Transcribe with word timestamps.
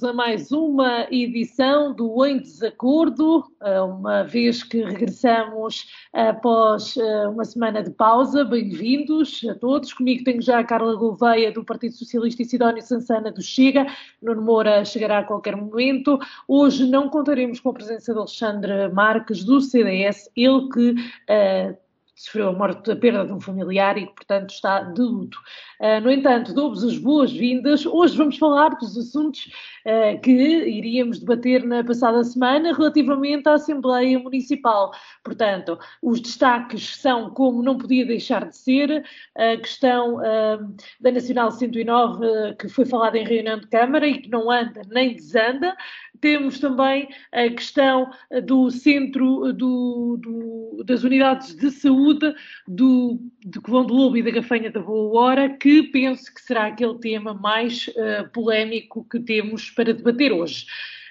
bem-vindos 0.00 0.04
a 0.04 0.12
mais 0.12 0.52
uma 0.52 1.06
edição 1.10 1.92
do 1.92 2.24
Em 2.24 2.38
Desacordo, 2.38 3.44
eh, 3.62 3.80
uma 3.80 4.22
vez 4.22 4.62
que 4.62 4.82
regressamos 4.82 5.86
após 6.12 6.96
eh, 6.96 7.28
uma 7.28 7.44
semana 7.44 7.82
de 7.82 7.90
pausa. 7.90 8.44
Bem-vindos 8.44 9.40
a 9.48 9.54
todos. 9.54 9.92
Comigo 9.92 10.24
tenho 10.24 10.40
já 10.40 10.58
a 10.58 10.64
Carla 10.64 10.94
Gouveia, 10.96 11.52
do 11.52 11.64
Partido 11.64 11.94
Socialista, 11.94 12.42
e 12.42 12.46
Sidónio 12.46 12.82
Sansana, 12.82 13.30
do 13.30 13.42
Chega. 13.42 13.86
Nuno 14.22 14.42
Moura 14.42 14.84
chegará 14.84 15.18
a 15.18 15.24
qualquer 15.24 15.56
momento. 15.56 16.18
Hoje 16.48 16.86
não 16.86 17.08
contaremos 17.08 17.60
com 17.60 17.70
a 17.70 17.74
presença 17.74 18.12
de 18.12 18.18
Alexandre 18.18 18.88
Marques, 18.92 19.44
do 19.44 19.60
CDS, 19.60 20.30
ele 20.34 20.68
que. 20.70 20.90
Uh, 20.92 21.89
sofreu 22.20 22.50
a 22.50 22.52
morte, 22.52 22.90
a 22.90 22.96
perda 22.96 23.24
de 23.24 23.32
um 23.32 23.40
familiar 23.40 23.96
e 23.96 24.06
que, 24.06 24.14
portanto, 24.14 24.50
está 24.50 24.82
de 24.82 25.00
luto. 25.00 25.38
Uh, 25.80 26.02
no 26.02 26.10
entanto, 26.10 26.52
dou-vos 26.52 26.84
as 26.84 26.98
boas-vindas. 26.98 27.86
Hoje 27.86 28.14
vamos 28.14 28.36
falar 28.36 28.68
dos 28.76 28.94
assuntos 28.98 29.50
uh, 29.86 30.20
que 30.20 30.30
iríamos 30.30 31.18
debater 31.18 31.64
na 31.64 31.82
passada 31.82 32.22
semana 32.22 32.74
relativamente 32.74 33.48
à 33.48 33.54
Assembleia 33.54 34.18
Municipal. 34.18 34.92
Portanto, 35.24 35.78
os 36.02 36.20
destaques 36.20 36.96
são, 36.96 37.30
como 37.30 37.62
não 37.62 37.78
podia 37.78 38.04
deixar 38.04 38.46
de 38.46 38.56
ser, 38.56 39.02
a 39.34 39.56
questão 39.56 40.16
uh, 40.16 40.74
da 41.00 41.10
Nacional 41.10 41.50
109, 41.50 42.54
que 42.58 42.68
foi 42.68 42.84
falada 42.84 43.16
em 43.16 43.24
reunião 43.24 43.58
de 43.58 43.66
Câmara 43.68 44.06
e 44.06 44.20
que 44.20 44.28
não 44.28 44.50
anda 44.50 44.82
nem 44.90 45.14
desanda. 45.14 45.74
Temos 46.20 46.58
também 46.58 47.08
a 47.32 47.48
questão 47.48 48.10
do 48.44 48.70
centro 48.70 49.52
do, 49.52 50.18
do, 50.20 50.84
das 50.84 51.02
unidades 51.02 51.54
de 51.54 51.70
saúde 51.70 52.34
do, 52.68 53.18
de 53.44 53.60
Colombo 53.60 53.88
do 53.88 53.94
Lobo 53.94 54.16
e 54.16 54.22
da 54.22 54.30
Gafanha 54.30 54.70
da 54.70 54.80
Boa 54.80 55.20
Hora, 55.20 55.48
que 55.48 55.84
penso 55.84 56.32
que 56.34 56.40
será 56.40 56.66
aquele 56.66 56.98
tema 56.98 57.34
mais 57.34 57.88
uh, 57.88 58.28
polémico 58.32 59.06
que 59.10 59.20
temos 59.20 59.70
para 59.70 59.94
debater 59.94 60.32
hoje. 60.32 60.66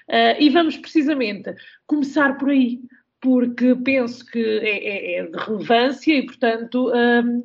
Uh, 0.08 0.40
e 0.40 0.48
vamos 0.48 0.76
precisamente 0.76 1.54
começar 1.86 2.36
por 2.38 2.50
aí, 2.50 2.80
porque 3.20 3.74
penso 3.76 4.24
que 4.26 4.38
é, 4.38 4.88
é, 4.88 5.18
é 5.18 5.26
de 5.26 5.38
relevância 5.38 6.14
e, 6.14 6.24
portanto, 6.24 6.88
um, 6.88 6.94
ehm, 6.94 7.42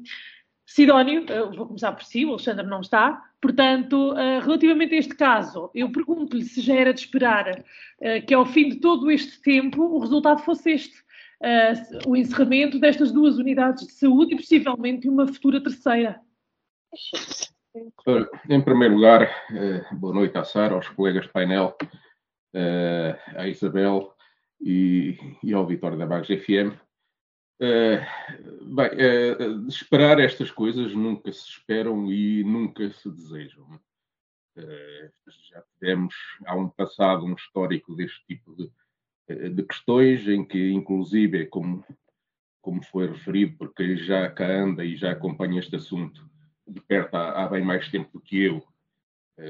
Sidónio, 0.65 1.23
uh, 1.23 1.55
vou 1.55 1.67
começar 1.67 1.91
por 1.91 2.03
si, 2.03 2.25
o 2.25 2.29
Alexandre 2.29 2.65
não 2.65 2.81
está, 2.81 3.21
Portanto, 3.45 4.13
uh, 4.13 4.39
relativamente 4.39 4.95
a 4.95 4.97
este 4.97 5.13
caso, 5.13 5.69
eu 5.75 5.91
pergunto-lhe 5.91 6.43
se 6.43 6.61
já 6.61 6.73
era 6.73 6.91
de 6.91 7.01
esperar 7.01 7.59
uh, 7.59 8.25
que 8.25 8.33
ao 8.33 8.43
fim 8.43 8.69
de 8.69 8.77
todo 8.77 9.11
este 9.11 9.39
tempo 9.39 9.83
o 9.83 9.99
resultado 9.99 10.41
fosse 10.41 10.71
este. 10.71 11.05
O 12.07 12.15
encerramento 12.15 12.79
destas 12.79 13.11
duas 13.11 13.37
unidades 13.37 13.85
de 13.85 13.93
saúde 13.93 14.33
e 14.33 14.37
possivelmente 14.37 15.07
uma 15.07 15.27
futura 15.27 15.61
terceira. 15.61 16.19
Em 18.49 18.61
primeiro 18.61 18.95
lugar, 18.95 19.29
boa 19.91 20.13
noite 20.13 20.35
à 20.37 20.43
Sara, 20.43 20.73
aos 20.73 20.87
colegas 20.87 21.25
de 21.25 21.31
painel, 21.31 21.75
à 23.35 23.47
Isabel 23.47 24.11
e, 24.59 25.17
ao 25.53 25.67
Vitório 25.67 25.99
da 25.99 26.07
Bagos 26.07 26.29
FM. 26.29 26.73
Uh, 27.57 28.75
bem, 28.75 28.89
uh, 28.89 29.67
esperar 29.69 30.19
estas 30.19 30.51
coisas 30.51 30.93
nunca 30.93 31.31
se 31.31 31.47
esperam 31.47 32.11
e 32.11 32.43
nunca 32.43 32.91
se 32.91 33.09
desejam. 33.09 33.63
Uh, 34.57 35.11
já 35.49 35.63
tivemos, 35.73 36.13
há 36.45 36.55
um 36.55 36.67
passado, 36.67 37.25
um 37.25 37.33
histórico 37.33 37.95
deste 37.95 38.25
tipo 38.25 38.55
de, 38.55 39.49
de 39.49 39.63
questões, 39.63 40.27
em 40.27 40.43
que, 40.43 40.71
inclusive, 40.71 41.45
como, 41.45 41.85
como 42.61 42.83
foi 42.83 43.07
referido, 43.07 43.57
porque 43.57 43.95
já 43.97 44.29
cá 44.29 44.47
anda 44.47 44.83
e 44.83 44.97
já 44.97 45.11
acompanha 45.11 45.59
este 45.59 45.77
assunto 45.77 46.29
de 46.67 46.81
perto 46.81 47.15
há, 47.15 47.43
há 47.43 47.47
bem 47.47 47.63
mais 47.63 47.87
tempo 47.89 48.11
do 48.11 48.19
que 48.19 48.43
eu, 48.43 48.61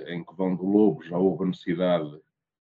em 0.08 0.24
que 0.24 0.36
vão 0.36 0.56
do 0.56 0.66
Lobo 0.66 1.04
já 1.04 1.18
houve 1.18 1.44
a 1.44 1.48
necessidade 1.48 2.20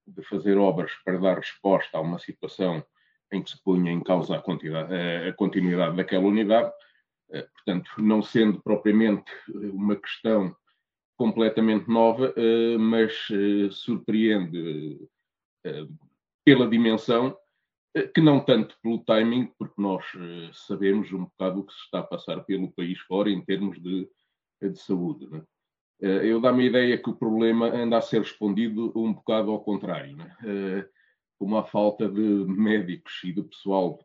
de 0.06 0.22
fazer 0.22 0.56
obras 0.56 0.92
para 1.04 1.18
dar 1.18 1.36
resposta 1.36 1.98
a 1.98 2.00
uma 2.00 2.18
situação 2.18 2.84
em 3.32 3.42
que 3.42 3.50
se 3.50 3.62
punha 3.62 3.92
em 3.92 4.02
causa 4.02 4.36
a, 4.36 5.28
a 5.28 5.32
continuidade 5.32 5.96
daquela 5.96 6.26
unidade, 6.26 6.72
eh, 7.30 7.42
portanto, 7.42 7.90
não 7.98 8.22
sendo 8.22 8.62
propriamente 8.62 9.30
uma 9.48 9.96
questão 9.96 10.54
completamente 11.16 11.88
nova, 11.88 12.32
eh, 12.36 12.76
mas 12.78 13.28
eh, 13.30 13.70
surpreende 13.70 15.00
pela 16.44 16.68
dimensão, 16.68 17.36
que 18.14 18.20
não 18.20 18.38
tanto 18.38 18.76
pelo 18.80 19.00
timing, 19.00 19.50
porque 19.58 19.74
nós 19.82 20.04
sabemos 20.52 21.12
um 21.12 21.24
bocado 21.24 21.58
o 21.58 21.64
que 21.64 21.72
se 21.72 21.80
está 21.80 21.98
a 21.98 22.04
passar 22.04 22.44
pelo 22.44 22.70
país 22.70 23.00
fora 23.00 23.28
em 23.28 23.44
termos 23.44 23.82
de, 23.82 24.08
de 24.62 24.78
saúde. 24.78 25.28
Né? 25.28 25.42
Eu 26.00 26.40
dá-me 26.40 26.62
a 26.62 26.66
ideia 26.66 26.98
que 26.98 27.10
o 27.10 27.16
problema 27.16 27.66
anda 27.66 27.98
a 27.98 28.00
ser 28.00 28.20
respondido 28.20 28.92
um 28.94 29.12
bocado 29.12 29.50
ao 29.50 29.58
contrário. 29.58 30.14
Né? 30.14 30.36
Como 31.38 31.56
a 31.56 31.64
falta 31.64 32.08
de 32.08 32.20
médicos 32.20 33.12
e 33.24 33.32
de 33.32 33.42
pessoal 33.42 33.98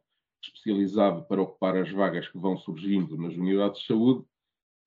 especializado 0.44 1.24
para 1.26 1.42
ocupar 1.42 1.78
as 1.78 1.92
vagas 1.92 2.28
que 2.28 2.38
vão 2.38 2.58
surgindo 2.58 3.18
nas 3.18 3.36
unidades 3.36 3.82
de 3.82 3.88
saúde, 3.88 4.26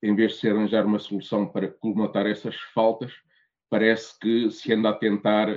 em 0.03 0.15
vez 0.15 0.33
de 0.33 0.39
se 0.41 0.49
arranjar 0.49 0.85
uma 0.85 0.99
solução 0.99 1.47
para 1.47 1.69
colmatar 1.69 2.27
essas 2.27 2.57
faltas, 2.75 3.13
parece 3.71 4.19
que 4.19 4.51
se 4.51 4.73
anda 4.73 4.91
a 4.91 4.93
tentar 4.93 5.49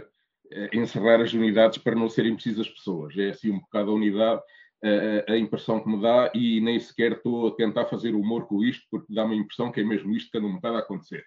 eh, 0.51 0.69
encerrar 0.73 1.21
as 1.21 1.33
unidades 1.33 1.79
para 1.79 1.95
não 1.95 2.09
serem 2.09 2.35
precisas 2.35 2.69
pessoas. 2.69 3.17
É 3.17 3.29
assim 3.29 3.51
um 3.51 3.59
bocado 3.59 3.91
a 3.91 3.94
unidade, 3.94 4.41
a, 5.27 5.38
impressão 5.38 5.79
que 5.81 5.89
me 5.89 6.01
dá, 6.01 6.31
e 6.33 6.62
nem 6.62 6.79
sequer 6.79 7.13
estou 7.13 7.47
a 7.47 7.56
tentar 7.56 7.85
fazer 7.85 8.13
humor 8.13 8.47
com 8.47 8.63
isto, 8.63 8.85
porque 8.91 9.13
dá-me 9.13 9.33
a 9.33 9.38
impressão 9.38 9.71
que 9.71 9.81
é 9.81 9.83
mesmo 9.83 10.15
isto 10.15 10.31
que 10.31 10.38
anda 10.38 10.47
um 10.47 10.56
bocado 10.56 10.77
a 10.77 10.79
acontecer. 10.79 11.25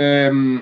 Um, 0.00 0.58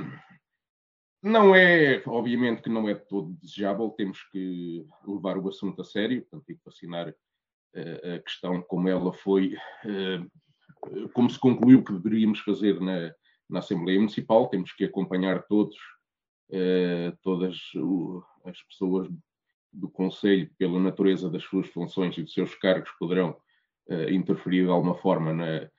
não 1.22 1.54
é, 1.54 2.02
obviamente 2.06 2.62
que 2.62 2.70
não 2.70 2.88
é 2.88 2.94
todo 2.94 3.32
desejável, 3.40 3.90
temos 3.90 4.22
que 4.30 4.86
levar 5.06 5.38
o 5.38 5.48
assunto 5.48 5.80
a 5.80 5.84
sério, 5.84 6.22
portanto, 6.22 6.44
tem 6.46 6.56
que 6.56 6.64
vacinar 6.64 7.08
uh, 7.08 8.14
a 8.14 8.18
questão 8.20 8.62
como 8.62 8.88
ela 8.88 9.12
foi, 9.12 9.54
uh, 9.84 11.08
como 11.12 11.30
se 11.30 11.38
concluiu 11.38 11.82
que 11.82 11.92
deveríamos 11.92 12.40
fazer 12.40 12.80
na, 12.80 13.12
na 13.48 13.58
Assembleia 13.60 13.98
Municipal, 13.98 14.48
temos 14.48 14.72
que 14.72 14.84
acompanhar 14.84 15.42
todos, 15.46 15.76
uh, 16.50 17.16
todas 17.22 17.56
as 18.44 18.62
pessoas 18.62 19.08
do 19.72 19.90
Conselho, 19.90 20.50
pela 20.56 20.78
natureza 20.78 21.28
das 21.30 21.42
suas 21.42 21.66
funções 21.68 22.16
e 22.16 22.22
dos 22.22 22.32
seus 22.32 22.54
cargos, 22.54 22.90
poderão 22.98 23.36
interferir 24.10 24.64
de 24.64 24.70
alguma 24.70 24.96
forma 24.96 25.32
na 25.32 25.70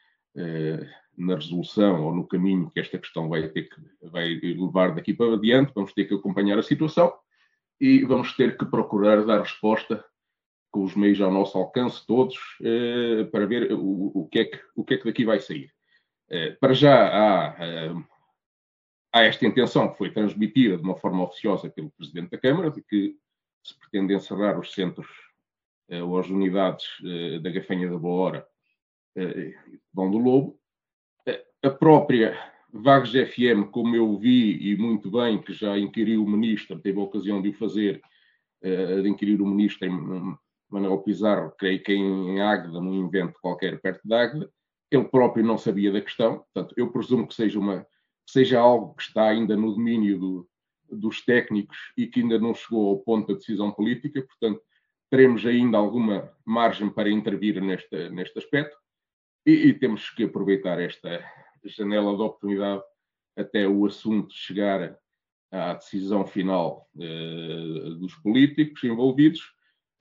na 1.18 1.36
resolução 1.36 2.06
ou 2.06 2.16
no 2.16 2.28
caminho 2.28 2.70
que 2.70 2.80
esta 2.80 2.98
questão 2.98 3.28
vai 3.28 3.48
ter 3.50 3.64
que 3.64 3.82
vai 4.04 4.36
levar 4.36 4.94
daqui 4.94 5.14
para 5.14 5.34
adiante, 5.34 5.72
vamos 5.74 5.94
ter 5.94 6.06
que 6.06 6.14
acompanhar 6.14 6.60
a 6.60 6.64
situação. 6.64 7.12
e 7.80 8.04
vamos 8.06 8.36
ter 8.36 8.58
que 8.58 8.66
procurar 8.66 9.24
dar 9.24 9.40
resposta 9.42 10.04
com 10.72 10.84
os 10.84 10.96
meios 10.96 11.20
ao 11.22 11.32
nosso 11.32 11.58
alcance, 11.58 12.06
todos, 12.06 12.38
eh, 12.62 13.24
para 13.32 13.46
ver 13.46 13.72
o, 13.74 14.12
o, 14.14 14.28
que 14.28 14.40
é 14.40 14.46
que, 14.46 14.60
o 14.76 14.84
que 14.84 14.94
é 14.94 14.98
que 14.98 15.06
daqui 15.06 15.26
vai 15.26 15.40
sair. 15.40 15.72
Eh, 16.30 16.52
para 16.60 16.74
já 16.74 17.08
há, 17.08 17.56
eh, 17.60 17.96
há 19.14 19.24
esta 19.24 19.46
intenção 19.46 19.90
que 19.90 19.98
foi 19.98 20.12
transmitida 20.12 20.78
de 20.78 20.84
uma 20.84 20.96
forma 20.96 21.24
oficiosa 21.24 21.70
pelo 21.70 21.92
Presidente 21.92 22.32
da 22.32 22.38
Câmara, 22.38 22.70
de 22.70 22.82
que 22.82 23.16
se 23.64 23.78
pretende 23.80 24.14
encerrar 24.14 24.60
os 24.60 24.74
centros 24.74 25.08
ou 26.04 26.20
as 26.20 26.28
unidades 26.28 26.86
da 27.42 27.50
Gafanha 27.50 27.90
da 27.90 27.98
Boa 27.98 28.22
Hora 28.22 28.48
e 29.18 29.56
Vão 29.94 30.12
do 30.12 30.18
Lobo. 30.18 30.60
A 31.64 31.70
própria 31.70 32.38
Vagos 32.72 33.12
FM, 33.12 33.72
como 33.72 33.96
eu 33.96 34.18
vi 34.18 34.72
e 34.72 34.78
muito 34.78 35.10
bem, 35.10 35.42
que 35.42 35.54
já 35.54 35.78
inquiriu 35.78 36.24
o 36.24 36.30
Ministro, 36.30 36.80
teve 36.80 37.00
a 37.00 37.04
ocasião 37.04 37.42
de 37.42 37.50
o 37.50 37.54
fazer, 37.54 38.02
de 38.62 39.10
inquirir 39.10 39.42
o 39.42 39.48
Ministro 39.48 39.88
em, 39.88 40.38
Manuel 40.70 41.00
Pizarro, 41.00 41.54
creio 41.58 41.82
que 41.82 41.94
em 41.94 42.42
Águeda, 42.42 42.80
num 42.80 43.08
evento 43.08 43.40
qualquer 43.42 43.80
perto 43.80 44.02
de 44.06 44.14
Águeda, 44.14 44.52
ele 44.92 45.06
próprio 45.06 45.46
não 45.46 45.58
sabia 45.58 45.92
da 45.92 46.02
questão, 46.02 46.40
portanto, 46.54 46.74
eu 46.78 46.92
presumo 46.92 47.28
que 47.28 47.34
seja, 47.34 47.60
uma, 47.60 47.86
seja 48.26 48.60
algo 48.60 48.94
que 48.96 49.04
está 49.04 49.30
ainda 49.30 49.56
no 49.56 49.74
domínio 49.74 50.20
do, 50.20 50.50
dos 50.90 51.24
técnicos 51.24 51.78
e 51.98 52.06
que 52.06 52.22
ainda 52.22 52.38
não 52.38 52.54
chegou 52.54 52.90
ao 52.90 53.00
ponto 53.00 53.28
da 53.28 53.40
decisão 53.40 53.72
política, 53.72 54.22
portanto, 54.22 54.62
teremos 55.10 55.46
ainda 55.46 55.78
alguma 55.78 56.32
margem 56.46 56.90
para 56.90 57.10
intervir 57.10 57.62
neste, 57.62 58.10
neste 58.10 58.38
aspecto 58.38 58.76
e, 59.48 59.70
e 59.70 59.74
temos 59.74 60.10
que 60.10 60.26
aproveitar 60.26 60.78
esta 60.82 61.24
janela 61.64 62.16
de 62.16 62.22
oportunidade 62.22 62.84
até 63.36 63.66
o 63.66 63.86
assunto 63.86 64.34
chegar 64.34 65.00
à 65.50 65.74
decisão 65.74 66.28
final 66.28 66.90
eh, 67.00 67.96
dos 67.98 68.14
políticos 68.16 68.84
envolvidos 68.84 69.42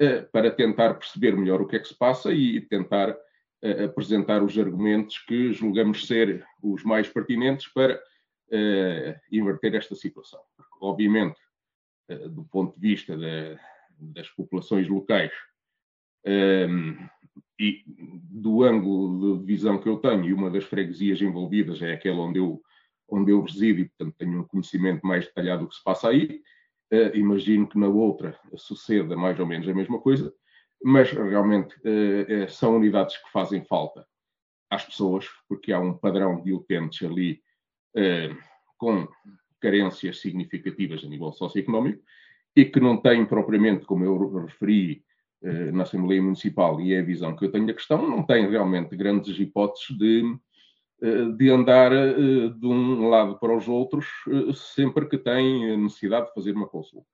eh, 0.01 0.23
para 0.23 0.51
tentar 0.51 0.95
perceber 0.95 1.37
melhor 1.37 1.63
o 1.63 1.67
que 1.67 1.77
é 1.77 1.79
que 1.79 1.87
se 1.87 1.97
passa 1.97 2.33
e 2.33 2.61
tentar 2.61 3.17
eh, 3.63 3.85
apresentar 3.85 4.43
os 4.43 4.59
argumentos 4.59 5.19
que 5.19 5.53
julgamos 5.53 6.09
ser 6.09 6.45
os 6.61 6.83
mais 6.83 7.09
pertinentes 7.09 7.69
para 7.69 8.03
inverter 9.33 9.75
esta 9.75 9.97
situação. 9.97 10.41
obviamente, 10.81 11.41
do 12.31 12.45
ponto 12.45 12.79
de 12.79 12.81
vista 12.81 13.19
das 13.99 14.29
populações 14.31 14.89
locais 14.89 15.33
e 17.59 17.83
do 17.87 18.63
ângulo 18.63 19.39
de 19.39 19.45
visão 19.47 19.79
que 19.79 19.89
eu 19.89 19.97
tenho, 19.97 20.25
e 20.25 20.33
uma 20.33 20.51
das 20.51 20.65
freguesias 20.65 21.21
envolvidas 21.21 21.81
é 21.83 21.93
aquela 21.93 22.21
onde 22.21 22.39
eu, 22.39 22.61
onde 23.09 23.33
eu 23.33 23.41
resido 23.43 23.81
e, 23.81 23.85
portanto, 23.87 24.15
tenho 24.19 24.41
um 24.41 24.45
conhecimento 24.45 25.07
mais 25.07 25.27
detalhado 25.27 25.63
do 25.63 25.69
que 25.69 25.77
se 25.77 25.83
passa 25.83 26.09
aí, 26.09 26.43
Uh, 26.93 27.17
imagino 27.17 27.67
que 27.67 27.77
na 27.77 27.89
outra 27.89 28.39
suceda 28.55 29.17
mais 29.17 29.41
ou 29.41 29.47
menos 29.47 29.69
a 29.69 29.75
mesma 29.75 30.01
coisa, 30.01 30.33
mas 30.85 31.11
realmente 31.11 31.75
uh, 31.81 32.49
são 32.49 32.77
unidades 32.77 33.17
que 33.17 33.31
fazem 33.33 33.65
falta 33.65 34.07
às 34.71 34.85
pessoas, 34.85 35.27
porque 35.49 35.73
há 35.73 35.81
um 35.81 35.99
padrão 35.99 36.41
de 36.41 36.53
utentes 36.53 37.05
ali 37.05 37.43
uh, 37.97 38.37
com 38.79 39.09
carências 39.61 40.21
significativas 40.21 41.03
a 41.03 41.09
nível 41.09 41.33
socioeconómico 41.33 42.05
e 42.55 42.65
que 42.65 42.79
não 42.79 42.97
têm 42.97 43.27
propriamente, 43.27 43.85
como 43.85 44.05
eu 44.05 44.45
referi 44.45 45.05
na 45.43 45.83
Assembleia 45.83 46.23
Municipal, 46.23 46.81
e 46.81 46.95
é 46.95 47.01
a 47.01 47.05
visão 47.05 47.37
que 47.37 47.45
eu 47.45 47.53
tenho 47.53 47.67
da 47.67 47.75
questão, 47.75 48.09
não 48.09 48.23
têm 48.23 48.51
realmente 48.51 48.97
grandes 48.97 49.39
hipóteses 49.39 49.97
de 49.97 50.23
eh, 51.03 51.31
de 51.37 51.51
andar 51.51 51.93
eh, 51.93 52.49
de 52.49 52.67
um 52.67 53.09
lado 53.11 53.39
para 53.39 53.55
os 53.55 53.69
outros 53.69 54.07
eh, 54.29 54.53
sempre 54.55 55.07
que 55.07 55.19
tem 55.19 55.77
necessidade 55.77 56.29
de 56.29 56.35
fazer 56.35 56.53
uma 56.53 56.67
consulta. 56.67 57.07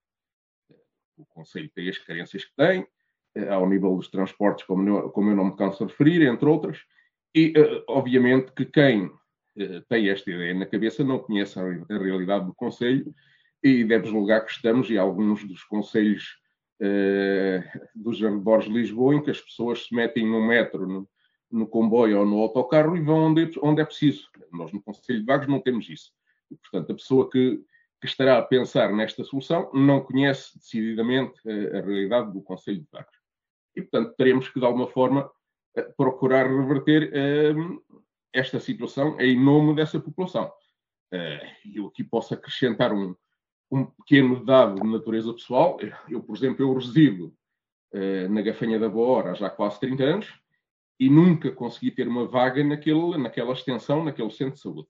O 1.17 1.27
Conselho 1.27 1.69
tem 1.75 1.89
as 1.89 1.99
carências 1.99 2.45
que 2.45 2.55
tem, 2.57 2.87
ao 3.51 3.69
nível 3.69 3.97
dos 3.97 4.09
transportes, 4.09 4.65
como 4.65 4.89
eu 4.89 5.37
não 5.37 5.47
me 5.47 5.57
canso 5.57 5.85
de 5.85 5.91
referir, 5.91 6.23
entre 6.23 6.49
outras, 6.49 6.79
e 7.35 7.53
obviamente 7.89 8.53
que 8.53 8.65
quem 8.65 9.11
tem 9.89 10.09
esta 10.09 10.31
ideia 10.31 10.55
na 10.55 10.67
cabeça 10.67 11.05
não 11.05 11.19
conhece 11.19 11.59
a 11.59 11.99
realidade 11.99 12.47
do 12.47 12.55
Conselho 12.55 13.15
e 13.63 13.85
deve 13.85 14.09
julgar 14.09 14.45
que 14.45 14.53
estamos 14.53 14.91
em 14.91 14.99
alguns 14.99 15.45
dos 15.45 15.63
conselhos 15.65 16.39
dos 17.95 18.23
arredores 18.23 18.67
de 18.67 18.73
Lisboa 18.73 19.15
em 19.15 19.23
que 19.23 19.31
as 19.31 19.41
pessoas 19.41 19.87
se 19.87 19.95
metem 19.95 20.27
no 20.27 20.45
metro, 20.47 21.09
no 21.51 21.67
comboio 21.67 22.21
ou 22.21 22.27
no 22.27 22.41
autocarro 22.41 22.97
e 22.97 23.01
vão 23.01 23.27
onde, 23.27 23.53
onde 23.63 23.83
é 23.83 23.85
preciso. 23.85 24.29
Nós, 24.51 24.73
no 24.73 24.83
Conselho 24.83 25.21
de 25.21 25.27
Vagos, 25.27 25.47
não 25.47 25.61
temos 25.61 25.89
isso. 25.89 26.11
E, 26.51 26.57
portanto, 26.57 26.93
a 26.93 26.95
pessoa 26.95 27.31
que, 27.31 27.63
que, 28.01 28.07
estará 28.07 28.39
a 28.39 28.43
pensar 28.43 28.93
nesta 28.93 29.23
solução 29.23 29.71
não 29.73 30.01
conhece 30.01 30.59
decididamente 30.59 31.41
a, 31.47 31.79
a 31.79 31.81
realidade 31.83 32.33
do 32.33 32.43
Conselho 32.43 32.81
de 32.81 32.89
Vagos. 32.91 33.17
E, 33.77 33.83
portanto, 33.83 34.15
teremos 34.17 34.49
que, 34.49 34.59
de 34.59 34.67
alguma 34.67 34.87
forma, 34.87 35.31
eh, 35.77 35.83
procurar 35.97 36.47
reverter 36.47 37.13
esta 38.33 38.59
situação 38.59 39.21
em 39.21 39.39
nome 39.39 39.75
dessa 39.75 40.01
população. 40.01 40.51
Uh, 41.13 41.75
eu 41.75 41.87
aqui 41.87 42.03
posso 42.03 42.33
acrescentar 42.33 42.93
um, 42.93 43.15
um 43.73 43.87
pequeno 43.87 44.45
dado 44.45 44.83
de 44.83 44.87
natureza 44.87 45.33
pessoal. 45.33 45.79
Eu, 46.07 46.23
por 46.23 46.37
exemplo, 46.37 46.63
eu 46.63 46.75
resido 46.75 47.35
uh, 47.95 48.29
na 48.29 48.43
Gafanha 48.43 48.79
da 48.79 48.89
Boa 48.89 49.09
Hora 49.09 49.35
já 49.35 49.47
há 49.47 49.51
quase 49.51 49.81
30 49.81 50.05
anos 50.05 50.35
e 51.01 51.09
nunca 51.09 51.51
consegui 51.51 51.91
ter 51.91 52.07
uma 52.07 52.27
vaga 52.27 52.63
naquele, 52.63 53.17
naquela 53.17 53.55
extensão, 53.55 54.05
naquele 54.05 54.31
centro 54.31 54.55
de 54.55 54.61
saúde. 54.61 54.89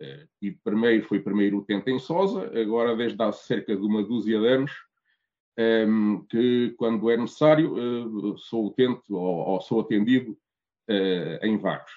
Uh, 0.00 0.28
e 0.40 0.52
primeiro 0.52 1.04
foi 1.08 1.18
primeiro 1.18 1.58
utente 1.58 1.90
em 1.90 1.98
Sosa, 1.98 2.52
agora 2.56 2.96
desde 2.96 3.20
há 3.20 3.32
cerca 3.32 3.76
de 3.76 3.82
uma 3.82 4.02
dúzia 4.04 4.38
de 4.38 4.46
anos, 4.46 4.72
um, 5.58 5.62
ehm, 5.62 6.26
que 6.28 6.74
quando 6.78 7.10
é 7.10 7.16
necessário 7.16 7.74
uh, 7.74 8.38
sou 8.38 8.68
utente 8.68 9.12
ou, 9.12 9.18
ou 9.20 9.60
sou 9.60 9.80
atendido 9.80 10.38
em 11.42 11.56
vagos. 11.56 11.90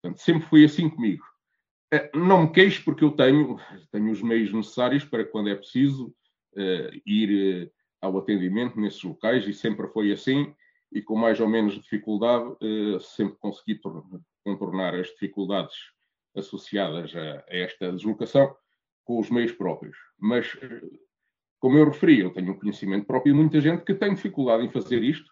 Portanto, 0.00 0.20
sempre 0.20 0.48
foi 0.48 0.64
assim 0.64 0.88
comigo. 0.88 1.24
Não 2.14 2.42
me 2.42 2.52
queixo 2.52 2.84
porque 2.84 3.04
eu 3.04 3.12
tenho, 3.12 3.58
tenho 3.90 4.10
os 4.10 4.22
meios 4.22 4.52
necessários 4.52 5.04
para 5.04 5.24
quando 5.24 5.48
é 5.48 5.54
preciso 5.54 6.14
ir 7.06 7.70
ao 8.00 8.18
atendimento 8.18 8.78
nesses 8.80 9.02
locais 9.02 9.46
e 9.46 9.52
sempre 9.52 9.88
foi 9.88 10.12
assim 10.12 10.54
e 10.92 11.02
com 11.02 11.16
mais 11.16 11.40
ou 11.40 11.48
menos 11.48 11.74
dificuldade 11.74 12.56
eh, 12.62 12.98
sempre 13.00 13.36
consegui 13.38 13.80
contornar 14.44 14.94
as 14.94 15.08
dificuldades 15.08 15.74
associadas 16.36 17.14
a, 17.14 17.44
esta 17.48 17.92
deslocação 17.92 18.54
com 19.04 19.18
os 19.18 19.30
meios 19.30 19.52
próprios. 19.52 19.96
Mas, 20.18 20.56
eh, 20.62 20.80
como 21.60 21.76
eu 21.76 21.86
referi, 21.86 22.20
eu 22.20 22.30
tenho 22.30 22.52
um 22.52 22.58
conhecimento 22.58 23.06
próprio 23.06 23.34
de 23.34 23.40
muita 23.40 23.60
gente 23.60 23.84
que 23.84 23.94
tem 23.94 24.14
dificuldade 24.14 24.64
em 24.64 24.70
fazer 24.70 25.02
isto 25.02 25.30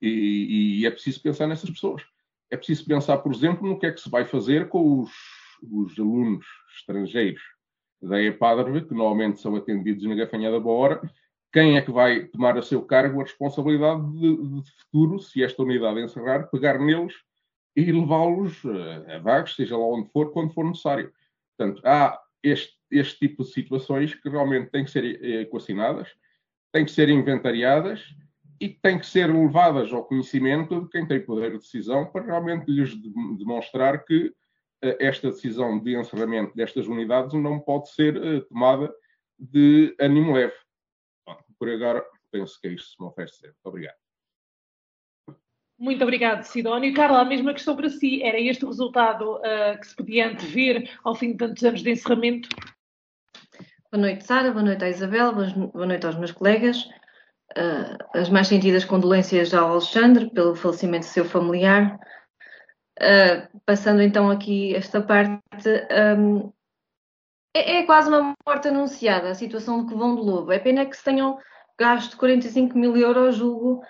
e, 0.00 0.80
e 0.80 0.86
é 0.86 0.90
preciso 0.90 1.22
pensar 1.22 1.46
nessas 1.46 1.70
pessoas. 1.70 2.02
É 2.50 2.56
preciso 2.56 2.84
pensar, 2.86 3.18
por 3.18 3.32
exemplo, 3.32 3.68
no 3.68 3.78
que 3.78 3.86
é 3.86 3.92
que 3.92 4.00
se 4.00 4.10
vai 4.10 4.24
fazer 4.24 4.68
com 4.68 5.02
os, 5.02 5.12
os 5.62 5.98
alunos 5.98 6.46
estrangeiros 6.76 7.42
da 8.00 8.22
EPADRV, 8.22 8.82
que 8.82 8.94
normalmente 8.94 9.40
são 9.40 9.56
atendidos 9.56 10.04
na 10.04 10.14
Gafanhada 10.14 10.60
Boa 10.60 10.76
Hora, 10.76 11.10
quem 11.52 11.76
é 11.76 11.82
que 11.82 11.90
vai 11.90 12.26
tomar 12.26 12.58
a 12.58 12.62
seu 12.62 12.82
cargo 12.82 13.20
a 13.20 13.24
responsabilidade 13.24 14.12
de, 14.12 14.60
de 14.60 14.70
futuro, 14.72 15.18
se 15.18 15.42
esta 15.42 15.62
unidade 15.62 16.00
encerrar, 16.00 16.50
pegar 16.50 16.78
neles 16.78 17.14
e 17.74 17.90
levá-los 17.90 18.62
a 19.08 19.18
vagos, 19.18 19.54
seja 19.54 19.76
lá 19.76 19.86
onde 19.86 20.10
for, 20.10 20.32
quando 20.32 20.52
for 20.52 20.64
necessário. 20.64 21.12
Portanto, 21.56 21.80
há 21.84 22.20
este, 22.42 22.76
este 22.90 23.18
tipo 23.18 23.42
de 23.42 23.50
situações 23.50 24.14
que 24.14 24.28
realmente 24.28 24.70
têm 24.70 24.84
que 24.84 24.90
ser 24.90 25.04
equacionadas, 25.24 26.08
têm 26.72 26.84
que 26.84 26.90
ser 26.90 27.08
inventariadas 27.08 28.02
e 28.60 28.68
têm 28.68 28.98
que 28.98 29.06
ser 29.06 29.32
levadas 29.32 29.92
ao 29.92 30.04
conhecimento 30.04 30.82
de 30.82 30.88
quem 30.90 31.06
tem 31.06 31.24
poder 31.24 31.52
de 31.52 31.58
decisão 31.58 32.06
para 32.06 32.24
realmente 32.24 32.70
lhes 32.70 32.94
demonstrar 33.38 34.04
que 34.04 34.32
esta 35.00 35.30
decisão 35.30 35.78
de 35.78 35.96
encerramento 35.96 36.54
destas 36.54 36.86
unidades 36.86 37.32
não 37.34 37.58
pode 37.58 37.90
ser 37.90 38.16
uh, 38.16 38.40
tomada 38.42 38.92
de 39.38 39.94
ânimo 39.98 40.32
leve 40.32 40.54
por 41.58 41.68
agora, 41.70 42.04
penso 42.30 42.60
que 42.60 42.68
é 42.68 42.72
isto 42.72 42.90
que 42.90 42.96
se 42.96 43.02
me 43.02 43.08
oferece. 43.08 43.42
Muito 43.42 43.56
obrigado. 43.64 43.96
Muito 45.78 46.02
obrigado, 46.02 46.42
Sidónio. 46.44 46.94
Carla, 46.94 47.20
a 47.20 47.24
mesma 47.24 47.52
questão 47.52 47.76
para 47.76 47.90
si. 47.90 48.22
Era 48.22 48.40
este 48.40 48.64
o 48.64 48.68
resultado 48.68 49.36
uh, 49.36 49.78
que 49.78 49.86
se 49.86 49.96
podia 49.96 50.28
antever 50.28 50.90
ao 51.04 51.14
fim 51.14 51.32
de 51.32 51.38
tantos 51.38 51.62
anos 51.64 51.82
de 51.82 51.90
encerramento? 51.90 52.48
Boa 53.92 54.00
noite, 54.00 54.24
Sara. 54.24 54.50
Boa 54.52 54.64
noite 54.64 54.84
à 54.84 54.88
Isabel. 54.88 55.32
Boa 55.34 55.86
noite 55.86 56.06
aos 56.06 56.16
meus 56.16 56.32
colegas. 56.32 56.84
Uh, 57.56 57.96
as 58.14 58.30
mais 58.30 58.48
sentidas 58.48 58.84
condolências 58.84 59.52
ao 59.52 59.72
Alexandre 59.72 60.30
pelo 60.30 60.56
falecimento 60.56 61.06
do 61.06 61.10
seu 61.10 61.24
familiar. 61.24 61.98
Uh, 62.98 63.60
passando 63.66 64.00
então 64.00 64.30
aqui 64.30 64.74
esta 64.74 65.02
parte, 65.02 65.68
um, 66.18 66.50
é, 67.54 67.78
é, 67.78 67.82
quase 67.84 68.08
uma 68.08 68.34
morte 68.46 68.68
anunciada 68.68 69.30
a 69.30 69.34
situação 69.34 69.84
de 69.84 69.92
Covão 69.92 70.14
do 70.14 70.22
Lobo. 70.22 70.52
É 70.52 70.58
pena 70.58 70.84
que 70.84 70.96
se 70.96 71.04
tenham 71.04 71.38
gasto 71.78 72.16
45 72.16 72.76
mil 72.76 72.96
euros, 72.96 73.36
julgo, 73.36 73.82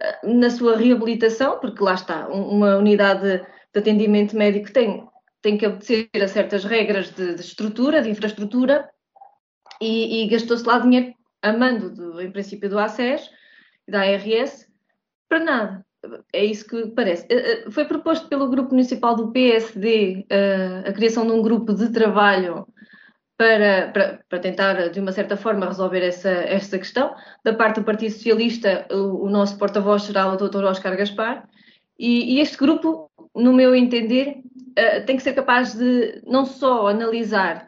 eh, 0.00 0.20
na 0.24 0.50
sua 0.50 0.76
reabilitação, 0.76 1.58
porque 1.58 1.82
lá 1.82 1.94
está, 1.94 2.28
uma 2.28 2.76
unidade 2.76 3.38
de 3.72 3.78
atendimento 3.78 4.36
médico 4.36 4.72
tem, 4.72 5.08
tem 5.42 5.56
que 5.58 5.66
obedecer 5.66 6.08
a 6.14 6.28
certas 6.28 6.64
regras 6.64 7.10
de, 7.10 7.34
de 7.34 7.40
estrutura, 7.40 8.02
de 8.02 8.10
infraestrutura, 8.10 8.88
e, 9.80 10.24
e 10.24 10.28
gastou-se 10.28 10.64
lá 10.64 10.78
dinheiro 10.78 11.14
a 11.42 11.52
mando, 11.52 11.90
do, 11.90 12.20
em 12.20 12.30
princípio, 12.30 12.68
do 12.68 12.78
ACES, 12.78 13.30
da 13.88 14.02
ARS, 14.02 14.66
para 15.28 15.40
nada. 15.40 15.86
É 16.32 16.44
isso 16.44 16.66
que 16.66 16.86
parece. 16.88 17.26
Eh, 17.28 17.66
eh, 17.66 17.70
foi 17.70 17.84
proposto 17.84 18.28
pelo 18.28 18.48
Grupo 18.48 18.70
Municipal 18.70 19.16
do 19.16 19.32
PSD 19.32 20.24
eh, 20.30 20.84
a 20.86 20.92
criação 20.92 21.26
de 21.26 21.32
um 21.32 21.42
grupo 21.42 21.74
de 21.74 21.90
trabalho 21.90 22.66
para, 23.36 23.88
para, 23.92 24.20
para, 24.28 24.38
tentar, 24.38 24.88
de 24.88 25.00
uma 25.00 25.12
certa 25.12 25.36
forma, 25.36 25.66
resolver 25.66 26.04
essa, 26.04 26.78
questão. 26.78 27.14
Da 27.44 27.54
parte 27.54 27.80
do 27.80 27.84
Partido 27.84 28.12
Socialista, 28.12 28.86
o, 28.90 29.26
o 29.26 29.30
nosso 29.30 29.58
porta-voz 29.58 30.02
será 30.02 30.32
o 30.32 30.36
Dr. 30.36 30.64
Oscar 30.64 30.96
Gaspar. 30.96 31.48
E, 31.98 32.36
e, 32.36 32.40
este 32.40 32.56
grupo, 32.56 33.10
no 33.34 33.52
meu 33.52 33.74
entender, 33.74 34.40
tem 35.06 35.16
que 35.16 35.22
ser 35.22 35.34
capaz 35.34 35.74
de 35.74 36.22
não 36.24 36.46
só 36.46 36.86
analisar 36.86 37.66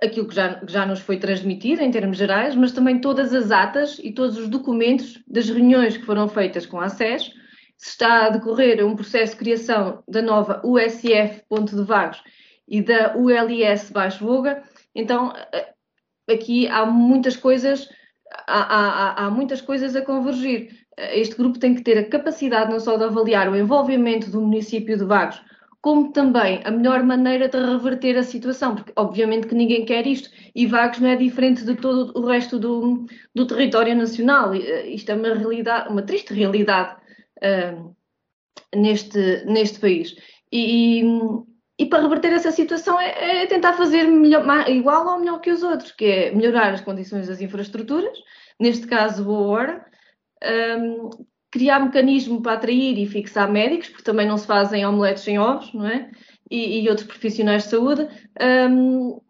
aquilo 0.00 0.28
que 0.28 0.34
já, 0.34 0.54
que 0.54 0.72
já 0.72 0.86
nos 0.86 1.00
foi 1.00 1.18
transmitido 1.18 1.82
em 1.82 1.90
termos 1.90 2.16
gerais, 2.16 2.54
mas 2.54 2.72
também 2.72 3.00
todas 3.00 3.34
as 3.34 3.50
atas 3.50 3.98
e 3.98 4.12
todos 4.12 4.38
os 4.38 4.48
documentos 4.48 5.22
das 5.26 5.48
reuniões 5.48 5.96
que 5.96 6.06
foram 6.06 6.28
feitas 6.28 6.66
com 6.66 6.80
a 6.80 6.88
SES. 6.88 7.32
Se 7.76 7.90
está 7.90 8.26
a 8.26 8.30
decorrer 8.30 8.84
um 8.86 8.94
processo 8.94 9.32
de 9.32 9.38
criação 9.38 10.02
da 10.06 10.22
nova 10.22 10.62
USF 10.64 11.42
Ponto 11.48 11.74
de 11.74 11.82
Vagos 11.82 12.22
e 12.68 12.80
da 12.80 13.16
ULS 13.16 13.90
Baixo 13.90 14.24
Voga, 14.24 14.62
então 14.94 15.32
aqui 16.30 16.68
há 16.68 16.86
muitas 16.86 17.36
coisas, 17.36 17.88
há, 18.46 18.62
há, 18.62 19.26
há 19.26 19.30
muitas 19.30 19.60
coisas 19.60 19.96
a 19.96 20.02
convergir. 20.02 20.70
Este 20.96 21.34
grupo 21.34 21.58
tem 21.58 21.74
que 21.74 21.82
ter 21.82 21.98
a 21.98 22.08
capacidade 22.08 22.70
não 22.70 22.78
só 22.78 22.96
de 22.96 23.04
avaliar 23.04 23.48
o 23.48 23.56
envolvimento 23.56 24.30
do 24.30 24.40
município 24.40 24.96
de 24.96 25.04
Vagos 25.04 25.42
como 25.82 26.12
também 26.12 26.60
a 26.64 26.70
melhor 26.70 27.02
maneira 27.02 27.48
de 27.48 27.58
reverter 27.58 28.16
a 28.16 28.22
situação, 28.22 28.76
porque 28.76 28.92
obviamente 28.94 29.48
que 29.48 29.54
ninguém 29.54 29.84
quer 29.84 30.06
isto, 30.06 30.30
e 30.54 30.64
Vagos 30.64 31.00
não 31.00 31.08
é 31.08 31.16
diferente 31.16 31.64
de 31.64 31.74
todo 31.74 32.16
o 32.16 32.24
resto 32.24 32.56
do, 32.56 33.04
do 33.34 33.46
território 33.48 33.94
nacional. 33.96 34.54
Eh, 34.54 34.86
isto 34.90 35.10
é 35.10 35.14
uma 35.16 35.34
realidade, 35.34 35.90
uma 35.90 36.02
triste 36.02 36.32
realidade 36.32 36.96
uh, 37.38 37.96
neste, 38.74 39.44
neste 39.44 39.80
país. 39.80 40.14
E, 40.52 41.02
e, 41.76 41.86
para 41.86 42.02
reverter 42.02 42.32
essa 42.32 42.52
situação 42.52 43.00
é, 43.00 43.42
é 43.42 43.46
tentar 43.46 43.72
fazer 43.72 44.04
melhor, 44.04 44.44
igual 44.68 45.06
ou 45.08 45.18
melhor 45.18 45.40
que 45.40 45.50
os 45.50 45.64
outros, 45.64 45.90
que 45.90 46.04
é 46.04 46.30
melhorar 46.32 46.72
as 46.74 46.80
condições 46.80 47.26
das 47.26 47.40
infraestruturas, 47.40 48.16
neste 48.60 48.86
caso 48.86 49.24
boa 49.24 49.48
hora, 49.48 49.86
um, 50.78 51.10
criar 51.52 51.78
mecanismo 51.80 52.42
para 52.42 52.54
atrair 52.54 52.98
e 52.98 53.06
fixar 53.06 53.52
médicos, 53.52 53.90
porque 53.90 54.02
também 54.02 54.26
não 54.26 54.38
se 54.38 54.46
fazem 54.46 54.84
omeletes 54.84 55.22
sem 55.22 55.38
ovos, 55.38 55.72
não 55.74 55.86
é? 55.86 56.10
E, 56.50 56.80
e 56.80 56.88
outros 56.88 57.06
profissionais 57.06 57.64
de 57.64 57.68
saúde. 57.68 58.08
Um, 58.40 59.20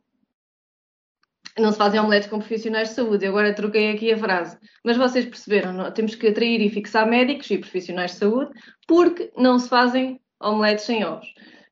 não 1.58 1.72
se 1.72 1.78
fazem 1.78 2.00
omeletes 2.00 2.28
com 2.28 2.38
profissionais 2.38 2.88
de 2.88 2.94
saúde. 2.94 3.26
Eu 3.26 3.32
agora 3.32 3.52
troquei 3.52 3.90
aqui 3.90 4.12
a 4.12 4.16
frase. 4.16 4.56
Mas 4.84 4.96
vocês 4.96 5.26
perceberam, 5.26 5.72
não? 5.72 5.90
temos 5.90 6.14
que 6.14 6.28
atrair 6.28 6.60
e 6.62 6.70
fixar 6.70 7.06
médicos 7.06 7.50
e 7.50 7.58
profissionais 7.58 8.12
de 8.12 8.18
saúde, 8.18 8.52
porque 8.86 9.30
não 9.36 9.58
se 9.58 9.68
fazem 9.68 10.20
omeletes 10.40 10.84
sem 10.84 11.04
ovos. 11.04 11.26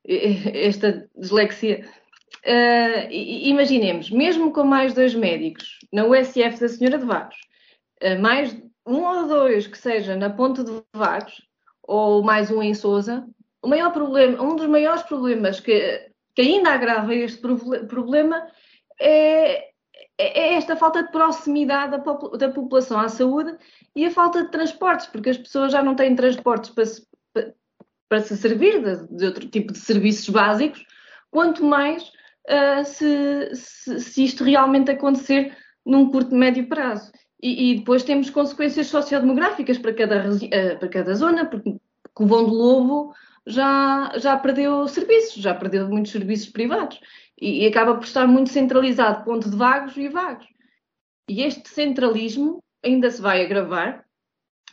Esta 0.05 1.09
dislexia. 1.17 1.89
Uh, 2.45 3.11
imaginemos, 3.11 4.11
mesmo 4.11 4.53
com 4.53 4.65
mais 4.65 4.95
dois 4.95 5.15
médicos 5.15 5.79
na 5.93 6.07
USF 6.07 6.59
da 6.59 6.69
Senhora 6.69 6.99
de 6.99 7.05
Vagos, 7.05 7.37
uh, 8.03 8.21
mais 8.21 8.57
um 8.87 9.03
ou 9.05 9.27
dois 9.27 9.67
que 9.67 9.79
seja 9.79 10.17
na 10.17 10.31
Ponte 10.31 10.63
de 10.65 10.83
Vagos 10.95 11.43
ou 11.83 12.23
mais 12.23 12.51
um 12.51 12.63
em 12.63 12.75
Sousa, 12.75 13.27
o 13.63 13.69
maior 13.69 13.93
problema, 13.93 14.43
um 14.43 14.57
dos 14.57 14.67
maiores 14.67 15.03
problemas 15.03 15.61
que, 15.61 16.11
que 16.35 16.43
ainda 16.43 16.71
agrava 16.71 17.15
este 17.15 17.41
problema 17.89 18.47
é, 19.01 19.71
é, 20.19 20.41
é 20.41 20.55
esta 20.55 20.77
falta 20.77 21.03
de 21.03 21.11
proximidade 21.11 21.93
da, 21.93 22.13
da, 22.37 22.49
população 22.51 22.99
à 23.01 23.09
saúde 23.09 23.57
e 23.95 24.05
a 24.05 24.11
falta 24.11 24.45
de 24.45 24.51
transportes, 24.51 25.07
porque 25.07 25.31
as 25.31 25.39
pessoas 25.39 25.73
já 25.73 25.83
não 25.83 25.95
têm 25.95 26.15
transportes 26.15 26.71
para 26.71 26.87
se, 26.87 27.07
para, 27.33 27.55
para 28.09 28.21
se 28.21 28.37
servir 28.37 28.83
de, 28.83 29.17
de, 29.17 29.27
outro 29.27 29.49
tipo 29.49 29.73
de 29.73 29.79
serviços 29.79 30.29
básicos, 30.29 30.85
quanto 31.31 31.65
mais 31.65 32.03
uh, 32.49 32.85
se, 32.85 33.55
se, 33.55 34.01
se 34.01 34.25
isto 34.25 34.45
realmente 34.45 34.91
acontecer 34.91 35.57
num 35.85 36.11
curto 36.11 36.35
médio 36.35 36.69
prazo. 36.69 37.11
E, 37.43 37.73
e, 37.73 37.79
depois 37.79 38.03
temos 38.03 38.29
consequências 38.29 38.89
sociodemográficas 38.89 39.79
para 39.79 39.95
cada, 39.95 40.29
uh, 40.29 40.79
para 40.79 40.89
cada 40.89 41.15
zona, 41.15 41.47
porque 41.47 41.77
o 42.19 42.27
Vão 42.27 42.45
de 42.45 42.51
Lobo 42.51 43.15
já, 43.47 44.13
já 44.19 44.37
perdeu 44.37 44.87
serviços, 44.87 45.43
já 45.43 45.55
perdeu 45.55 45.89
muitos 45.89 46.13
serviços 46.13 46.51
privados 46.51 47.01
e, 47.41 47.65
e, 47.65 47.67
acaba 47.67 47.95
por 47.95 48.05
estar 48.05 48.27
muito 48.27 48.51
centralizado, 48.51 49.25
ponto 49.25 49.49
de 49.49 49.57
vagos 49.57 49.97
e 49.97 50.09
vagos. 50.09 50.47
E 51.29 51.43
este 51.43 51.69
centralismo 51.71 52.63
ainda 52.85 53.11
se 53.11 53.23
vai 53.23 53.43
agravar 53.43 54.05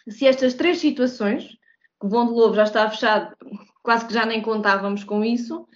se 0.09 0.25
estas 0.25 0.53
três 0.53 0.79
situações, 0.79 1.57
que 1.99 2.05
o 2.05 2.09
Vão 2.09 2.27
de 2.27 2.33
Lobo 2.33 2.55
já 2.55 2.63
está 2.63 2.89
fechado, 2.89 3.35
quase 3.81 4.05
que 4.05 4.13
já 4.13 4.25
nem 4.25 4.41
contávamos 4.41 5.03
com 5.03 5.23
isso, 5.23 5.67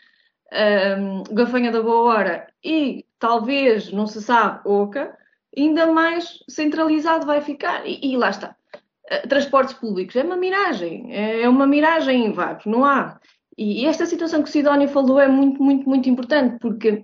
um, 0.51 1.23
Gafanha 1.33 1.71
da 1.71 1.81
Boa 1.81 2.13
Hora 2.13 2.47
e 2.63 3.05
talvez, 3.17 3.91
não 3.91 4.07
se 4.07 4.21
sabe, 4.21 4.61
Oca, 4.65 5.17
ainda 5.55 5.87
mais 5.87 6.39
centralizado 6.47 7.25
vai 7.25 7.41
ficar. 7.41 7.85
E, 7.85 7.99
e 8.03 8.17
lá 8.17 8.29
está. 8.29 8.55
Uh, 9.05 9.27
transportes 9.27 9.73
públicos 9.73 10.15
é 10.15 10.23
uma 10.23 10.37
miragem, 10.37 11.13
é 11.13 11.47
uma 11.47 11.67
miragem 11.67 12.25
em 12.25 12.31
vagos, 12.31 12.65
não 12.65 12.85
há. 12.85 13.19
E, 13.57 13.85
esta 13.85 14.05
situação 14.05 14.41
que 14.41 14.49
o 14.49 14.51
Sidónio 14.51 14.87
falou 14.87 15.19
é 15.19 15.27
muito, 15.27 15.61
muito, 15.61 15.87
muito 15.87 16.09
importante, 16.09 16.57
porque 16.59 17.03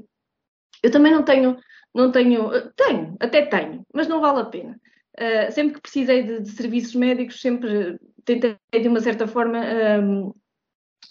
eu 0.81 0.91
também 0.91 1.11
não 1.11 1.23
tenho, 1.23 1.57
não 1.93 2.11
tenho, 2.11 2.47
uh, 2.47 2.71
tenho, 2.75 3.15
até 3.19 3.45
tenho, 3.45 3.85
mas 3.93 4.07
não 4.07 4.21
vale 4.21 4.41
a 4.41 4.45
pena. 4.45 4.79
Uh, 5.19 5.51
sempre 5.51 5.75
que 5.75 5.81
precisei 5.81 6.23
de, 6.23 6.41
de, 6.41 6.49
serviços 6.51 6.95
médicos, 6.95 7.41
sempre 7.41 7.99
tentei, 8.23 8.57
de 8.71 8.87
uma 8.87 8.99
certa 8.99 9.27
forma, 9.27 9.59
um, 10.01 10.33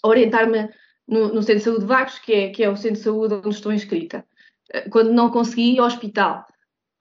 orientar-me 0.03 0.69
no, 1.07 1.33
no, 1.33 1.41
Centro 1.41 1.57
de 1.57 1.63
Saúde 1.63 1.81
de 1.81 1.87
Vagos, 1.87 2.19
que 2.19 2.33
é, 2.33 2.49
que 2.49 2.63
é 2.63 2.69
o 2.69 2.75
Centro 2.75 2.97
de 2.97 3.03
Saúde 3.03 3.33
onde 3.35 3.49
estou 3.49 3.73
inscrita. 3.73 4.25
Quando 4.91 5.13
não 5.13 5.29
consegui, 5.29 5.79
hospital. 5.79 6.45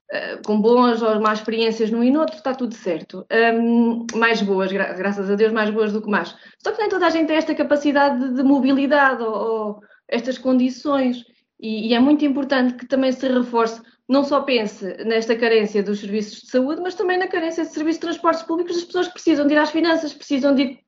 Eh, 0.08 0.36
com 0.46 0.60
boas 0.60 1.02
ou 1.02 1.20
más 1.20 1.40
experiências 1.40 1.90
num 1.90 2.02
e 2.02 2.12
no 2.12 2.20
outro, 2.20 2.36
está 2.36 2.54
tudo 2.54 2.74
certo. 2.74 3.26
Um, 3.32 4.06
mais 4.14 4.40
boas, 4.40 4.70
gra 4.70 4.92
graças 4.92 5.28
a 5.28 5.34
Deus, 5.34 5.52
mais 5.52 5.70
boas 5.70 5.92
do 5.92 6.00
que 6.00 6.08
más. 6.08 6.36
Só 6.62 6.70
que 6.70 6.78
nem 6.78 6.88
toda 6.88 7.06
a 7.06 7.10
gente 7.10 7.26
tem 7.26 7.36
esta 7.36 7.54
capacidade 7.56 8.20
de, 8.20 8.34
de 8.36 8.42
mobilidade 8.44 9.22
ou, 9.22 9.34
ou, 9.34 9.80
estas 10.06 10.38
condições. 10.38 11.24
E, 11.58 11.88
e, 11.88 11.94
é 11.94 11.98
muito 11.98 12.24
importante 12.24 12.74
que 12.74 12.86
também 12.86 13.10
se 13.10 13.26
reforce, 13.26 13.82
não 14.08 14.22
só 14.22 14.42
pense 14.42 14.86
nesta 15.04 15.34
carência 15.34 15.82
dos 15.82 15.98
serviços 15.98 16.42
de 16.42 16.50
saúde, 16.50 16.80
mas 16.80 16.94
também 16.94 17.18
na 17.18 17.26
carência 17.26 17.64
de 17.64 17.70
serviços 17.72 17.98
de 17.98 18.06
transportes 18.06 18.42
públicos 18.44 18.76
das 18.76 18.84
pessoas 18.84 19.08
precisam 19.08 19.46
de 19.46 19.54
ir 19.54 19.58
às 19.58 19.70
finanças, 19.70 20.14
precisam 20.14 20.54
de 20.54 20.78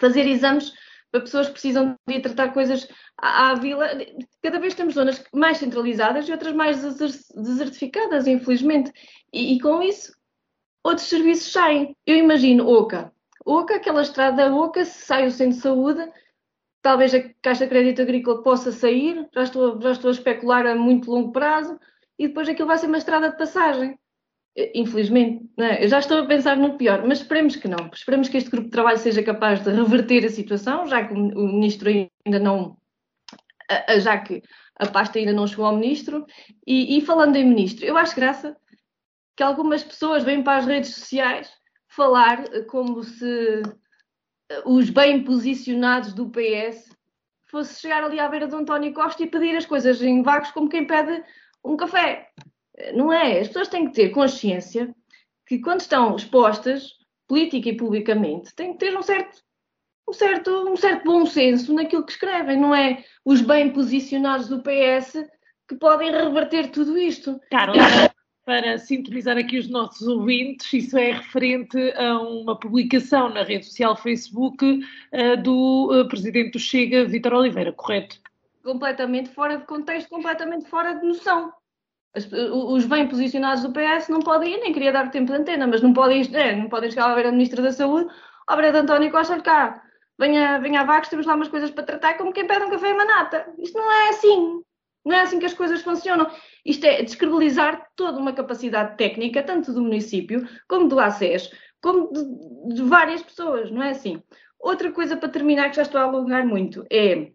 fazer 0.00 0.26
exames 0.26 0.72
pessoas 1.10 1.46
que 1.46 1.52
precisam 1.52 1.96
de 2.06 2.14
ir 2.14 2.20
tratar 2.20 2.52
coisas 2.52 2.88
à, 3.16 3.50
à 3.50 3.54
vila. 3.54 3.88
Cada 4.42 4.60
vez 4.60 4.74
temos 4.74 4.94
zonas 4.94 5.24
mais 5.32 5.58
centralizadas 5.58 6.28
e 6.28 6.32
outras 6.32 6.54
mais 6.54 6.82
desertificadas, 7.34 8.26
infelizmente. 8.26 8.92
E, 9.32 9.54
e 9.54 9.60
com 9.60 9.82
isso, 9.82 10.12
outros 10.84 11.08
serviços 11.08 11.52
saem. 11.52 11.96
Eu 12.06 12.16
imagino 12.16 12.68
Oca. 12.68 13.12
Oca, 13.44 13.76
aquela 13.76 14.02
estrada 14.02 14.54
Oca, 14.54 14.84
se 14.84 15.06
sai 15.06 15.26
o 15.26 15.30
centro 15.30 15.56
de 15.56 15.62
saúde, 15.62 16.12
talvez 16.82 17.14
a 17.14 17.22
Caixa 17.42 17.64
de 17.64 17.70
Crédito 17.70 18.02
Agrícola 18.02 18.42
possa 18.42 18.70
sair, 18.70 19.26
já 19.34 19.42
estou, 19.42 19.80
já 19.80 19.92
estou 19.92 20.08
a 20.08 20.12
especular 20.12 20.66
a 20.66 20.74
muito 20.74 21.10
longo 21.10 21.32
prazo, 21.32 21.78
e 22.18 22.28
depois 22.28 22.48
aquilo 22.48 22.68
vai 22.68 22.78
ser 22.78 22.86
uma 22.86 22.98
estrada 22.98 23.30
de 23.30 23.36
passagem. 23.36 23.98
Infelizmente, 24.74 25.48
é? 25.58 25.84
eu 25.84 25.88
já 25.88 26.00
estou 26.00 26.18
a 26.18 26.26
pensar 26.26 26.56
no 26.56 26.76
pior, 26.76 27.06
mas 27.06 27.18
esperemos 27.18 27.56
que 27.56 27.68
não. 27.68 27.88
Esperemos 27.92 28.28
que 28.28 28.36
este 28.36 28.50
grupo 28.50 28.66
de 28.66 28.72
trabalho 28.72 28.98
seja 28.98 29.22
capaz 29.22 29.62
de 29.62 29.70
reverter 29.70 30.24
a 30.24 30.30
situação, 30.30 30.86
já 30.86 31.06
que 31.06 31.14
o 31.14 31.16
ministro 31.16 31.88
ainda 31.88 32.38
não. 32.38 32.76
Já 34.00 34.18
que 34.18 34.42
a 34.76 34.86
pasta 34.86 35.18
ainda 35.18 35.32
não 35.32 35.46
chegou 35.46 35.66
ao 35.66 35.76
ministro. 35.76 36.26
E, 36.66 36.98
e 36.98 37.00
falando 37.00 37.36
em 37.36 37.44
ministro, 37.44 37.84
eu 37.84 37.96
acho 37.96 38.16
graça 38.16 38.56
que 39.36 39.42
algumas 39.42 39.84
pessoas 39.84 40.24
vêm 40.24 40.42
para 40.42 40.58
as 40.58 40.66
redes 40.66 40.94
sociais 40.94 41.50
falar 41.88 42.44
como 42.66 43.02
se 43.04 43.62
os 44.64 44.90
bem 44.90 45.22
posicionados 45.22 46.12
do 46.12 46.30
PS 46.30 46.90
fosse 47.46 47.80
chegar 47.80 48.04
ali 48.04 48.18
à 48.18 48.28
beira 48.28 48.46
do 48.46 48.56
António 48.56 48.92
Costa 48.92 49.22
e 49.22 49.26
pedir 49.30 49.56
as 49.56 49.66
coisas 49.66 50.00
em 50.02 50.22
vagos 50.22 50.50
como 50.50 50.68
quem 50.68 50.86
pede 50.86 51.22
um 51.64 51.76
café. 51.76 52.28
Não 52.94 53.12
é? 53.12 53.40
As 53.40 53.48
pessoas 53.48 53.68
têm 53.68 53.86
que 53.86 53.94
ter 53.94 54.10
consciência 54.10 54.94
que 55.46 55.58
quando 55.58 55.80
estão 55.80 56.14
expostas, 56.14 56.94
política 57.26 57.68
e 57.68 57.76
publicamente, 57.76 58.54
têm 58.54 58.72
que 58.72 58.78
ter 58.78 58.96
um 58.96 59.02
certo, 59.02 59.42
um 60.08 60.12
certo, 60.12 60.50
um 60.70 60.76
certo 60.76 61.04
bom 61.04 61.26
senso 61.26 61.74
naquilo 61.74 62.04
que 62.04 62.12
escrevem. 62.12 62.56
Não 62.56 62.74
é 62.74 63.04
os 63.24 63.40
bem 63.40 63.72
posicionados 63.72 64.48
do 64.48 64.62
PS 64.62 65.24
que 65.68 65.76
podem 65.76 66.10
reverter 66.10 66.70
tudo 66.70 66.98
isto. 66.98 67.40
Para 68.44 68.78
sintonizar 68.78 69.36
aqui 69.36 69.58
os 69.58 69.68
nossos 69.68 70.08
ouvintes, 70.08 70.72
isso 70.72 70.98
é 70.98 71.12
referente 71.12 71.78
a 71.92 72.18
uma 72.18 72.58
publicação 72.58 73.28
na 73.28 73.44
rede 73.44 73.66
social 73.66 73.94
Facebook 73.94 74.64
uh, 74.64 75.36
do 75.40 75.92
uh, 75.92 76.08
presidente 76.08 76.52
do 76.52 76.58
Chega, 76.58 77.04
Vítor 77.04 77.34
Oliveira, 77.34 77.72
correto? 77.72 78.18
Completamente 78.64 79.28
fora 79.30 79.58
de 79.58 79.66
contexto, 79.66 80.08
completamente 80.08 80.68
fora 80.68 80.94
de 80.94 81.06
noção. 81.06 81.52
Os 82.14 82.84
bem 82.86 83.06
posicionados 83.08 83.62
do 83.62 83.72
PS 83.72 84.08
não 84.08 84.20
podem 84.20 84.54
ir, 84.54 84.60
nem 84.60 84.72
queria 84.72 84.92
dar 84.92 85.10
tempo 85.10 85.32
de 85.32 85.38
antena, 85.38 85.66
mas 85.66 85.80
não 85.80 85.92
podem, 85.92 86.22
é, 86.34 86.56
não 86.56 86.68
podem 86.68 86.90
chegar 86.90 87.10
a 87.10 87.14
ver 87.14 87.26
a 87.26 87.32
Ministra 87.32 87.62
da 87.62 87.72
Saúde, 87.72 88.10
oh, 88.50 88.56
de 88.56 88.66
António 88.66 89.10
Costa, 89.12 89.40
cá, 89.40 89.82
venha, 90.18 90.58
venha 90.58 90.80
a 90.80 90.84
Vagos, 90.84 91.08
temos 91.08 91.26
lá 91.26 91.34
umas 91.34 91.48
coisas 91.48 91.70
para 91.70 91.84
tratar, 91.84 92.14
como 92.14 92.32
quem 92.32 92.46
pede 92.46 92.64
um 92.64 92.70
café 92.70 92.90
e 92.90 92.92
uma 92.92 93.04
nata. 93.04 93.46
Isto 93.58 93.78
não 93.78 93.90
é 93.90 94.08
assim. 94.10 94.62
Não 95.02 95.16
é 95.16 95.22
assim 95.22 95.38
que 95.38 95.46
as 95.46 95.54
coisas 95.54 95.80
funcionam. 95.82 96.30
Isto 96.64 96.84
é 96.84 97.02
descredibilizar 97.02 97.88
toda 97.96 98.18
uma 98.18 98.34
capacidade 98.34 98.98
técnica, 98.98 99.42
tanto 99.42 99.72
do 99.72 99.80
município, 99.80 100.46
como 100.68 100.88
do 100.88 101.00
ACES, 101.00 101.50
como 101.80 102.12
de, 102.12 102.74
de 102.74 102.82
várias 102.82 103.22
pessoas, 103.22 103.70
não 103.70 103.82
é 103.82 103.90
assim? 103.90 104.22
Outra 104.58 104.92
coisa 104.92 105.16
para 105.16 105.30
terminar, 105.30 105.70
que 105.70 105.76
já 105.76 105.82
estou 105.82 105.98
a 105.98 106.04
alongar 106.04 106.46
muito, 106.46 106.84
é 106.92 107.30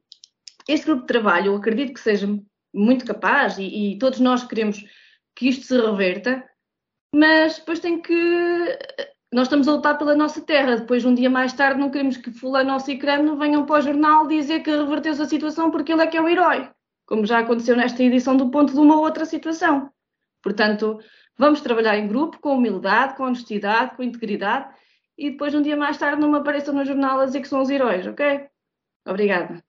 este 0.68 0.86
grupo 0.86 1.02
de 1.02 1.08
trabalho, 1.08 1.48
eu 1.48 1.56
acredito 1.56 1.94
que 1.94 2.00
seja 2.00 2.28
muito 2.76 3.06
capaz 3.06 3.58
e, 3.58 3.94
e 3.94 3.98
todos 3.98 4.20
nós 4.20 4.44
queremos 4.44 4.84
que 5.36 5.48
isto 5.50 5.66
se 5.66 5.78
reverta, 5.80 6.44
mas 7.14 7.58
depois 7.60 7.80
tem 7.80 8.02
que. 8.02 8.14
Nós 9.34 9.48
estamos 9.48 9.68
a 9.68 9.74
lutar 9.74 9.98
pela 9.98 10.16
nossa 10.16 10.42
terra. 10.42 10.78
Depois, 10.78 11.04
um 11.04 11.14
dia 11.14 11.30
mais 11.30 11.54
tarde, 11.54 11.80
não 11.80 11.90
queremos 11.90 12.18
que 12.18 12.32
fulano 12.32 12.74
ou 12.74 12.80
cicrano 12.80 13.38
venham 13.38 13.66
para 13.66 13.80
o 13.80 13.82
jornal 13.82 14.28
dizer 14.28 14.62
que 14.62 14.72
reverteu-se 14.72 15.22
a 15.22 15.26
situação 15.26 15.72
porque 15.72 15.92
ele 15.92 16.04
é 16.04 16.08
que 16.08 16.18
é 16.18 16.22
o 16.22 16.30
herói, 16.30 16.70
como 17.06 17.26
já 17.26 17.40
aconteceu 17.40 17.76
nesta 17.76 18.04
edição 18.04 18.38
do 18.38 18.50
ponto 18.50 18.74
de 18.74 18.80
uma 18.80 19.00
outra 19.00 19.26
situação. 19.26 19.90
Portanto, 20.44 21.00
vamos 21.38 21.62
trabalhar 21.62 21.98
em 21.98 22.08
grupo, 22.08 22.40
com 22.40 22.56
humildade, 22.56 23.16
com 23.16 23.24
honestidade, 23.24 23.96
com 23.96 24.04
integridade 24.04 24.74
e 25.18 25.32
depois, 25.32 25.56
um 25.56 25.62
dia 25.62 25.78
mais 25.78 25.98
tarde, 25.98 26.22
não 26.22 26.30
me 26.30 26.38
apareçam 26.38 26.74
no 26.74 26.86
jornal 26.86 27.20
a 27.20 27.26
dizer 27.26 27.42
que 27.42 27.48
são 27.48 27.62
os 27.62 27.70
heróis, 27.70 28.06
ok? 28.06 28.50
Obrigada. 29.08 29.65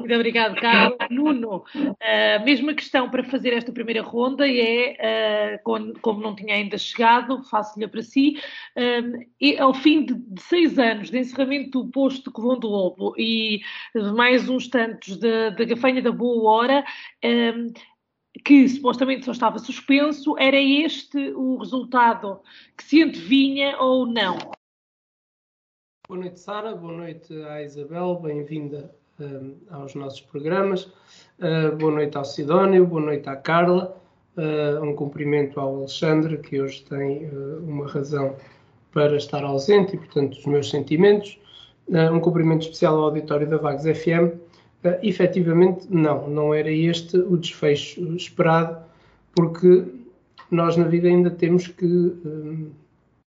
Muito 0.00 0.14
obrigado, 0.14 0.54
Carlos. 0.56 0.98
Nuno, 1.10 1.64
a 2.00 2.38
mesma 2.40 2.74
questão 2.74 3.10
para 3.10 3.22
fazer 3.22 3.52
esta 3.52 3.70
primeira 3.70 4.02
ronda 4.02 4.48
é, 4.48 5.58
como 5.62 6.20
não 6.20 6.34
tinha 6.34 6.54
ainda 6.54 6.76
chegado, 6.78 7.42
faço-lhe 7.44 7.86
para 7.86 8.02
si, 8.02 8.40
e 9.40 9.58
ao 9.58 9.74
fim 9.74 10.04
de, 10.04 10.40
seis 10.40 10.78
anos 10.78 11.10
de 11.10 11.18
encerramento 11.18 11.82
do 11.82 11.90
posto 11.90 12.24
de 12.24 12.30
Covão 12.30 12.58
do 12.58 12.68
Lobo 12.68 13.14
e 13.18 13.60
mais 14.14 14.48
uns 14.48 14.68
tantos 14.68 15.16
da 15.18 15.64
gafanha 15.64 16.02
da 16.02 16.10
boa 16.10 16.50
hora, 16.50 16.84
que 18.44 18.68
supostamente 18.68 19.24
só 19.24 19.32
estava 19.32 19.58
suspenso, 19.58 20.36
era 20.38 20.58
este 20.60 21.32
o 21.32 21.56
resultado 21.58 22.40
que 22.76 22.84
se 22.84 23.02
antevinha 23.02 23.76
ou 23.78 24.06
não? 24.06 24.38
Boa 26.08 26.20
noite, 26.20 26.40
Sara. 26.40 26.74
Boa 26.74 26.92
noite 26.92 27.32
à 27.44 27.62
Isabel. 27.62 28.16
Bem-vinda 28.16 28.99
uh, 29.20 29.56
aos 29.70 29.94
nossos 29.94 30.20
programas. 30.20 30.84
Uh, 31.38 31.76
boa 31.78 31.92
noite 31.92 32.16
ao 32.16 32.24
Sidónio. 32.24 32.86
Boa 32.86 33.02
noite 33.02 33.28
à 33.28 33.36
Carla. 33.36 33.96
Uh, 34.36 34.82
um 34.82 34.94
cumprimento 34.94 35.60
ao 35.60 35.76
Alexandre, 35.76 36.38
que 36.38 36.60
hoje 36.60 36.82
tem 36.84 37.28
uma 37.62 37.86
razão 37.86 38.34
para 38.92 39.16
estar 39.16 39.44
ausente 39.44 39.94
e, 39.94 39.98
portanto, 39.98 40.34
os 40.34 40.46
meus 40.46 40.70
sentimentos. 40.70 41.38
um 42.12 42.20
cumprimento 42.20 42.62
especial 42.62 42.96
ao 42.96 43.04
auditório 43.04 43.48
da 43.48 43.56
Vagos 43.56 43.84
FM 43.84 44.50
Uh, 44.82 44.96
efetivamente, 45.02 45.86
não, 45.90 46.26
não 46.30 46.54
era 46.54 46.70
este 46.70 47.18
o 47.18 47.36
desfecho 47.36 48.14
esperado, 48.16 48.82
porque 49.34 49.84
nós 50.50 50.74
na 50.74 50.84
vida 50.84 51.06
ainda 51.06 51.30
temos 51.30 51.66
que 51.66 51.84
um, 51.84 52.70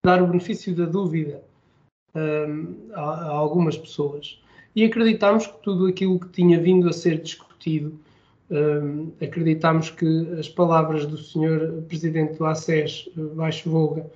dar 0.04 0.22
o 0.22 0.28
benefício 0.28 0.72
da 0.76 0.86
dúvida 0.86 1.42
um, 2.14 2.92
a, 2.94 3.00
a, 3.00 3.26
algumas 3.30 3.76
pessoas. 3.76 4.40
E 4.74 4.84
acreditamos 4.84 5.46
que 5.46 5.62
tudo 5.62 5.86
aquilo 5.86 6.18
que 6.20 6.28
tinha 6.28 6.60
vindo 6.60 6.88
a 6.88 6.92
ser 6.92 7.20
discutido, 7.20 7.98
um, 8.50 9.10
acreditamos 9.20 9.90
que 9.90 10.28
as 10.38 10.48
palavras 10.48 11.06
do 11.06 11.16
Sr. 11.16 11.82
Presidente 11.88 12.38
do 12.38 12.46
ACES, 12.46 13.08
Baixo 13.34 13.70
Voga, 13.70 14.06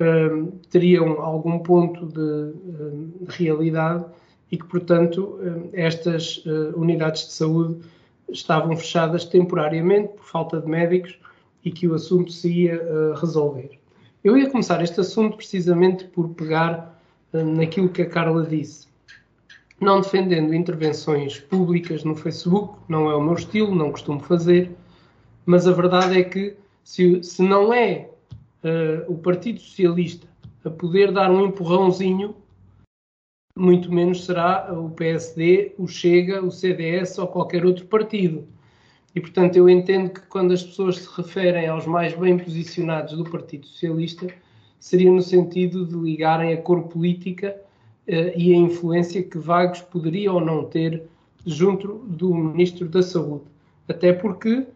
hum, 0.00 0.52
teriam 0.70 1.20
algum 1.20 1.58
ponto 1.58 2.06
de, 2.06 2.20
hum, 2.20 3.12
de 3.20 3.36
realidade 3.36 4.04
e 4.50 4.58
que, 4.58 4.66
portanto, 4.66 5.38
eh, 5.72 5.84
estas 5.86 6.44
eh, 6.46 6.50
unidades 6.76 7.26
de 7.26 7.32
saúde 7.32 7.80
estavam 8.28 8.76
fechadas 8.76 9.24
temporariamente 9.24 10.08
por 10.08 10.24
falta 10.26 10.60
de 10.60 10.68
médicos 10.68 11.18
e 11.64 11.70
que 11.70 11.88
o 11.88 11.94
assunto 11.94 12.30
se 12.30 12.52
ia 12.52 12.74
eh, 12.74 13.14
resolver. 13.16 13.70
Eu 14.22 14.36
ia 14.36 14.50
começar 14.50 14.82
este 14.82 15.00
assunto 15.00 15.38
precisamente 15.38 16.04
por 16.04 16.28
pegar 16.28 17.00
naquilo 17.32 17.88
que 17.88 18.02
a 18.02 18.06
Carla 18.06 18.44
disse. 18.44 18.91
Não 19.82 20.00
defendendo 20.00 20.54
intervenções 20.54 21.40
públicas 21.40 22.04
no 22.04 22.14
Facebook, 22.14 22.78
não 22.88 23.10
é 23.10 23.16
o 23.16 23.20
meu 23.20 23.34
estilo, 23.34 23.74
não 23.74 23.90
costumo 23.90 24.20
fazer, 24.20 24.70
mas 25.44 25.66
a 25.66 25.72
verdade 25.72 26.20
é 26.20 26.22
que 26.22 26.56
se, 26.84 27.20
se 27.24 27.42
não 27.42 27.74
é 27.74 28.08
uh, 28.62 29.12
o 29.12 29.18
Partido 29.18 29.58
Socialista 29.58 30.28
a 30.64 30.70
poder 30.70 31.10
dar 31.10 31.32
um 31.32 31.46
empurrãozinho 31.46 32.36
muito 33.58 33.92
menos 33.92 34.24
será 34.24 34.72
o 34.72 34.88
PSD, 34.90 35.74
o 35.76 35.88
Chega, 35.88 36.40
o 36.40 36.52
CDS 36.52 37.18
ou 37.18 37.26
qualquer 37.26 37.66
outro 37.66 37.84
partido. 37.86 38.46
E, 39.16 39.20
portanto, 39.20 39.56
eu 39.56 39.68
entendo 39.68 40.10
que 40.10 40.20
quando 40.28 40.52
as 40.52 40.62
pessoas 40.62 40.98
se 40.98 41.08
referem 41.16 41.66
aos 41.66 41.86
mais 41.86 42.14
bem 42.14 42.38
posicionados 42.38 43.16
do 43.16 43.28
Partido 43.28 43.66
Socialista, 43.66 44.28
seria 44.78 45.10
no 45.10 45.20
sentido 45.20 45.84
de 45.84 45.96
ligarem 45.96 46.52
a 46.52 46.62
cor 46.62 46.84
política 46.84 47.60
e 48.06 48.52
a 48.52 48.56
influência 48.56 49.22
que 49.22 49.38
Vagos 49.38 49.80
poderia 49.80 50.32
ou 50.32 50.40
não 50.40 50.64
ter 50.64 51.02
junto 51.46 51.98
do 52.06 52.34
Ministro 52.34 52.88
da 52.88 53.02
Saúde. 53.02 53.44
Até 53.88 54.12
porque 54.12 54.66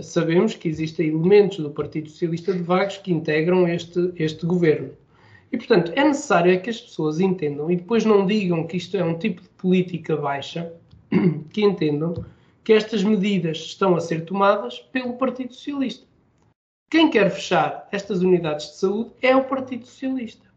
sabemos 0.00 0.54
que 0.54 0.68
existem 0.68 1.08
elementos 1.08 1.58
do 1.58 1.70
Partido 1.70 2.08
Socialista 2.08 2.52
de 2.52 2.62
Vagos 2.62 2.98
que 2.98 3.12
integram 3.12 3.68
este, 3.68 4.12
este 4.16 4.46
governo. 4.46 4.90
E, 5.50 5.58
portanto, 5.58 5.92
é 5.94 6.04
necessário 6.04 6.50
é 6.50 6.56
que 6.56 6.70
as 6.70 6.80
pessoas 6.80 7.20
entendam 7.20 7.70
e 7.70 7.76
depois 7.76 8.04
não 8.06 8.24
digam 8.24 8.66
que 8.66 8.78
isto 8.78 8.96
é 8.96 9.04
um 9.04 9.18
tipo 9.18 9.42
de 9.42 9.48
política 9.50 10.16
baixa, 10.16 10.72
que 11.50 11.62
entendam 11.62 12.24
que 12.64 12.72
estas 12.72 13.04
medidas 13.04 13.58
estão 13.58 13.94
a 13.94 14.00
ser 14.00 14.24
tomadas 14.24 14.78
pelo 14.78 15.14
Partido 15.14 15.54
Socialista. 15.54 16.06
Quem 16.90 17.10
quer 17.10 17.30
fechar 17.30 17.88
estas 17.92 18.22
unidades 18.22 18.66
de 18.66 18.76
saúde 18.76 19.10
é 19.20 19.36
o 19.36 19.44
Partido 19.44 19.86
Socialista. 19.86 20.51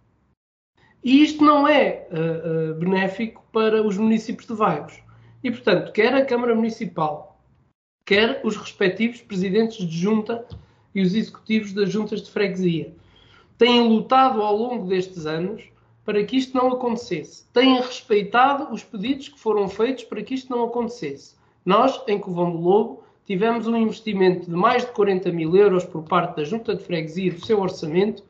E 1.05 1.21
isto 1.21 1.45
não 1.45 1.67
é 1.67 2.07
uh, 2.09 2.71
uh, 2.71 2.73
benéfico 2.79 3.45
para 3.51 3.85
os 3.85 3.95
municípios 3.95 4.47
de 4.47 4.55
Vagos. 4.55 4.99
E, 5.43 5.51
portanto, 5.51 5.91
quer 5.91 6.11
a 6.15 6.25
Câmara 6.25 6.55
Municipal, 6.55 7.39
quer 8.03 8.41
os 8.43 8.57
respectivos 8.57 9.21
presidentes 9.21 9.87
de 9.87 9.95
junta 9.95 10.43
e 10.95 11.03
os 11.03 11.13
executivos 11.13 11.73
das 11.73 11.91
juntas 11.91 12.23
de 12.23 12.31
freguesia, 12.31 12.91
têm 13.55 13.87
lutado 13.87 14.41
ao 14.41 14.57
longo 14.57 14.87
destes 14.87 15.27
anos 15.27 15.63
para 16.03 16.23
que 16.23 16.37
isto 16.37 16.57
não 16.57 16.69
acontecesse. 16.69 17.45
Têm 17.53 17.75
respeitado 17.75 18.73
os 18.73 18.83
pedidos 18.83 19.29
que 19.29 19.39
foram 19.39 19.69
feitos 19.69 20.05
para 20.05 20.23
que 20.23 20.33
isto 20.33 20.49
não 20.49 20.63
acontecesse. 20.63 21.35
Nós, 21.63 22.01
em 22.07 22.17
Covão 22.17 22.49
do 22.49 22.57
Lobo, 22.57 23.03
tivemos 23.27 23.67
um 23.67 23.77
investimento 23.77 24.49
de 24.49 24.55
mais 24.55 24.83
de 24.83 24.91
40 24.91 25.31
mil 25.31 25.55
euros 25.55 25.85
por 25.85 26.01
parte 26.01 26.37
da 26.37 26.43
Junta 26.43 26.75
de 26.75 26.83
Freguesia 26.83 27.31
do 27.31 27.45
seu 27.45 27.61
orçamento 27.61 28.23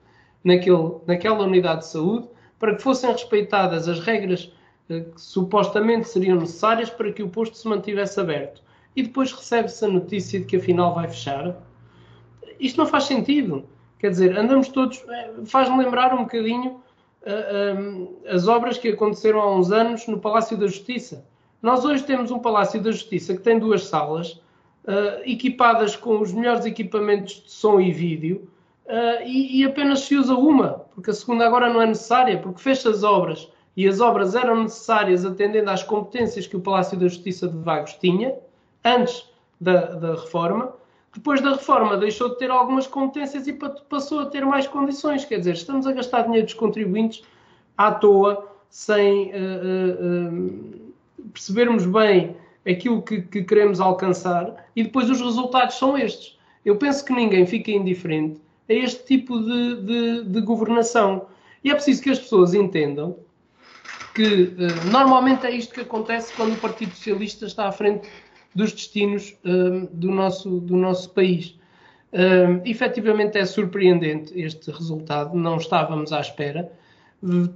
naquele, 0.43 0.95
naquela 1.07 1.45
unidade 1.45 1.79
de 1.79 1.87
saúde 1.87 2.34
para 2.59 2.75
que 2.75 2.81
fossem 2.81 3.11
respeitadas 3.11 3.87
as 3.87 3.99
regras 3.99 4.51
eh, 4.89 5.01
que 5.01 5.21
supostamente 5.21 6.07
seriam 6.07 6.39
necessárias 6.39 6.89
para 6.89 7.11
que 7.11 7.23
o 7.23 7.29
posto 7.29 7.57
se 7.57 7.67
mantivesse 7.67 8.19
aberto. 8.19 8.61
E 8.95 9.03
depois 9.03 9.31
recebe-se 9.31 9.83
a 9.83 9.87
notícia 9.87 10.39
de 10.39 10.45
que 10.45 10.55
afinal 10.55 10.93
vai 10.93 11.07
fechar. 11.07 11.55
Isto 12.59 12.77
não 12.77 12.85
faz 12.85 13.05
sentido. 13.05 13.65
Quer 13.99 14.11
dizer, 14.11 14.37
andamos 14.37 14.69
todos. 14.69 15.03
Eh, 15.09 15.31
faz-me 15.45 15.83
lembrar 15.83 16.13
um 16.13 16.23
bocadinho 16.23 16.71
uh, 16.71 16.81
eh, 17.25 17.73
um, 17.73 18.15
as 18.27 18.47
obras 18.47 18.77
que 18.77 18.89
aconteceram 18.89 19.41
há 19.41 19.55
uns 19.55 19.71
anos 19.71 20.07
no 20.07 20.19
Palácio 20.19 20.57
da 20.57 20.67
Justiça. 20.67 21.25
Nós 21.61 21.83
hoje 21.83 22.03
temos 22.03 22.31
um 22.31 22.39
Palácio 22.39 22.81
da 22.81 22.91
Justiça 22.91 23.35
que 23.35 23.41
tem 23.41 23.57
duas 23.57 23.85
salas, 23.85 24.33
uh, 24.83 25.21
equipadas 25.25 25.95
com 25.95 26.19
os 26.21 26.31
melhores 26.31 26.65
equipamentos 26.65 27.43
de 27.43 27.51
som 27.51 27.79
e 27.79 27.91
vídeo, 27.91 28.47
uh, 28.85 29.23
e, 29.25 29.61
e, 29.61 29.65
apenas 29.65 30.01
se 30.01 30.15
usa 30.15 30.35
uma, 30.35 30.85
porque 30.93 31.11
a 31.11 31.13
segunda 31.13 31.45
agora 31.45 31.71
não 31.71 31.81
é 31.81 31.87
necessária, 31.87 32.37
porque 32.37 32.61
fecha 32.61 32.89
as 32.89 33.03
obras, 33.03 33.49
e 33.75 33.87
as 33.87 33.99
obras 33.99 34.35
eram 34.35 34.63
necessárias 34.63 35.25
atendendo 35.25 35.69
às 35.69 35.83
competências 35.83 36.47
que 36.47 36.55
o 36.55 36.61
Palácio 36.61 36.97
da 36.97 37.07
Justiça 37.07 37.47
de 37.47 37.57
Vagos 37.57 37.93
tinha, 37.95 38.35
antes 38.83 39.29
da, 39.59 39.85
da 39.95 40.11
reforma, 40.11 40.73
depois 41.13 41.41
da 41.41 41.51
reforma 41.51 41.97
deixou 41.97 42.29
de 42.29 42.37
ter 42.37 42.51
algumas 42.51 42.87
competências 42.87 43.47
e 43.47 43.53
passou 43.53 44.19
a 44.19 44.25
ter 44.25 44.45
mais 44.45 44.67
condições. 44.67 45.23
Quer 45.23 45.39
dizer, 45.39 45.53
estamos 45.53 45.87
a 45.87 45.93
gastar 45.93 46.23
dinheiro 46.23 46.45
dos 46.45 46.53
contribuintes 46.53 47.23
à 47.77 47.91
toa, 47.91 48.45
sem 48.69 49.31
uh, 49.31 50.33
uh, 50.33 50.93
percebermos 51.31 51.85
bem 51.85 52.35
aquilo 52.67 53.01
que, 53.01 53.21
que, 53.21 53.43
queremos 53.43 53.79
alcançar 53.79 54.67
e 54.75 54.83
depois 54.83 55.09
os 55.09 55.21
resultados 55.21 55.75
são 55.75 55.97
estes. 55.97 56.37
Eu 56.65 56.75
penso 56.75 57.05
que 57.05 57.13
ninguém 57.13 57.45
fica 57.45 57.71
indiferente 57.71 58.41
a 58.69 58.73
este 58.73 59.05
tipo 59.05 59.39
de, 59.39 59.81
de, 59.81 60.23
de 60.25 60.41
governação. 60.41 61.27
E 61.63 61.71
é 61.71 61.73
preciso 61.73 62.01
que 62.01 62.09
as 62.09 62.19
pessoas 62.19 62.53
entendam 62.53 63.17
que 64.13 64.53
normalmente 64.89 65.45
é 65.45 65.51
isto 65.51 65.73
que 65.73 65.81
acontece 65.81 66.33
quando 66.35 66.53
o 66.53 66.57
Partido 66.57 66.91
Socialista 66.91 67.45
está 67.45 67.67
à 67.67 67.71
frente 67.71 68.07
dos 68.55 68.71
destinos 68.71 69.37
um, 69.43 69.85
do, 69.91 70.09
nosso, 70.09 70.59
do 70.61 70.77
nosso 70.77 71.09
país. 71.09 71.59
Um, 72.13 72.61
efetivamente 72.63 73.37
é 73.37 73.45
surpreendente 73.45 74.39
este 74.39 74.71
resultado, 74.71 75.35
não 75.35 75.57
estávamos 75.57 76.13
à 76.13 76.21
espera. 76.21 76.71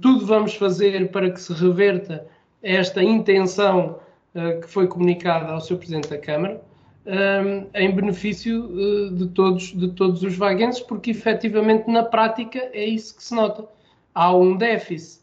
Tudo 0.02 0.26
vamos 0.26 0.54
fazer 0.54 1.10
para 1.10 1.30
que 1.30 1.40
se 1.40 1.54
reverta 1.54 2.26
esta 2.62 3.02
intenção 3.02 3.98
uh, 4.34 4.60
que 4.60 4.68
foi 4.68 4.86
comunicada 4.86 5.52
ao 5.52 5.60
Sr. 5.62 5.76
Presidente 5.78 6.10
da 6.10 6.18
Câmara, 6.18 6.60
um, 7.06 7.70
em 7.74 7.94
benefício 7.94 8.66
uh, 8.66 9.10
de, 9.14 9.28
todos, 9.28 9.72
de 9.76 9.90
todos 9.92 10.22
os 10.22 10.36
vaguenses, 10.36 10.80
porque 10.80 11.10
efetivamente 11.10 11.90
na 11.90 12.02
prática 12.02 12.58
é 12.72 12.84
isso 12.84 13.16
que 13.16 13.24
se 13.24 13.34
nota. 13.34 13.66
Há 14.14 14.34
um 14.34 14.56
déficit 14.56 15.22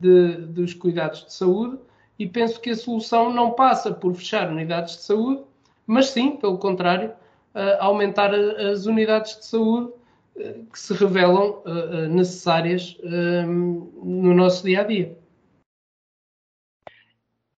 de, 0.00 0.36
dos 0.36 0.74
cuidados 0.74 1.24
de 1.24 1.32
saúde 1.32 1.78
e 2.18 2.26
penso 2.26 2.60
que 2.60 2.70
a 2.70 2.76
solução 2.76 3.32
não 3.32 3.52
passa 3.52 3.92
por 3.92 4.14
fechar 4.14 4.50
unidades 4.50 4.96
de 4.96 5.02
saúde, 5.02 5.42
mas 5.86 6.10
sim, 6.10 6.36
pelo 6.36 6.58
contrário, 6.58 7.10
uh, 7.54 7.80
aumentar 7.80 8.32
as 8.34 8.86
unidades 8.86 9.38
de 9.38 9.46
saúde 9.46 9.92
uh, 10.36 10.64
que 10.72 10.78
se 10.78 10.94
revelam 10.94 11.62
necessárias 12.10 12.96
no 13.02 14.34
nosso 14.34 14.64
dia 14.64 14.80
a 14.80 14.84
dia. 14.84 15.18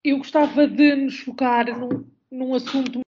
Eu 0.02 0.18
gostava 0.18 0.66
de 0.66 0.94
nos 0.96 1.20
focar 1.20 1.66
num, 1.78 2.04
num 2.30 2.54
assunto 2.54 3.00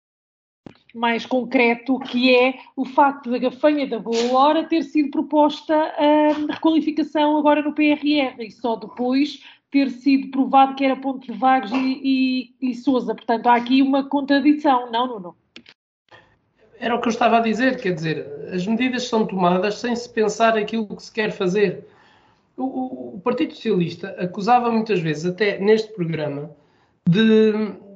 mais 0.94 1.24
concreto, 1.24 1.98
que 2.00 2.34
é 2.34 2.54
o 2.76 2.84
facto 2.84 3.30
da 3.30 3.38
gafanha 3.38 3.86
da 3.86 3.98
boa 3.98 4.32
hora 4.32 4.64
ter 4.64 4.82
sido 4.82 5.10
proposta 5.10 5.74
a 5.74 6.52
requalificação 6.52 7.36
agora 7.36 7.62
no 7.62 7.72
PRR 7.72 8.40
e 8.40 8.50
só 8.50 8.76
depois 8.76 9.42
ter 9.70 9.90
sido 9.90 10.30
provado 10.30 10.74
que 10.74 10.84
era 10.84 10.94
Ponte 10.94 11.32
de 11.32 11.38
Vagos 11.38 11.72
e, 11.72 12.54
e, 12.60 12.70
e 12.70 12.74
Sousa. 12.74 13.14
Portanto, 13.14 13.46
há 13.46 13.54
aqui 13.54 13.80
uma 13.80 14.04
contradição, 14.04 14.90
não, 14.92 15.06
Nuno? 15.06 15.36
Era 16.78 16.94
o 16.94 17.00
que 17.00 17.08
eu 17.08 17.12
estava 17.12 17.38
a 17.38 17.40
dizer, 17.40 17.80
quer 17.80 17.94
dizer, 17.94 18.26
as 18.52 18.66
medidas 18.66 19.04
são 19.04 19.26
tomadas 19.26 19.76
sem 19.76 19.96
se 19.96 20.12
pensar 20.12 20.58
aquilo 20.58 20.94
que 20.94 21.02
se 21.02 21.12
quer 21.12 21.30
fazer. 21.30 21.86
O, 22.56 23.14
o 23.16 23.20
Partido 23.24 23.54
Socialista 23.54 24.08
acusava 24.18 24.70
muitas 24.70 25.00
vezes, 25.00 25.24
até 25.24 25.58
neste 25.58 25.92
programa, 25.94 26.50
de, 27.08 27.52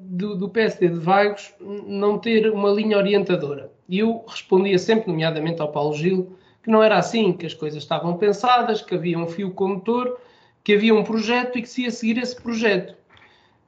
do, 0.09 0.37
do 0.37 0.49
PSD 0.49 0.89
de 0.89 0.99
Vagos 0.99 1.53
não 1.61 2.19
ter 2.19 2.51
uma 2.51 2.71
linha 2.71 2.97
orientadora. 2.97 3.71
E 3.89 3.99
eu 3.99 4.25
respondia 4.27 4.79
sempre, 4.79 5.11
nomeadamente 5.11 5.61
ao 5.61 5.73
Paulo 5.73 5.95
Gil, 5.95 6.37
que 6.63 6.71
não 6.71 6.83
era 6.83 6.97
assim, 6.97 7.33
que 7.33 7.47
as 7.47 7.55
coisas 7.55 7.83
estavam 7.83 8.17
pensadas, 8.17 8.83
que 8.83 8.95
havia 8.95 9.19
um 9.19 9.27
fio 9.27 9.51
condutor, 9.53 10.19
que 10.63 10.75
havia 10.75 10.95
um 10.95 11.05
projeto 11.05 11.59
e 11.59 11.63
que 11.63 11.69
se 11.69 11.83
ia 11.83 11.91
seguir 11.91 12.19
esse 12.19 12.41
projeto. 12.41 12.95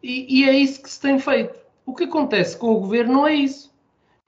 E, 0.03 0.41
e 0.41 0.49
é 0.49 0.53
isso 0.53 0.83
que 0.83 0.91
se 0.91 1.01
tem 1.01 1.19
feito. 1.19 1.59
O 1.85 1.95
que 1.95 2.05
acontece 2.05 2.57
com 2.57 2.73
o 2.73 2.81
governo 2.81 3.15
não 3.15 3.27
é 3.27 3.35
isso. 3.35 3.73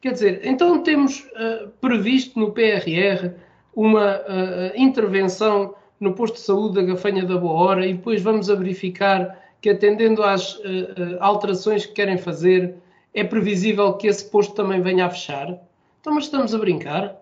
Quer 0.01 0.12
dizer, 0.12 0.40
então 0.44 0.83
temos 0.83 1.20
uh, 1.20 1.68
previsto 1.81 2.38
no 2.38 2.53
PRR 2.53 3.35
uma 3.75 4.16
uh, 4.18 4.73
intervenção 4.75 5.75
no 5.99 6.14
posto 6.14 6.35
de 6.35 6.40
saúde 6.40 6.77
da 6.77 6.83
Gafanha 6.83 7.25
da 7.25 7.37
Boa 7.37 7.53
Hora 7.53 7.87
e 7.87 7.94
depois 7.94 8.23
vamos 8.23 8.49
a 8.49 8.55
verificar 8.55 9.38
que, 9.61 9.70
atendendo 9.70 10.23
às 10.23 10.55
uh, 10.57 11.16
alterações 11.20 11.85
que 11.85 11.92
querem 11.92 12.16
fazer, 12.16 12.77
é 13.12 13.23
previsível 13.23 13.92
que 13.94 14.07
esse 14.07 14.29
posto 14.31 14.55
também 14.55 14.81
venha 14.81 15.07
a 15.07 15.11
fechar? 15.11 15.59
Então, 16.01 16.14
mas 16.14 16.25
estamos 16.25 16.55
a 16.55 16.59
brincar? 16.59 17.16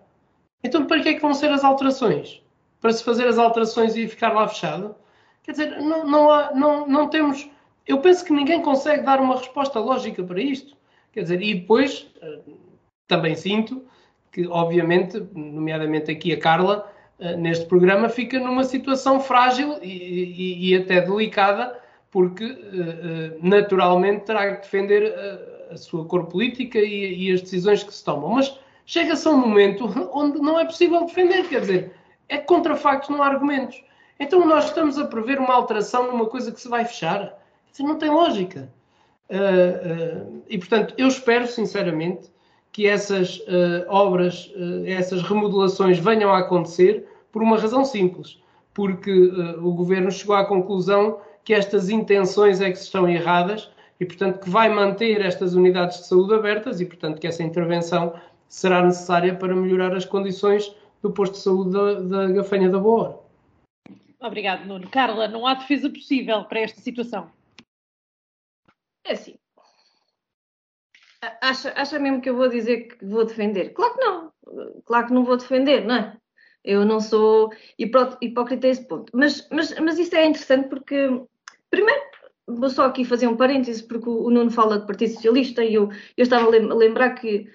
Então, 0.63 0.85
para 0.85 1.01
que 1.01 1.09
é 1.09 1.13
que 1.13 1.21
vão 1.21 1.33
ser 1.33 1.49
as 1.51 1.63
alterações? 1.63 2.41
Para 2.79 2.93
se 2.93 3.03
fazer 3.03 3.27
as 3.27 3.37
alterações 3.37 3.95
e 3.95 4.07
ficar 4.07 4.33
lá 4.33 4.47
fechado? 4.47 4.95
Quer 5.43 5.51
dizer, 5.51 5.81
não, 5.81 6.05
não, 6.05 6.31
há, 6.31 6.53
não, 6.53 6.87
não 6.87 7.09
temos. 7.09 7.49
Eu 7.85 7.99
penso 7.99 8.23
que 8.23 8.33
ninguém 8.33 8.61
consegue 8.61 9.03
dar 9.03 9.19
uma 9.19 9.37
resposta 9.37 9.79
lógica 9.79 10.23
para 10.23 10.41
isto. 10.41 10.77
Quer 11.11 11.23
dizer, 11.23 11.41
e 11.41 11.55
depois 11.55 12.07
eh, 12.21 12.39
também 13.07 13.35
sinto 13.35 13.83
que, 14.31 14.47
obviamente, 14.47 15.19
nomeadamente 15.33 16.11
aqui 16.11 16.31
a 16.31 16.39
Carla, 16.39 16.89
neste 17.37 17.65
programa, 17.65 18.07
fica 18.07 18.39
numa 18.39 18.63
situação 18.63 19.19
frágil 19.19 19.77
e, 19.81 19.89
e, 19.89 20.69
e 20.69 20.75
até 20.77 21.01
delicada 21.01 21.77
porque 22.11 22.43
eh, 22.43 22.57
eh, 22.73 23.37
naturalmente 23.41 24.25
terá 24.25 24.55
que 24.55 24.61
defender 24.61 25.13
a, 25.13 25.73
a 25.73 25.77
sua 25.77 26.05
cor 26.05 26.25
política 26.25 26.79
e, 26.79 27.31
as 27.31 27.41
decisões 27.41 27.83
que 27.83 27.93
se 27.93 28.03
tomam. 28.03 28.29
Mas 28.31 28.57
chega-se 28.85 29.27
a 29.27 29.31
um 29.31 29.37
momento 29.37 29.85
onde 30.13 30.39
não 30.39 30.59
é 30.59 30.65
possível 30.65 31.05
defender, 31.05 31.47
quer 31.47 31.61
dizer, 31.61 31.91
é 32.27 32.37
contra 32.37 32.75
factos, 32.75 33.09
não 33.09 33.21
há 33.21 33.27
argumentos. 33.27 33.83
Então 34.19 34.45
nós 34.45 34.65
estamos 34.65 34.97
a 34.97 35.05
prever 35.05 35.39
uma 35.39 35.53
alteração 35.53 36.11
numa 36.11 36.25
coisa 36.25 36.51
que 36.51 36.59
se 36.59 36.67
vai 36.67 36.83
fechar. 36.83 37.37
Isso 37.71 37.83
não 37.83 37.97
tem 37.97 38.09
lógica. 38.09 38.69
E 40.49 40.57
portanto, 40.57 40.93
eu 40.97 41.07
espero 41.07 41.47
sinceramente 41.47 42.29
que 42.71 42.85
essas 42.85 43.41
obras, 43.87 44.51
essas 44.85 45.21
remodelações 45.21 45.99
venham 45.99 46.33
a 46.33 46.39
acontecer 46.39 47.07
por 47.31 47.41
uma 47.41 47.57
razão 47.57 47.85
simples, 47.85 48.41
porque 48.73 49.09
o 49.61 49.71
governo 49.71 50.11
chegou 50.11 50.35
à 50.35 50.43
conclusão 50.43 51.21
que 51.49 51.53
estas 51.55 51.89
intenções 51.89 52.61
é 52.61 52.71
que 52.71 52.77
estão 52.77 53.09
erradas 53.09 53.71
e, 53.99 54.05
portanto, 54.05 54.39
que 54.39 54.49
vai 54.51 54.69
manter 54.69 55.19
estas 55.19 55.55
unidades 55.55 55.97
de 55.97 56.05
saúde 56.05 56.35
abertas 56.35 56.79
e, 56.79 56.85
portanto, 56.85 57.19
que 57.19 57.25
essa 57.25 57.41
intervenção 57.41 58.13
será 58.47 58.83
necessária 58.83 59.35
para 59.35 59.55
melhorar 59.55 59.95
as 59.95 60.05
condições 60.05 60.71
do 61.01 61.11
posto 61.11 61.33
de 61.33 61.39
saúde 61.39 61.71
da, 61.71 61.93
da 62.01 62.31
Gafanha 62.33 62.69
da 62.69 62.77
Boa. 62.77 63.25
Obrigado, 64.21 64.67
Nuno. 64.67 64.87
Carla, 64.91 65.27
não 65.27 65.47
há 65.47 65.55
defesa 65.55 65.89
possível 65.89 66.43
para 66.43 66.59
esta 66.59 66.79
situação? 66.81 67.31
É 69.03 69.13
assim. 69.13 69.35
Acha, 71.41 71.73
acha 71.75 71.97
mesmo 71.97 72.21
que 72.21 72.29
eu 72.29 72.35
vou 72.35 72.47
dizer 72.47 72.89
que 72.89 73.03
vou 73.03 73.25
defender? 73.25 73.73
Claro 73.73 73.95
que 73.95 73.99
não. 73.99 74.33
Claro 74.85 75.07
que 75.07 75.13
não 75.13 75.25
vou 75.25 75.35
defender, 75.35 75.83
não 75.83 75.95
é? 75.95 76.15
Eu 76.63 76.85
não 76.85 76.99
sou 76.99 77.51
hipócrita 77.79 78.67
a 78.67 78.69
esse 78.69 78.87
ponto. 78.87 79.11
Mas, 79.15 79.47
mas, 79.49 79.73
mas 79.79 79.97
isto 79.97 80.15
é 80.15 80.27
interessante 80.27 80.69
porque 80.69 81.09
Primeiro, 81.69 82.01
vou 82.47 82.69
só 82.69 82.85
aqui 82.85 83.05
fazer 83.05 83.27
um 83.27 83.37
parêntese, 83.37 83.83
porque 83.83 84.09
o 84.09 84.29
Nuno 84.29 84.51
fala 84.51 84.79
de 84.79 84.87
Partido 84.87 85.13
Socialista 85.13 85.63
e 85.63 85.75
eu, 85.75 85.89
eu 86.17 86.23
estava 86.23 86.45
a 86.45 86.75
lembrar 86.75 87.11
que, 87.11 87.47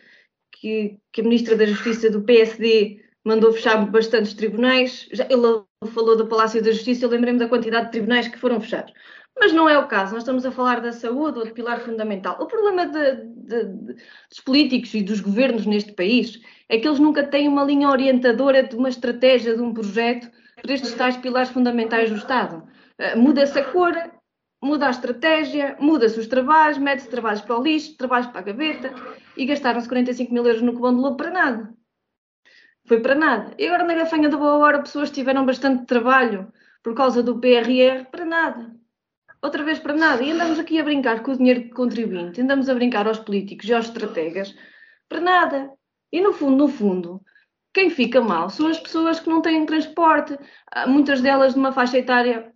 que, 0.52 0.98
que, 1.12 1.20
a 1.20 1.24
Ministra 1.24 1.56
da 1.56 1.66
Justiça 1.66 2.10
do 2.10 2.22
PSD 2.22 3.02
mandou 3.24 3.52
fechar 3.52 3.84
bastantes 3.90 4.34
tribunais. 4.34 5.08
Já, 5.12 5.24
ele 5.24 5.64
falou 5.92 6.16
do 6.16 6.26
Palácio 6.26 6.62
da 6.62 6.72
Justiça, 6.72 7.04
eu 7.04 7.10
lembrei-me 7.10 7.38
da 7.38 7.48
quantidade 7.48 7.86
de 7.86 7.92
tribunais 7.92 8.28
que 8.28 8.38
foram 8.38 8.60
fechados. 8.60 8.92
Mas 9.38 9.52
não 9.52 9.68
é 9.68 9.76
o 9.76 9.88
caso, 9.88 10.12
nós 10.12 10.22
estamos 10.22 10.46
a 10.46 10.52
falar 10.52 10.80
da 10.80 10.92
saúde 10.92 11.40
ou 11.40 11.44
de 11.44 11.52
pilar 11.52 11.80
fundamental. 11.80 12.36
O 12.40 12.46
problema 12.46 12.86
de, 12.86 13.16
de, 13.26 13.64
de, 13.64 13.94
dos 14.30 14.40
políticos 14.44 14.94
e 14.94 15.02
dos 15.02 15.20
governos 15.20 15.66
neste 15.66 15.92
país 15.92 16.40
é 16.68 16.78
que 16.78 16.86
eles 16.86 17.00
nunca 17.00 17.26
têm 17.26 17.48
uma 17.48 17.64
linha 17.64 17.90
orientadora 17.90 18.62
de 18.62 18.76
uma 18.76 18.88
estratégia, 18.88 19.56
de 19.56 19.60
um 19.60 19.74
projeto 19.74 20.30
para 20.62 20.72
estes 20.72 20.94
tais 20.94 21.16
pilares 21.16 21.50
fundamentais 21.50 22.10
do 22.10 22.16
Estado. 22.16 22.62
Eh, 22.98 23.16
muda-se 23.16 23.58
a 23.58 23.64
cor, 23.72 23.94
muda 24.62 24.86
a 24.86 24.90
estratégia, 24.90 25.76
muda-se 25.80 26.18
os 26.18 26.26
trabalhos, 26.26 26.78
mete-se 26.78 27.08
trabalhos 27.08 27.40
para 27.40 27.58
o 27.58 27.62
lixo, 27.62 27.96
trabalhos 27.96 28.28
para 28.28 28.40
a 28.40 28.44
gaveta 28.44 28.94
e 29.36 29.44
gastaram-se 29.44 29.88
45 29.88 30.32
mil 30.32 30.46
euros 30.46 30.62
no 30.62 30.72
cubão 30.72 30.94
de 30.94 31.00
lobo 31.00 31.16
para 31.16 31.30
nada. 31.30 31.74
Foi 32.86 33.00
para 33.00 33.14
nada. 33.14 33.54
E 33.58 33.66
agora 33.66 33.84
na 33.84 33.94
gafanha 33.94 34.28
da 34.28 34.36
boa 34.36 34.56
hora 34.56 34.82
pessoas 34.82 35.10
tiveram 35.10 35.44
bastante 35.44 35.86
trabalho 35.86 36.52
por 36.82 36.94
causa 36.94 37.22
do 37.22 37.38
PRR 37.40 38.04
para 38.10 38.24
nada. 38.24 38.74
Outra 39.42 39.64
vez 39.64 39.78
para 39.78 39.94
nada. 39.94 40.22
E 40.22 40.30
andamos 40.30 40.58
aqui 40.58 40.78
a 40.78 40.84
brincar 40.84 41.22
com 41.22 41.32
o 41.32 41.36
dinheiro 41.36 41.64
de 41.64 41.70
contribuinte, 41.70 42.40
andamos 42.40 42.68
a 42.68 42.74
brincar 42.74 43.06
aos 43.06 43.18
políticos 43.18 43.68
e 43.68 43.74
aos 43.74 43.86
estrategas 43.86 44.54
para 45.08 45.20
nada. 45.20 45.70
E 46.12 46.20
no 46.20 46.32
fundo, 46.32 46.56
no 46.56 46.68
fundo, 46.68 47.22
quem 47.72 47.90
fica 47.90 48.20
mal 48.20 48.48
são 48.48 48.68
as 48.68 48.78
pessoas 48.78 49.18
que 49.18 49.28
não 49.28 49.42
têm 49.42 49.66
transporte. 49.66 50.38
Muitas 50.86 51.20
delas 51.20 51.54
de 51.54 51.58
uma 51.58 51.72
faixa 51.72 51.98
etária 51.98 52.53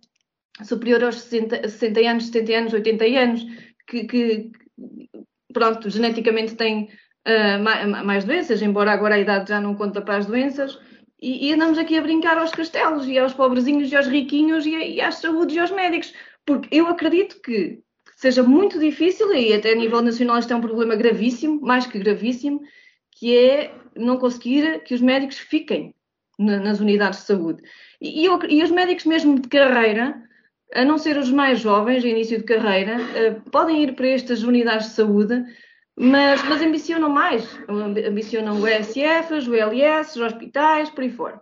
superior 0.63 1.03
aos 1.03 1.21
60, 1.21 1.67
60 1.67 1.99
anos, 2.01 2.25
70 2.27 2.57
anos, 2.57 2.73
80 2.73 3.05
anos, 3.05 3.45
que, 3.87 4.03
que 4.05 4.51
pronto, 5.53 5.89
geneticamente 5.89 6.55
têm 6.55 6.89
uh, 7.27 7.63
mais, 7.63 8.05
mais, 8.05 8.25
doenças, 8.25 8.61
embora 8.61 8.91
agora 8.91 9.15
a 9.15 9.19
idade 9.19 9.49
já 9.49 9.59
não 9.59 9.75
conta 9.75 10.01
para 10.01 10.17
as 10.17 10.25
doenças, 10.25 10.79
e, 11.21 11.49
e, 11.49 11.53
andamos 11.53 11.77
aqui 11.77 11.97
a 11.97 12.01
brincar 12.01 12.37
aos 12.37 12.51
castelos, 12.51 13.05
e 13.07 13.17
aos 13.17 13.33
pobrezinhos, 13.33 13.91
e 13.91 13.95
aos 13.95 14.07
riquinhos, 14.07 14.65
e, 14.65 14.71
e 14.71 15.01
às 15.01 15.15
saúdes 15.15 15.55
e 15.55 15.59
aos 15.59 15.71
médicos, 15.71 16.13
porque 16.45 16.69
eu 16.71 16.87
acredito 16.87 17.41
que 17.41 17.79
seja 18.15 18.41
muito 18.41 18.79
difícil, 18.79 19.33
e 19.33 19.53
até 19.53 19.73
a 19.73 19.75
nível 19.75 20.01
nacional 20.01 20.39
isto 20.39 20.53
é 20.53 20.55
um 20.55 20.61
problema 20.61 20.95
gravíssimo, 20.95 21.59
mais 21.61 21.85
que 21.85 21.99
gravíssimo, 21.99 22.61
que 23.11 23.37
é 23.37 23.73
não 23.95 24.17
conseguir 24.17 24.81
que 24.83 24.93
os 24.93 25.01
médicos 25.01 25.37
fiquem 25.37 25.93
na, 26.37 26.57
nas 26.57 26.79
unidades 26.79 27.19
de 27.19 27.25
saúde. 27.25 27.61
E, 28.01 28.25
eu, 28.25 28.39
e 28.47 28.63
os 28.63 28.71
médicos 28.71 29.05
mesmo 29.05 29.39
de 29.39 29.49
carreira, 29.49 30.21
a 30.73 30.85
não 30.85 30.97
ser 30.97 31.17
os 31.17 31.31
mais 31.31 31.59
jovens, 31.59 32.03
início 32.03 32.37
de 32.37 32.43
carreira, 32.43 32.97
uh, 32.97 33.49
podem 33.49 33.83
ir 33.83 33.95
para 33.95 34.07
estas 34.07 34.43
unidades 34.43 34.89
de 34.89 34.93
saúde, 34.93 35.43
mas, 35.97 36.43
mas 36.43 36.61
ambicionam 36.61 37.09
mais. 37.09 37.45
Ambicionam 37.67 38.59
o 38.59 38.67
ESF, 38.67 39.33
o 39.49 39.55
LS, 39.55 40.19
os 40.19 40.33
hospitais, 40.33 40.89
por 40.89 41.03
aí 41.03 41.11
fora. 41.11 41.41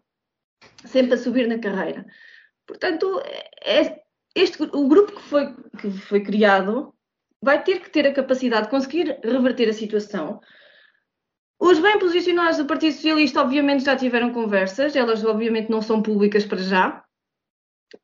Sempre 0.85 1.13
a 1.13 1.17
subir 1.17 1.47
na 1.47 1.59
carreira. 1.59 2.05
Portanto, 2.65 3.21
é, 3.63 4.01
este, 4.35 4.63
o 4.63 4.87
grupo 4.87 5.13
que 5.13 5.21
foi, 5.21 5.55
que 5.79 5.91
foi 5.91 6.23
criado 6.23 6.93
vai 7.41 7.63
ter 7.63 7.79
que 7.79 7.89
ter 7.89 8.07
a 8.07 8.13
capacidade 8.13 8.63
de 8.63 8.71
conseguir 8.71 9.19
reverter 9.23 9.69
a 9.69 9.73
situação. 9.73 10.41
Os 11.59 11.79
bem 11.79 11.97
posicionados 11.97 12.57
do 12.57 12.65
Partido 12.65 12.93
Socialista, 12.93 13.41
obviamente, 13.41 13.83
já 13.83 13.95
tiveram 13.95 14.31
conversas, 14.31 14.95
elas, 14.95 15.23
obviamente, 15.23 15.69
não 15.69 15.81
são 15.81 16.01
públicas 16.01 16.45
para 16.45 16.59
já, 16.59 17.03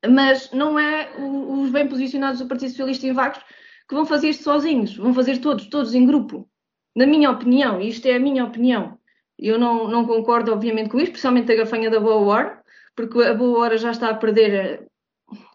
mas 0.07 0.51
não 0.51 0.79
é 0.79 1.11
os 1.17 1.69
bem 1.71 1.87
posicionados 1.87 2.39
do 2.39 2.47
Partido 2.47 2.69
Socialista 2.69 3.07
em 3.07 3.13
Vagos 3.13 3.39
que 3.87 3.95
vão 3.95 4.05
fazer 4.05 4.29
isto 4.29 4.43
sozinhos, 4.43 4.95
vão 4.95 5.13
fazer 5.13 5.39
todos, 5.39 5.67
todos 5.67 5.93
em 5.93 6.05
grupo. 6.05 6.47
Na 6.95 7.05
minha 7.05 7.29
opinião, 7.31 7.81
isto 7.81 8.05
é 8.07 8.15
a 8.15 8.19
minha 8.19 8.45
opinião. 8.45 8.97
Eu 9.37 9.57
não, 9.59 9.87
não 9.87 10.05
concordo, 10.05 10.53
obviamente, 10.53 10.89
com 10.89 10.97
isto, 10.97 11.07
especialmente 11.07 11.51
a 11.51 11.55
gafanha 11.55 11.89
da 11.89 11.99
Boa 11.99 12.15
Hora, 12.15 12.63
porque 12.95 13.21
a 13.21 13.33
Boa 13.33 13.59
Hora 13.59 13.77
já 13.77 13.91
está 13.91 14.09
a 14.09 14.13
perder, 14.15 14.87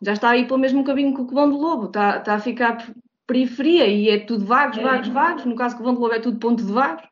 já 0.03 0.13
está 0.13 0.31
aí 0.31 0.47
pelo 0.47 0.59
mesmo 0.59 0.85
caminho 0.85 1.15
que 1.15 1.23
o 1.23 1.27
Covão 1.27 1.49
do 1.49 1.57
Lobo, 1.57 1.87
está, 1.87 2.19
está 2.19 2.35
a 2.35 2.41
ficar 2.41 2.93
periferia 3.27 3.87
e 3.87 4.09
é 4.09 4.19
tudo 4.19 4.45
vagos, 4.45 4.79
vagos, 4.79 5.09
vagos. 5.09 5.45
No 5.45 5.55
caso 5.55 5.77
Covão 5.77 5.95
do 5.95 6.01
Lobo 6.01 6.15
é 6.15 6.21
tudo 6.21 6.39
ponto 6.39 6.65
de 6.65 6.73
vagos 6.73 7.05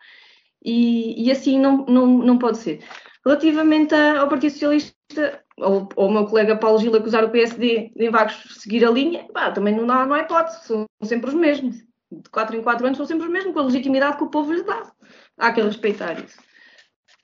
e, 0.64 1.24
e 1.24 1.30
assim 1.30 1.58
não, 1.58 1.84
não, 1.86 2.06
não 2.06 2.38
pode 2.38 2.58
ser. 2.58 2.82
Relativamente 3.24 3.94
ao 3.94 4.28
Partido 4.28 4.52
Socialista, 4.52 5.44
ou, 5.58 5.88
ou 5.96 6.08
o 6.08 6.12
meu 6.12 6.26
colega 6.26 6.56
Paulo 6.56 6.78
Gil 6.78 6.94
acusar 6.94 7.24
o 7.24 7.30
PSD 7.30 7.92
de 7.94 8.04
em 8.04 8.10
vagos 8.10 8.58
seguir 8.60 8.84
a 8.84 8.90
linha, 8.90 9.24
pá, 9.32 9.50
também 9.50 9.74
não, 9.74 9.86
dá, 9.86 10.04
não 10.04 10.14
há 10.14 10.20
hipótese, 10.20 10.66
são 10.66 10.86
sempre 11.02 11.30
os 11.30 11.34
mesmos. 11.34 11.76
De 12.10 12.30
4 12.30 12.56
em 12.56 12.62
4 12.62 12.86
anos 12.86 12.96
são 12.96 13.06
sempre 13.06 13.26
os 13.26 13.32
mesmos, 13.32 13.52
com 13.52 13.60
a 13.60 13.64
legitimidade 13.64 14.16
que 14.16 14.24
o 14.24 14.30
povo 14.30 14.52
lhes 14.52 14.64
dá. 14.64 14.92
Há 15.38 15.52
que 15.52 15.60
respeitar 15.60 16.22
isso. 16.22 16.38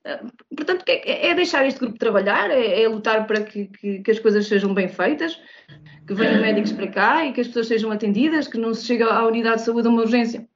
Ah, 0.05 0.21
portanto, 0.57 0.85
é, 0.89 1.29
é 1.29 1.35
deixar 1.35 1.65
este 1.67 1.79
grupo 1.79 1.99
trabalhar, 1.99 2.51
é, 2.51 2.83
é 2.83 2.89
lutar 2.89 3.27
para 3.27 3.43
que, 3.43 3.67
que, 3.67 4.01
que, 4.01 4.11
as 4.11 4.19
coisas 4.19 4.47
sejam 4.47 4.75
bem 4.75 4.89
feitas, 4.89 5.41
que 6.07 6.15
venham 6.15 6.41
médicos 6.41 6.73
para 6.73 6.89
cá 6.89 7.25
e 7.25 7.33
que 7.33 7.41
as 7.41 7.47
pessoas 7.47 7.69
sejam 7.69 7.93
atendidas, 7.93 8.49
que 8.49 8.59
não 8.59 8.75
se 8.75 8.85
chegue 8.85 9.05
à 9.05 9.25
unidade 9.25 9.59
de 9.59 9.63
saúde 9.63 9.89
uma 9.89 10.03
urgência 10.03 10.49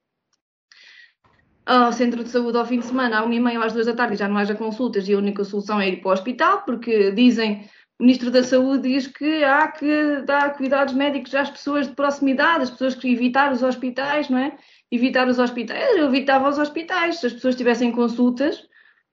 ao 1.67 1.93
centro 1.93 2.23
de 2.23 2.31
saúde 2.31 2.57
ao 2.57 2.65
fim 2.65 2.79
de 2.79 2.87
semana, 2.87 3.19
à 3.19 3.25
uma 3.25 3.35
e 3.35 3.41
meia 3.41 3.61
às 3.63 3.73
duas 3.73 3.87
da 3.87 3.95
tarde, 3.95 4.17
já 4.17 4.29
não 4.29 4.37
haja 4.39 4.55
consultas 4.55 5.09
e 5.09 5.15
a 5.15 5.19
única 5.19 5.43
solução 5.43 5.81
é 5.81 5.89
ir 5.89 5.97
para 6.01 6.11
o 6.11 6.13
hospital, 6.13 6.63
porque 6.63 7.11
dizem, 7.11 7.69
o 7.99 8.05
Ministro 8.05 8.31
da 8.31 8.45
Saúde 8.45 8.89
diz 8.89 9.09
que 9.09 9.43
há 9.43 9.67
que 9.69 10.23
dar 10.25 10.57
cuidados 10.57 10.95
médicos 10.95 11.35
às 11.35 11.51
pessoas 11.51 11.89
de 11.89 11.95
proximidade, 11.95 12.63
as 12.63 12.71
pessoas 12.71 12.95
que 12.95 13.13
evitar 13.13 13.53
os 13.53 13.65
hospitais, 13.65 14.31
não 14.31 14.39
é? 14.39 14.57
Evitar 14.93 15.27
os 15.27 15.41
hospitais, 15.41 15.97
eu 15.97 16.07
evitava 16.07 16.49
os 16.49 16.59
hospitais, 16.59 17.19
se 17.19 17.27
as 17.27 17.33
pessoas 17.33 17.57
tivessem 17.57 17.91
consultas 17.91 18.65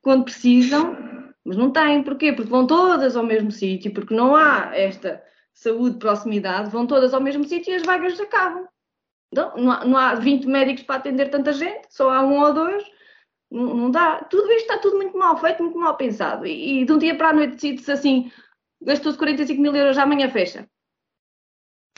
quando 0.01 0.25
precisam, 0.25 0.95
mas 1.43 1.57
não 1.57 1.71
têm, 1.71 2.03
porquê? 2.03 2.33
Porque 2.33 2.51
vão 2.51 2.67
todas 2.67 3.15
ao 3.15 3.23
mesmo 3.23 3.51
sítio, 3.51 3.91
porque 3.91 4.13
não 4.13 4.35
há 4.35 4.69
esta 4.75 5.23
saúde 5.53 5.93
de 5.93 5.99
proximidade, 5.99 6.69
vão 6.69 6.85
todas 6.85 7.13
ao 7.13 7.21
mesmo 7.21 7.43
sítio 7.45 7.71
e 7.71 7.75
as 7.75 7.83
vagas 7.83 8.19
acabam. 8.19 8.67
Não, 9.33 9.55
não, 9.55 9.71
há, 9.71 9.85
não 9.85 9.97
há 9.97 10.15
20 10.15 10.45
médicos 10.47 10.83
para 10.83 10.95
atender 10.95 11.29
tanta 11.29 11.51
gente, 11.53 11.87
só 11.89 12.09
há 12.09 12.21
um 12.21 12.39
ou 12.39 12.53
dois. 12.53 12.83
Não, 13.51 13.73
não 13.73 13.91
dá. 13.91 14.23
Tudo 14.25 14.51
isto 14.51 14.71
está 14.71 14.77
tudo 14.77 14.97
muito 14.97 15.17
mal 15.17 15.37
feito, 15.37 15.63
muito 15.63 15.77
mal 15.77 15.95
pensado. 15.95 16.45
E, 16.45 16.81
e 16.81 16.85
de 16.85 16.91
um 16.91 16.97
dia 16.97 17.15
para 17.15 17.29
a 17.29 17.33
noite 17.33 17.55
decide-se 17.55 17.91
assim: 17.91 18.31
gastou-se 18.81 19.17
45 19.17 19.61
mil 19.61 19.75
euros, 19.75 19.97
amanhã 19.97 20.29
fecha. 20.29 20.67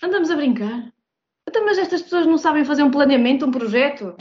Andamos 0.03 0.29
a 0.31 0.35
brincar. 0.35 0.93
Então, 1.47 1.63
mas 1.65 1.77
estas 1.77 2.01
pessoas 2.01 2.25
não 2.25 2.37
sabem 2.37 2.65
fazer 2.65 2.83
um 2.83 2.91
planeamento, 2.91 3.45
um 3.45 3.51
projeto. 3.51 4.15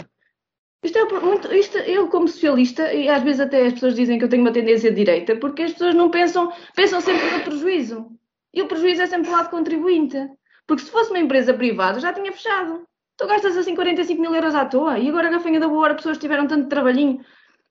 Isto 0.85 0.99
é 0.99 1.21
muito, 1.21 1.53
isto, 1.55 1.79
eu 1.79 2.09
como 2.09 2.29
socialista, 2.29 2.93
e 2.93 3.09
às 3.09 3.23
vezes 3.23 3.41
até 3.41 3.67
as 3.67 3.73
pessoas 3.73 3.95
dizem 3.95 4.19
que 4.19 4.25
eu 4.25 4.29
tenho 4.29 4.43
uma 4.43 4.53
tendência 4.53 4.91
de 4.91 4.97
direita, 4.97 5.35
porque 5.37 5.63
as 5.63 5.73
pessoas 5.73 5.95
não 5.95 6.11
pensam, 6.11 6.53
pensam 6.77 7.01
sempre 7.01 7.31
no 7.31 7.43
prejuízo. 7.43 8.11
E 8.53 8.61
o 8.61 8.69
prejuízo 8.69 9.03
é 9.03 9.07
sempre 9.07 9.31
do 9.31 9.33
lado 9.33 9.51
contribuinte. 9.51 10.19
Porque 10.67 10.83
se 10.83 10.91
fosse 10.91 11.11
uma 11.11 11.19
empresa 11.19 11.55
privada, 11.55 12.01
já 12.01 12.13
tinha 12.13 12.33
fechado. 12.33 12.87
Tu 13.17 13.27
gastas 13.27 13.57
assim 13.57 13.75
45 13.75 14.21
mil 14.21 14.35
euros 14.35 14.55
à 14.55 14.65
toa 14.65 14.99
e 14.99 15.09
agora 15.09 15.29
a 15.29 15.31
gafanha 15.31 15.61
da 15.61 15.69
boa 15.69 15.83
hora 15.83 15.95
pessoas 15.95 16.19
tiveram 16.19 16.47
tanto 16.47 16.69
trabalhinho 16.69 17.25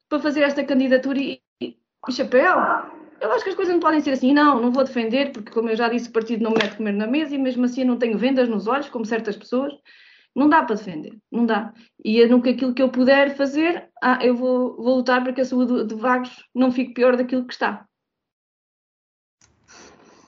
para 0.07 0.19
fazer 0.19 0.41
esta 0.41 0.63
candidatura 0.63 1.19
e, 1.19 1.41
e, 1.61 1.77
chapéu. 2.11 2.55
Eu 3.19 3.31
acho 3.31 3.43
que 3.43 3.49
as 3.49 3.55
coisas 3.55 3.73
não 3.73 3.79
podem 3.79 3.99
ser 4.01 4.11
assim. 4.11 4.33
Não, 4.33 4.61
não 4.61 4.71
vou 4.71 4.83
defender, 4.83 5.31
porque 5.31 5.51
como 5.51 5.69
eu 5.69 5.75
já 5.75 5.89
disse, 5.89 6.09
o 6.09 6.13
partido 6.13 6.43
não 6.43 6.51
me 6.51 6.57
mete 6.61 6.77
comer 6.77 6.93
na 6.93 7.07
mesa 7.07 7.35
e 7.35 7.37
mesmo 7.37 7.65
assim 7.65 7.81
eu 7.81 7.87
não 7.87 7.97
tenho 7.97 8.17
vendas 8.17 8.47
nos 8.47 8.67
olhos, 8.67 8.89
como 8.89 9.05
certas 9.05 9.35
pessoas. 9.35 9.73
Não 10.35 10.49
dá 10.49 10.63
para 10.63 10.75
defender, 10.75 11.17
não 11.31 11.45
dá. 11.45 11.73
E 12.03 12.17
eu 12.17 12.27
nunca 12.29 12.49
aquilo 12.49 12.73
que 12.73 12.81
eu 12.81 12.89
puder 12.89 13.35
fazer, 13.35 13.89
ah, 14.01 14.19
eu 14.21 14.35
vou, 14.35 14.75
vou 14.77 14.95
lutar 14.95 15.23
para 15.23 15.33
que 15.33 15.41
a 15.41 15.45
saúde 15.45 15.85
de 15.85 15.95
vagos 15.95 16.31
não 16.55 16.71
fique 16.71 16.93
pior 16.93 17.15
daquilo 17.15 17.45
que 17.45 17.53
está. 17.53 17.85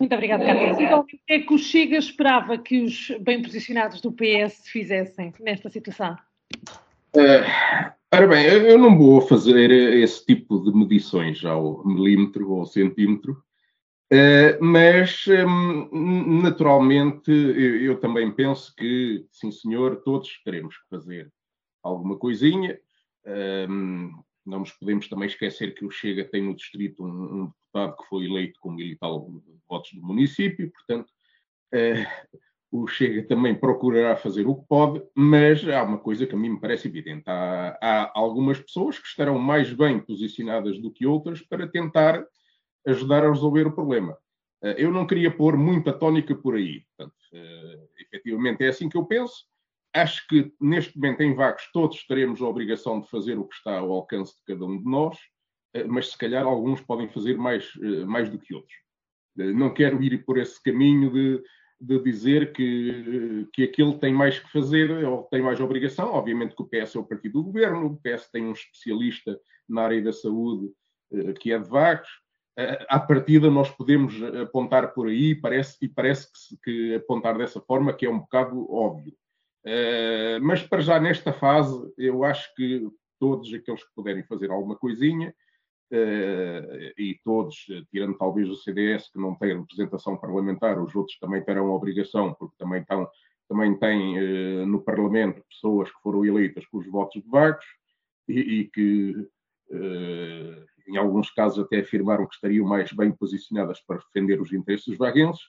Muito 0.06 0.13
obrigada, 0.13 0.46
Carlos. 0.46 0.80
Então, 0.80 1.00
o 1.00 1.04
que 1.04 1.20
é 1.28 1.39
que 1.39 1.52
o 1.52 1.58
Chega 1.58 1.98
esperava 1.98 2.60
que 2.60 2.84
os 2.84 3.10
bem 3.22 3.41
posicionados 3.41 4.02
do 4.02 4.12
PS 4.12 4.68
fizessem 4.68 5.34
nesta 5.39 5.68
situação? 5.68 6.15
Uh, 7.15 7.91
ora 8.13 8.28
bem, 8.28 8.46
eu 8.46 8.78
não 8.78 8.96
vou 8.96 9.20
fazer 9.20 9.72
esse 9.72 10.24
tipo 10.24 10.60
de 10.60 10.78
medições 10.78 11.44
ao 11.44 11.84
milímetro 11.84 12.52
ou 12.52 12.60
ao 12.60 12.65
centímetro, 12.68 13.44
uh, 14.13 14.63
mas 14.63 15.26
um, 15.28 16.39
naturalmente 16.44 17.32
eu, 17.32 17.82
eu, 17.82 18.00
também 18.00 18.30
penso 18.30 18.76
que, 18.76 19.26
sim 19.32 19.50
senhor, 19.50 20.04
todos 20.04 20.39
teremos 20.44 20.78
que 20.78 20.88
fazer 20.88 21.34
alguma 21.82 22.15
coisinha. 22.15 22.80
Um, 23.68 24.12
não 24.46 24.60
nos 24.60 24.72
podemos 24.72 25.08
também 25.08 25.28
esquecer 25.28 25.74
que 25.74 25.86
o 25.86 25.92
Chega 25.92 26.24
tem 26.26 26.44
no 26.44 26.56
distrito 26.56 27.04
um, 27.04 27.08
um 27.08 27.46
deputado 27.48 27.98
que 27.98 28.08
foi 28.08 28.26
eleito 28.26 28.60
com 28.60 28.72
mil 28.72 28.88
e 28.88 28.96
tal 28.96 29.30
votos 29.68 29.92
do 29.94 30.02
município, 30.02 30.72
portanto, 30.72 31.12
eh, 31.74 32.06
o 32.72 32.88
Chega 32.88 33.24
também 33.24 33.56
procurará 33.56 34.16
fazer 34.16 34.46
o 34.48 34.56
que 34.56 34.68
pode, 34.68 35.02
mas 35.16 35.68
há 35.68 35.84
uma 35.84 35.98
coisa 35.98 36.26
que 36.28 36.36
a 36.36 36.38
mim 36.38 36.50
me 36.50 36.60
parece 36.60 36.88
evidente. 36.88 37.24
Há, 37.26 37.78
há 37.82 38.12
algumas 38.14 38.60
pessoas 38.60 39.00
que 39.00 39.08
estarão 39.08 39.40
mais 39.40 39.72
bem 39.72 40.00
posicionadas 40.00 40.80
do 40.80 40.92
que 40.92 41.06
outras 41.06 41.42
para 41.42 41.68
tentar 41.68 42.26
ajudar 42.86 43.24
a 43.24 43.30
resolver 43.30 43.68
o 43.68 43.74
problema. 43.74 44.18
Eh, 44.62 44.76
eu 44.78 44.92
não 44.92 45.08
queria 45.08 45.32
pôr 45.32 45.58
muita 45.58 45.94
tónica 45.94 46.36
por 46.36 46.56
aí. 46.56 46.84
Portanto, 46.98 47.16
eh, 47.34 47.88
efetivamente 48.00 48.64
é 48.64 48.68
assim 48.68 48.90
que 48.90 48.98
eu 48.98 49.06
penso. 49.06 49.46
Acho 49.96 50.28
que 50.28 50.52
neste 50.60 50.98
momento 50.98 51.22
em 51.22 51.34
Vagos 51.34 51.70
todos 51.72 52.06
teremos 52.06 52.42
a 52.42 52.46
obrigação 52.46 53.00
de 53.00 53.10
fazer 53.10 53.40
o 53.40 53.46
que 53.46 53.56
está 53.56 53.80
ao 53.80 53.94
alcance 53.94 54.34
de 54.38 54.44
cada 54.46 54.66
um 54.66 54.78
de 54.78 54.84
nós, 54.84 55.18
eh, 55.74 55.86
mas 55.86 56.12
se 56.12 56.18
calhar 56.18 56.46
alguns 56.46 56.82
podem 56.82 57.08
fazer 57.08 57.38
mais, 57.38 57.72
eh, 57.82 58.04
mais 58.04 58.30
do 58.30 58.38
que 58.38 58.54
outros. 58.54 58.76
Eh, 59.40 59.54
não 59.54 59.74
quero 59.74 60.04
ir 60.04 60.26
por 60.26 60.38
esse 60.38 60.62
caminho 60.62 61.10
de, 61.10 61.42
de 61.80 62.04
dizer 62.04 62.52
que, 62.52 63.48
que 63.54 63.64
aquele 63.64 63.98
tem 63.98 64.14
mais 64.14 64.38
que 64.38 64.52
fazer 64.52 64.92
ou 65.06 65.24
tem 65.32 65.42
mais 65.42 65.62
obrigação. 65.62 66.12
Obviamente 66.12 66.58
que 66.58 66.62
o 66.62 66.68
PS 66.68 66.98
é 66.98 67.00
o 67.00 67.06
partido 67.06 67.40
do 67.40 67.46
governo, 67.46 67.86
o 67.86 67.96
PS 67.96 68.30
tem 68.30 68.44
um 68.46 68.52
especialista 68.52 69.40
na 69.68 69.84
área 69.84 70.02
da 70.02 70.12
saúde 70.12 70.74
que 71.40 71.54
é 71.54 71.58
de 71.58 71.70
Vagos. 71.70 72.10
À 72.90 73.00
partida, 73.00 73.50
nós 73.50 73.70
podemos 73.70 74.22
apontar 74.42 74.94
por 74.94 75.08
aí, 75.08 75.36
parece, 75.36 75.78
e 75.82 75.88
parece 75.88 76.28
que, 76.32 76.58
que 76.64 76.96
apontar 76.96 77.38
dessa 77.38 77.62
forma 77.62 77.94
que 77.94 78.06
é 78.06 78.10
um 78.10 78.20
bocado 78.20 78.70
óbvio. 78.70 79.14
Uh, 79.65 80.39
mas 80.43 80.62
para 80.62 80.82
já 80.82 80.99
nesta 80.99 81.34
fase, 81.34 81.91
eu 81.97 82.23
acho 82.23 82.54
que 82.54 82.88
todos 83.19 83.51
aqueles 83.51 83.84
que 83.84 83.95
puderem 83.95 84.23
fazer 84.23 84.51
alguma 84.51 84.75
coisinha, 84.75 85.34
uh, 85.91 86.93
e 86.95 87.19
todos, 87.23 87.65
tirando 87.89 88.15
talvez 88.15 88.47
o 88.47 88.56
CDS, 88.56 89.10
que 89.12 89.19
não 89.19 89.34
tem 89.34 89.58
representação 89.58 90.17
parlamentar, 90.17 90.80
os 90.80 90.95
outros 90.95 91.17
também 91.17 91.43
terão 91.43 91.71
obrigação, 91.71 92.36
porque 92.36 92.56
também, 92.60 92.82
estão, 92.82 93.10
também 93.49 93.75
têm 93.80 94.19
uh, 94.19 94.67
no 94.67 94.84
Parlamento 94.84 95.43
pessoas 95.49 95.89
que 95.89 95.99
foram 96.04 96.23
eleitas 96.23 96.63
com 96.67 96.78
os 96.78 96.88
votos 96.88 97.23
de 97.23 97.28
vagos 97.28 97.65
e, 98.28 98.39
e 98.39 98.69
que, 98.69 99.28
em 100.88 100.97
alguns 100.97 101.32
casos, 101.32 101.63
até 101.63 101.80
afirmaram 101.80 102.28
que 102.28 102.36
estariam 102.36 102.67
mais 102.67 102.91
bem 102.91 103.12
posicionadas 103.12 103.80
para 103.82 103.97
defender 103.97 104.41
os 104.41 104.51
interesses 104.51 104.86
dos 104.88 104.97
vaguenses. 104.97 105.43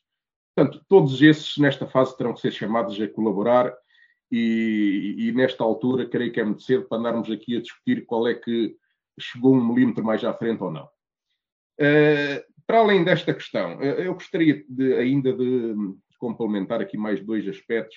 Portanto, 0.54 0.84
todos 0.88 1.20
esses, 1.22 1.56
nesta 1.58 1.86
fase, 1.86 2.16
terão 2.16 2.34
que 2.34 2.40
ser 2.40 2.50
chamados 2.50 3.00
a 3.00 3.08
colaborar 3.08 3.74
e, 4.30 5.14
e, 5.18 5.32
nesta 5.32 5.62
altura 5.62 6.08
creio 6.08 6.32
que 6.32 6.40
é 6.40 6.44
muito 6.44 6.62
cedo 6.62 6.84
para 6.88 6.98
andarmos 6.98 7.30
aqui 7.30 7.56
a 7.56 7.60
discutir 7.60 8.04
qual 8.06 8.26
é 8.26 8.34
que 8.34 8.76
chegou 9.18 9.54
um 9.54 9.72
milímetro 9.72 10.04
mais 10.04 10.24
à 10.24 10.34
frente 10.34 10.62
ou 10.62 10.70
não. 10.70 10.84
Uh, 11.78 12.42
para 12.66 12.78
além 12.78 13.04
desta 13.04 13.32
questão, 13.32 13.80
eu 13.80 14.14
gostaria 14.14 14.64
de, 14.68 14.94
ainda 14.94 15.32
de 15.32 15.74
complementar 16.18 16.80
aqui 16.80 16.96
mais 16.96 17.24
dois 17.24 17.46
aspectos. 17.46 17.96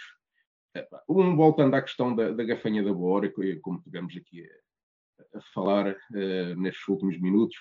Um, 1.10 1.36
voltando 1.36 1.74
à 1.74 1.82
questão 1.82 2.16
da, 2.16 2.32
da 2.32 2.44
gafanha 2.44 2.84
da 2.84 2.94
Bora, 2.94 3.34
como 3.62 3.82
tivemos 3.82 4.16
aqui 4.16 4.46
a, 4.46 5.40
a 5.40 5.42
falar 5.54 5.92
uh, 5.92 6.56
nestes 6.56 6.88
últimos 6.88 7.20
minutos. 7.20 7.58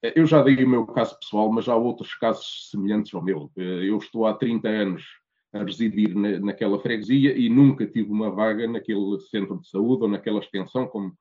Eu 0.00 0.26
já 0.26 0.42
dei 0.42 0.62
o 0.64 0.68
meu 0.68 0.86
caso 0.86 1.18
pessoal, 1.18 1.50
mas 1.50 1.68
há 1.68 1.76
outros 1.76 2.14
casos 2.14 2.70
semelhantes 2.70 3.12
ao 3.14 3.22
meu. 3.22 3.50
Eu 3.56 3.98
estou 3.98 4.26
há 4.26 4.34
30 4.34 4.68
anos 4.68 5.04
a 5.52 5.62
residir 5.62 6.14
na, 6.14 6.38
naquela 6.40 6.78
freguesia 6.80 7.36
e 7.36 7.48
nunca 7.48 7.86
tive 7.86 8.10
uma 8.10 8.30
vaga 8.30 8.66
naquele 8.66 9.20
centro 9.20 9.60
de 9.60 9.68
saúde 9.68 10.04
ou 10.04 10.08
naquela 10.08 10.40
extensão, 10.40 10.86
como, 10.86 11.16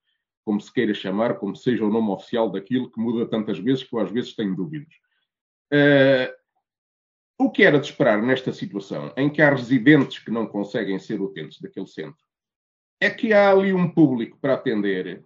como 0.46 0.62
se 0.62 0.72
queira 0.72 0.94
chamar, 0.94 1.38
como 1.38 1.56
seja 1.56 1.86
o 1.86 1.92
nome 1.92 2.10
oficial 2.10 2.50
daquilo 2.50 2.90
que 2.90 3.00
muda 3.00 3.26
tantas 3.26 3.60
vezes 3.60 3.84
que 3.84 3.94
eu 3.94 4.00
às 4.00 4.12
vezes 4.12 4.36
tenho 4.36 4.56
dúvidas. 4.56 4.94
Uh, 5.74 6.34
o 7.38 7.50
que 7.50 7.64
era 7.64 7.80
de 7.80 7.88
esperar 7.88 8.22
nesta 8.22 8.54
situação, 8.54 9.12
em 9.18 9.30
que 9.30 9.42
há 9.42 9.50
residentes 9.50 10.20
que 10.20 10.30
não 10.30 10.46
conseguem 10.46 11.00
ser 11.00 11.20
utentes 11.20 11.60
daquele 11.60 11.88
centro, 11.88 12.22
é 13.00 13.10
que 13.10 13.34
há 13.34 13.52
ali 13.52 13.74
um 13.74 13.90
público 13.90 14.38
para 14.40 14.54
atender 14.54 15.26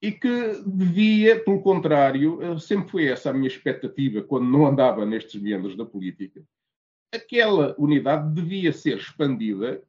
e 0.00 0.10
que 0.10 0.62
devia, 0.66 1.38
pelo 1.44 1.60
contrário, 1.60 2.40
eh, 2.42 2.58
sempre 2.58 2.90
foi 2.90 3.08
essa 3.08 3.28
a 3.28 3.32
minha 3.34 3.46
expectativa 3.46 4.22
quando 4.22 4.48
não 4.48 4.66
andava 4.66 5.04
nestes 5.04 5.40
meandros 5.40 5.76
da 5.76 5.84
política, 5.84 6.42
aquela 7.12 7.74
unidade 7.78 8.32
devia 8.34 8.72
ser 8.72 8.98
expandida 8.98 9.82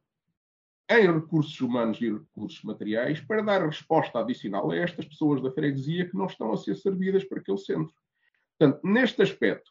em 0.90 1.10
recursos 1.10 1.58
humanos 1.60 2.00
e 2.00 2.12
recursos 2.12 2.62
materiais 2.62 3.20
para 3.20 3.42
dar 3.42 3.64
resposta 3.64 4.18
adicional 4.18 4.70
a 4.70 4.76
estas 4.76 5.06
pessoas 5.06 5.40
da 5.40 5.50
freguesia 5.50 6.08
que 6.08 6.16
não 6.16 6.26
estão 6.26 6.52
a 6.52 6.56
ser 6.56 6.76
servidas 6.76 7.24
por 7.24 7.38
aquele 7.38 7.58
centro. 7.58 7.94
Portanto, 8.58 8.80
neste 8.84 9.22
aspecto, 9.22 9.70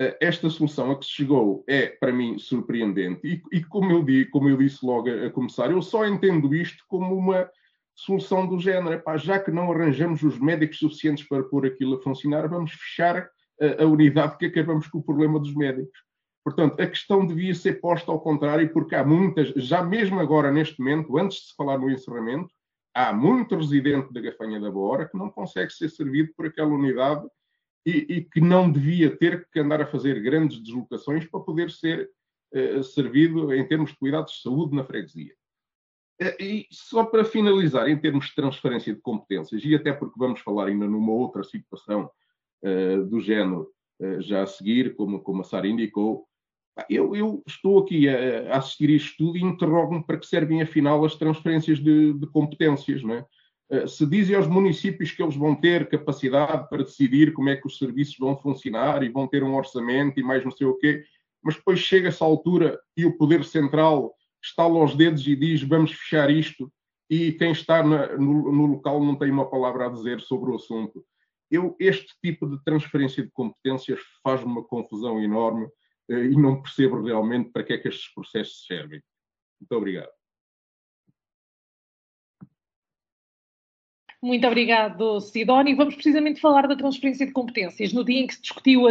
eh, 0.00 0.16
esta 0.20 0.48
solução 0.48 0.90
a 0.90 0.98
que 0.98 1.04
se 1.04 1.12
chegou 1.12 1.64
é, 1.66 1.88
para 1.88 2.12
mim, 2.12 2.38
surpreendente. 2.38 3.20
E, 3.26 3.42
e 3.58 3.64
como, 3.64 3.90
eu 3.90 4.30
como 4.30 4.48
eu 4.48 4.56
disse 4.56 4.84
logo 4.84 5.10
a, 5.10 5.26
a, 5.26 5.30
começar, 5.30 5.70
eu 5.70 5.82
só 5.82 6.06
entendo 6.06 6.54
isto 6.54 6.84
como 6.88 7.14
uma 7.14 7.50
solução 7.94 8.46
do 8.46 8.58
género. 8.58 8.94
Epá, 8.94 9.16
já 9.16 9.38
que 9.38 9.50
não 9.50 9.70
arranjamos 9.72 10.22
os 10.22 10.38
médicos 10.38 10.78
suficientes 10.78 11.26
para 11.28 11.42
pôr 11.42 11.66
aquilo 11.66 11.96
a 11.96 12.02
funcionar, 12.02 12.48
vamos 12.48 12.72
fechar 12.72 13.28
a, 13.60 13.82
a 13.82 13.86
unidade 13.86 14.38
que 14.38 14.46
acabamos 14.46 14.86
com 14.88 14.98
o 14.98 15.02
problema 15.02 15.38
dos 15.38 15.54
médicos. 15.54 15.98
Portanto, 16.44 16.80
a 16.80 16.86
questão 16.86 17.26
devia 17.26 17.54
ser 17.54 17.80
posta 17.80 18.10
ao 18.10 18.20
contrário, 18.20 18.72
porque 18.72 18.94
há 18.94 19.04
muitas, 19.04 19.48
já 19.56 19.82
mesmo 19.82 20.18
agora, 20.20 20.50
neste 20.50 20.78
momento, 20.78 21.18
antes 21.18 21.38
de 21.38 21.44
se 21.48 21.54
falar 21.54 21.78
no 21.78 21.90
encerramento, 21.90 22.50
há 22.94 23.12
muito 23.12 23.56
residente 23.56 24.12
da 24.12 24.20
Gafanha 24.20 24.60
da 24.60 24.70
Boa 24.70 25.06
que 25.06 25.16
não 25.16 25.30
consegue 25.30 25.72
ser 25.72 25.88
servido 25.90 26.32
por 26.36 26.46
aquela 26.46 26.70
unidade 26.70 27.26
e, 27.86 28.06
e, 28.08 28.24
que 28.24 28.40
não 28.40 28.70
devia 28.70 29.14
ter 29.16 29.48
que 29.50 29.60
andar 29.60 29.80
a 29.80 29.86
fazer 29.86 30.20
grandes 30.20 30.62
deslocações 30.62 31.26
para 31.26 31.40
poder 31.40 31.70
ser 31.70 32.10
uh, 32.54 32.82
servido 32.82 33.54
em 33.54 33.66
termos 33.66 33.90
de 33.90 33.96
cuidados 33.96 34.34
de 34.34 34.42
saúde 34.42 34.76
na 34.76 34.84
freguesia. 34.84 35.34
Uh, 36.20 36.42
e 36.42 36.66
só 36.70 37.04
para 37.04 37.24
finalizar, 37.24 37.88
em 37.88 37.98
termos 37.98 38.26
de 38.26 38.34
transferência 38.34 38.94
de 38.94 39.00
competências, 39.00 39.62
e 39.64 39.74
até 39.74 39.92
porque 39.92 40.18
vamos 40.18 40.40
falar 40.40 40.66
ainda 40.66 40.86
numa 40.86 41.12
outra 41.12 41.42
situação 41.42 42.10
uh, 42.62 43.04
do 43.06 43.20
género 43.20 43.68
já 44.20 44.42
a 44.42 44.46
seguir, 44.46 44.96
como, 44.96 45.20
como 45.20 45.42
a 45.42 45.44
Sara 45.44 45.68
indicou, 45.68 46.26
eu, 46.88 47.14
eu, 47.16 47.42
estou 47.46 47.80
aqui 47.80 48.08
a, 48.08 48.56
assistir 48.56 48.90
isto 48.90 49.16
tudo 49.18 49.38
e 49.38 49.42
interrogo-me 49.42 50.04
para 50.04 50.18
que 50.18 50.26
servem 50.26 50.62
afinal 50.62 51.04
as 51.04 51.14
transferências 51.14 51.78
de, 51.78 52.12
de 52.14 52.26
competências, 52.28 53.02
não 53.02 53.14
é? 53.14 53.26
Eh, 53.70 53.86
se 53.86 54.04
dizem 54.04 54.34
aos 54.34 54.48
municípios 54.48 55.12
que 55.12 55.22
eles 55.22 55.36
vão 55.36 55.54
ter 55.54 55.88
capacidade 55.88 56.68
para 56.68 56.82
decidir 56.82 57.32
como 57.32 57.48
é 57.48 57.56
que 57.56 57.66
os 57.66 57.78
serviços 57.78 58.16
vão 58.18 58.36
funcionar 58.36 59.02
e 59.02 59.08
vão 59.08 59.28
ter 59.28 59.44
um 59.44 59.54
orçamento 59.54 60.18
e 60.18 60.22
mais 60.22 60.44
não 60.44 60.50
sei 60.50 60.66
o 60.66 60.76
quê, 60.76 61.04
mas 61.42 61.54
depois 61.54 61.78
chega 61.78 62.08
essa 62.08 62.24
altura 62.24 62.78
e 62.96 63.06
o 63.06 63.16
Poder 63.16 63.44
Central 63.44 64.12
estala 64.42 64.78
aos 64.78 64.96
dedos 64.96 65.26
e 65.26 65.36
diz 65.36 65.62
vamos 65.62 65.92
fechar 65.92 66.30
isto 66.30 66.70
e 67.08 67.32
quem 67.32 67.52
está 67.52 67.82
na, 67.82 68.16
no, 68.16 68.52
no, 68.52 68.66
local 68.66 69.02
não 69.02 69.16
tem 69.16 69.30
uma 69.30 69.48
palavra 69.48 69.86
a 69.86 69.88
dizer 69.88 70.20
sobre 70.20 70.50
o 70.50 70.56
assunto. 70.56 71.04
Eu, 71.50 71.74
este 71.80 72.14
tipo 72.22 72.48
de 72.48 72.62
transferência 72.62 73.22
de 73.22 73.30
competências 73.32 74.00
faz-me 74.22 74.50
uma 74.50 74.64
confusão 74.64 75.20
enorme 75.20 75.68
e 76.10 76.36
não 76.36 76.60
percebo 76.60 77.02
realmente 77.02 77.50
para 77.50 77.62
que 77.62 77.72
é 77.72 77.78
que 77.78 77.88
estes 77.88 78.12
processos 78.12 78.66
servem. 78.66 79.00
Muito 79.60 79.72
obrigado. 79.76 80.10
Muito 84.22 84.46
obrigado, 84.46 85.18
Sidónio. 85.18 85.74
Vamos 85.74 85.94
precisamente 85.94 86.42
falar 86.42 86.68
da 86.68 86.76
transferência 86.76 87.24
de 87.24 87.32
competências. 87.32 87.94
No 87.94 88.04
dia 88.04 88.20
em 88.20 88.26
que 88.26 88.34
se 88.34 88.42
discutiu 88.42 88.86
a, 88.86 88.90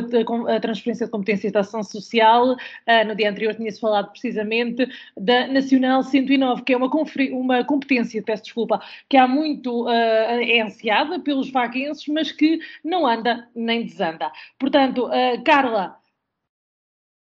a 0.55 0.59
transferência 0.59 1.05
de 1.05 1.11
competências 1.11 1.51
da 1.51 1.59
ação 1.59 1.83
social, 1.83 2.53
uh, 2.53 3.07
no 3.07 3.15
dia 3.15 3.29
anterior 3.29 3.53
tinha-se 3.53 3.79
falado 3.79 4.09
precisamente 4.09 4.89
da 5.15 5.47
Nacional 5.47 6.01
109, 6.01 6.63
que 6.63 6.73
é 6.73 6.77
uma, 6.77 6.89
uma 7.31 7.63
competência, 7.63 8.23
peço 8.23 8.41
desculpa, 8.41 8.81
que 9.07 9.17
há 9.17 9.27
muito 9.27 9.85
uh, 9.85 9.89
é 9.89 10.61
ansiada 10.61 11.19
pelos 11.19 11.51
vaguenses, 11.51 12.07
mas 12.07 12.31
que 12.31 12.59
não 12.83 13.05
anda 13.05 13.47
nem 13.55 13.85
desanda. 13.85 14.31
Portanto, 14.57 15.05
uh, 15.05 15.43
Carla, 15.43 15.98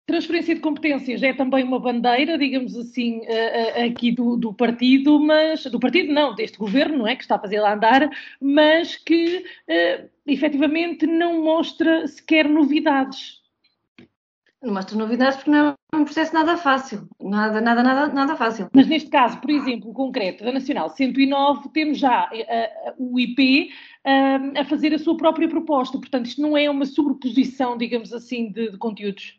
Transferência 0.08 0.56
de 0.56 0.62
competências 0.62 1.22
é 1.22 1.34
também 1.34 1.66
uma 1.66 1.82
bandeira, 1.82 2.38
digamos 2.38 2.78
assim, 2.78 3.20
eh, 3.26 3.82
eh, 3.82 3.86
aqui 3.88 4.10
do, 4.10 4.38
do, 4.38 4.54
partido, 4.54 5.20
mas 5.20 5.66
do 5.66 5.82
partido 5.82 6.14
não, 6.14 6.34
deste 6.34 6.58
governo, 6.58 7.00
não 7.00 7.08
é? 7.08 7.14
Que 7.14 7.24
está 7.24 7.36
a 7.36 7.40
fazer 7.40 7.60
lá 7.60 7.74
andar, 7.74 8.10
mas 8.40 8.96
que 8.96 9.40
uh, 9.40 10.10
efetivamente 10.26 11.06
não 11.06 11.44
mostra 11.44 12.08
sequer 12.08 12.48
novidades. 12.48 13.42
Não 14.64 14.76
mostra 14.76 14.98
novidades 14.98 15.36
porque 15.36 15.52
não 15.52 15.76
é 15.94 15.98
um 15.98 16.06
processo 16.06 16.34
nada 16.34 16.56
fácil. 16.56 17.06
Nada, 17.22 17.60
nada, 17.60 17.84
nada, 17.84 18.08
nada 18.14 18.36
fácil. 18.38 18.70
Mas 18.74 18.88
neste 18.88 19.10
caso, 19.10 19.42
por 19.42 19.50
exemplo, 19.50 19.92
concreto 19.92 20.42
da 20.42 20.54
Nacional 20.54 20.90
109, 20.90 21.68
temos 21.74 21.98
já 21.98 22.30
uh, 22.30 22.94
o 22.98 23.20
IP 23.20 23.72
uh, 24.06 24.58
a 24.58 24.64
fazer 24.64 24.94
a 24.94 25.00
sua 25.00 25.18
própria 25.18 25.50
proposta. 25.50 26.00
Portanto, 26.00 26.28
isto 26.28 26.42
não 26.42 26.56
é 26.56 26.70
uma 26.70 26.86
sobreposição, 26.86 27.78
digamos 27.78 28.14
assim, 28.14 28.50
de, 28.54 28.72
de 28.72 28.78
conteúdos. 28.78 29.38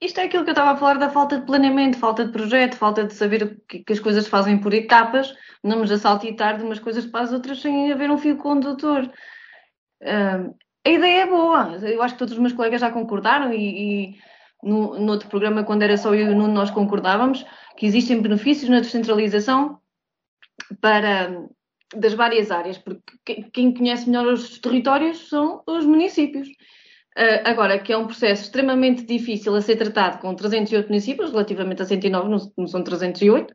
Isto 0.00 0.20
é 0.20 0.24
aquilo 0.24 0.44
que 0.44 0.50
eu 0.50 0.52
estava 0.52 0.70
a 0.70 0.76
falar 0.76 0.94
da 0.94 1.10
falta 1.10 1.38
de 1.38 1.46
planeamento, 1.46 1.98
falta 1.98 2.24
de 2.24 2.32
projeto, 2.32 2.76
falta 2.76 3.04
de 3.04 3.12
saber 3.12 3.60
que, 3.68 3.84
que 3.84 3.92
as 3.92 4.00
coisas 4.00 4.24
se 4.24 4.30
fazem 4.30 4.58
por 4.58 4.72
etapas, 4.72 5.34
não 5.62 5.80
nos 5.80 5.90
assaltitar 5.90 6.56
de 6.56 6.64
umas 6.64 6.78
coisas 6.78 7.04
para 7.04 7.20
as 7.20 7.32
outras 7.32 7.60
sem 7.60 7.92
haver 7.92 8.10
um 8.10 8.16
fio 8.16 8.38
condutor. 8.38 9.10
Uh, 10.00 10.54
a 10.86 10.90
ideia 10.90 11.22
é 11.22 11.26
boa, 11.26 11.76
eu 11.82 12.02
acho 12.02 12.14
que 12.14 12.18
todos 12.18 12.32
os 12.32 12.40
meus 12.40 12.54
colegas 12.54 12.80
já 12.80 12.90
concordaram 12.90 13.52
e, 13.52 14.14
e 14.14 14.18
no, 14.62 14.98
no 14.98 15.12
outro 15.12 15.28
programa, 15.28 15.64
quando 15.64 15.82
era 15.82 15.98
só 15.98 16.14
eu 16.14 16.28
e 16.28 16.32
o 16.32 16.34
Nuno, 16.34 16.54
nós 16.54 16.70
concordávamos 16.70 17.44
que 17.76 17.84
existem 17.84 18.22
benefícios 18.22 18.70
na 18.70 18.80
descentralização 18.80 19.78
para, 20.80 21.46
das 21.94 22.14
várias 22.14 22.50
áreas, 22.50 22.78
porque 22.78 23.44
quem 23.52 23.74
conhece 23.74 24.08
melhor 24.08 24.26
os 24.32 24.58
territórios 24.58 25.28
são 25.28 25.62
os 25.66 25.84
municípios. 25.84 26.48
Uh, 27.16 27.42
agora, 27.44 27.78
que 27.78 27.92
é 27.92 27.96
um 27.96 28.06
processo 28.06 28.44
extremamente 28.44 29.02
difícil 29.02 29.54
a 29.54 29.60
ser 29.60 29.76
tratado 29.76 30.18
com 30.20 30.34
308 30.34 30.88
municípios, 30.88 31.30
relativamente 31.30 31.82
a 31.82 31.84
109, 31.84 32.28
não, 32.56 32.66
são 32.68 32.84
308, 32.84 33.52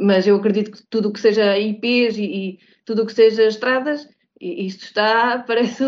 mas 0.00 0.26
eu 0.26 0.36
acredito 0.36 0.72
que 0.72 0.82
tudo 0.90 1.08
o 1.08 1.12
que 1.12 1.20
seja 1.20 1.56
IPs 1.56 2.16
e, 2.16 2.24
e 2.24 2.58
tudo 2.84 3.02
o 3.02 3.06
que 3.06 3.12
seja 3.12 3.44
estradas, 3.44 4.08
isto 4.40 4.84
está, 4.84 5.38
parece 5.46 5.84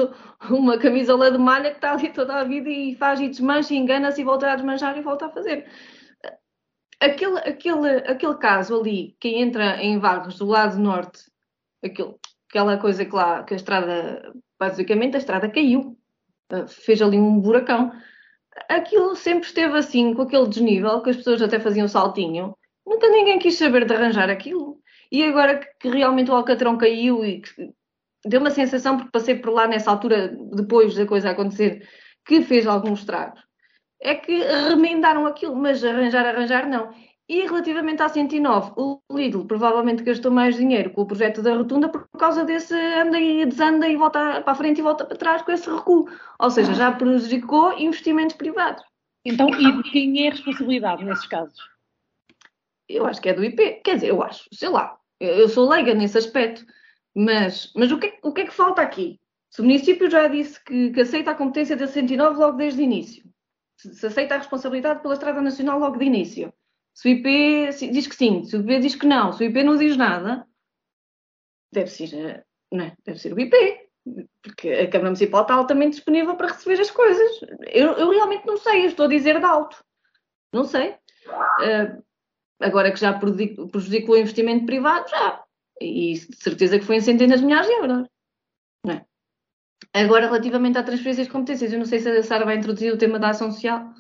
uma 0.51 0.79
camisola 0.79 1.33
de 1.33 1.39
malha 1.39 1.71
que 1.71 1.77
está 1.77 1.93
ali 1.93 2.13
toda 2.13 2.37
a 2.37 2.45
vida 2.45 2.71
e 2.71 2.95
faz 2.95 3.21
e 3.21 3.29
desmancha, 3.29 3.75
engana-se 3.75 4.21
e 4.21 4.25
volta 4.25 4.51
a 4.51 4.55
desmanchar 4.55 4.97
e 4.97 5.03
volta 5.03 5.27
a 5.27 5.31
fazer. 5.31 5.67
Aquele, 7.01 7.39
aquele, 7.39 7.89
aquele 8.07 8.37
caso 8.37 8.79
ali, 8.79 9.17
quem 9.19 9.41
entra 9.41 9.83
em 9.83 9.99
Vagos 9.99 10.39
do 10.39 10.47
lado 10.47 10.79
norte, 10.79 11.25
aquela 11.83 12.79
coisa 12.79 13.05
que 13.05 13.15
lá, 13.15 13.43
que 13.43 13.55
a 13.55 13.57
estrada, 13.57 14.33
basicamente 14.59 15.17
a 15.17 15.19
estrada 15.19 15.51
caiu 15.51 16.00
fez 16.69 17.01
ali 17.03 17.19
um 17.19 17.41
buracão. 17.41 17.93
Aquilo 18.69 19.15
sempre 19.17 19.47
esteve 19.47 19.79
assim, 19.79 20.15
com 20.15 20.23
aquele 20.23 20.49
desnível, 20.49 21.03
que 21.03 21.11
as 21.11 21.17
pessoas 21.17 21.43
até 21.43 21.59
faziam 21.59 21.89
saltinho. 21.89 22.55
Nunca 22.87 23.09
ninguém 23.09 23.39
quis 23.39 23.57
saber 23.57 23.85
de 23.85 23.95
arranjar 23.95 24.29
aquilo. 24.31 24.79
E 25.11 25.23
agora 25.25 25.61
que 25.79 25.89
realmente 25.89 26.31
o 26.31 26.35
Alcatrão 26.35 26.77
caiu 26.77 27.25
e 27.25 27.43
deu 28.25 28.41
uma 28.41 28.51
sensação, 28.51 28.97
porque 28.97 29.11
passei 29.11 29.35
por 29.37 29.51
lá 29.53 29.67
nessa 29.67 29.91
altura, 29.91 30.37
depois 30.55 30.95
da 30.95 31.07
coisa 31.07 31.31
acontecer, 31.31 31.89
que 32.25 32.43
fez 32.43 32.67
alguns 32.67 33.01
estragos. 33.01 33.43
É 34.01 34.15
que 34.15 34.39
remendaram 34.69 35.27
aquilo, 35.27 35.57
mas 35.57 35.85
arranjar, 35.85 36.27
arranjar, 36.27 36.69
não. 36.69 36.91
E 37.31 37.43
relativamente 37.43 38.03
à 38.03 38.09
109, 38.09 38.73
o 38.77 39.01
Lidl 39.09 39.45
provavelmente 39.45 40.03
gastou 40.03 40.33
mais 40.33 40.57
dinheiro 40.57 40.91
com 40.91 41.03
o 41.03 41.07
projeto 41.07 41.41
da 41.41 41.55
rotunda 41.55 41.89
por 41.89 42.05
causa 42.19 42.45
desse 42.45 42.75
anda 42.75 43.21
e 43.21 43.47
desanda 43.47 43.87
e 43.89 43.95
volta 43.95 44.41
para 44.41 44.53
a 44.53 44.55
frente 44.57 44.79
e 44.79 44.83
volta 44.83 45.05
para 45.05 45.17
trás 45.17 45.41
com 45.41 45.53
esse 45.53 45.71
recuo. 45.71 46.09
Ou 46.41 46.51
seja, 46.51 46.75
já 46.75 46.91
prejudicou 46.91 47.79
investimentos 47.79 48.35
privados. 48.35 48.83
Então, 49.25 49.49
e 49.49 49.81
de 49.81 49.91
quem 49.93 50.27
é 50.27 50.29
a 50.29 50.33
responsabilidade 50.33 51.05
nesses 51.05 51.25
casos? 51.29 51.57
Eu 52.89 53.07
acho 53.07 53.23
que 53.23 53.29
é 53.29 53.33
do 53.33 53.45
IP. 53.45 53.81
Quer 53.85 53.95
dizer, 53.95 54.09
eu 54.09 54.21
acho, 54.25 54.49
sei 54.53 54.69
lá. 54.69 54.99
Eu 55.21 55.49
sou 55.49 55.69
leiga 55.69 55.95
nesse 55.95 56.19
aspecto. 56.19 56.67
Mas, 57.15 57.73
mas 57.77 57.93
o, 57.93 57.99
que, 58.01 58.19
o 58.25 58.33
que 58.33 58.41
é 58.41 58.47
que 58.47 58.53
falta 58.53 58.83
aqui? 58.83 59.21
Se 59.51 59.61
o 59.61 59.65
município 59.65 60.11
já 60.11 60.27
disse 60.27 60.61
que, 60.65 60.91
que 60.91 61.01
aceita 61.01 61.31
a 61.31 61.37
competência 61.37 61.77
da 61.77 61.87
109 61.87 62.41
logo 62.41 62.57
desde 62.57 62.81
o 62.81 62.83
início, 62.83 63.23
se, 63.77 63.95
se 63.95 64.05
aceita 64.05 64.35
a 64.35 64.39
responsabilidade 64.39 65.01
pela 65.01 65.15
Estrada 65.15 65.41
Nacional 65.41 65.79
logo 65.79 65.97
de 65.97 66.07
início, 66.07 66.53
se 66.95 67.09
o 67.09 67.13
IP 67.13 67.71
diz 67.91 68.07
que 68.07 68.15
sim, 68.15 68.45
se 68.45 68.57
o 68.57 68.61
IP 68.61 68.81
diz 68.81 68.95
que 68.95 69.07
não, 69.07 69.33
se 69.33 69.43
o 69.43 69.47
IP 69.47 69.63
não 69.63 69.77
diz 69.77 69.97
nada, 69.97 70.47
deve 71.73 71.89
ser, 71.89 72.45
não 72.73 72.85
é? 72.85 72.97
deve 73.05 73.19
ser 73.19 73.33
o 73.33 73.41
IP, 73.41 73.57
porque 74.43 74.71
a 74.71 74.91
Câmara 74.91 75.11
Municipal 75.11 75.43
está 75.43 75.55
altamente 75.55 75.97
disponível 75.97 76.37
para 76.37 76.49
receber 76.49 76.81
as 76.81 76.91
coisas. 76.91 77.41
Eu, 77.69 77.93
eu 77.93 78.11
realmente 78.11 78.47
não 78.47 78.57
sei, 78.57 78.83
eu 78.83 78.87
estou 78.87 79.07
a 79.07 79.09
dizer 79.09 79.39
de 79.39 79.45
alto. 79.45 79.83
Não 80.53 80.65
sei. 80.65 80.97
Uh, 81.27 82.03
agora 82.61 82.91
que 82.91 83.01
já 83.01 83.13
prejudicou 83.19 84.15
o 84.15 84.19
investimento 84.19 84.67
privado, 84.67 85.09
já. 85.09 85.45
E 85.81 86.15
de 86.15 86.37
certeza 86.37 86.79
que 86.79 86.85
foi 86.85 86.97
em 86.97 87.01
centenas 87.01 87.41
de 87.41 87.47
milhares 87.47 87.67
de 87.67 87.73
euros. 87.75 88.09
Não 88.85 88.95
é? 88.95 89.07
Agora, 89.93 90.27
relativamente 90.27 90.79
à 90.79 90.83
transferência 90.83 91.25
de 91.25 91.31
competências, 91.31 91.73
eu 91.73 91.79
não 91.79 91.87
sei 91.87 92.01
se 92.01 92.09
a 92.09 92.23
Sara 92.23 92.45
vai 92.45 92.57
introduzir 92.57 92.93
o 92.93 92.99
tema 92.99 93.19
da 93.19 93.31
ação 93.31 93.51
social. 93.51 93.93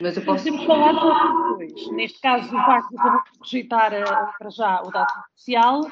Mas 0.00 0.16
eu 0.16 0.24
posso... 0.24 0.44
Temos 0.44 0.64
falado 0.64 1.58
depois. 1.58 1.92
Neste 1.92 2.20
caso, 2.20 2.54
o 2.54 2.58
acabou 2.58 3.22
por 3.22 3.44
rejeitar 3.44 3.92
uh, 3.92 4.38
para 4.38 4.50
já 4.50 4.82
o 4.82 4.90
dado 4.90 5.12
social, 5.36 5.82
uh, 5.82 5.90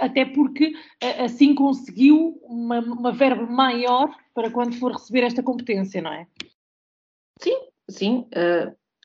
até 0.00 0.24
porque 0.24 0.72
uh, 1.02 1.24
assim 1.24 1.54
conseguiu 1.54 2.38
uma, 2.42 2.80
uma 2.80 3.12
verba 3.12 3.46
maior 3.46 4.10
para 4.34 4.50
quando 4.50 4.74
for 4.78 4.92
receber 4.92 5.22
esta 5.22 5.42
competência, 5.42 6.02
não 6.02 6.12
é? 6.12 6.26
Sim, 7.40 7.56
sim. 7.88 8.28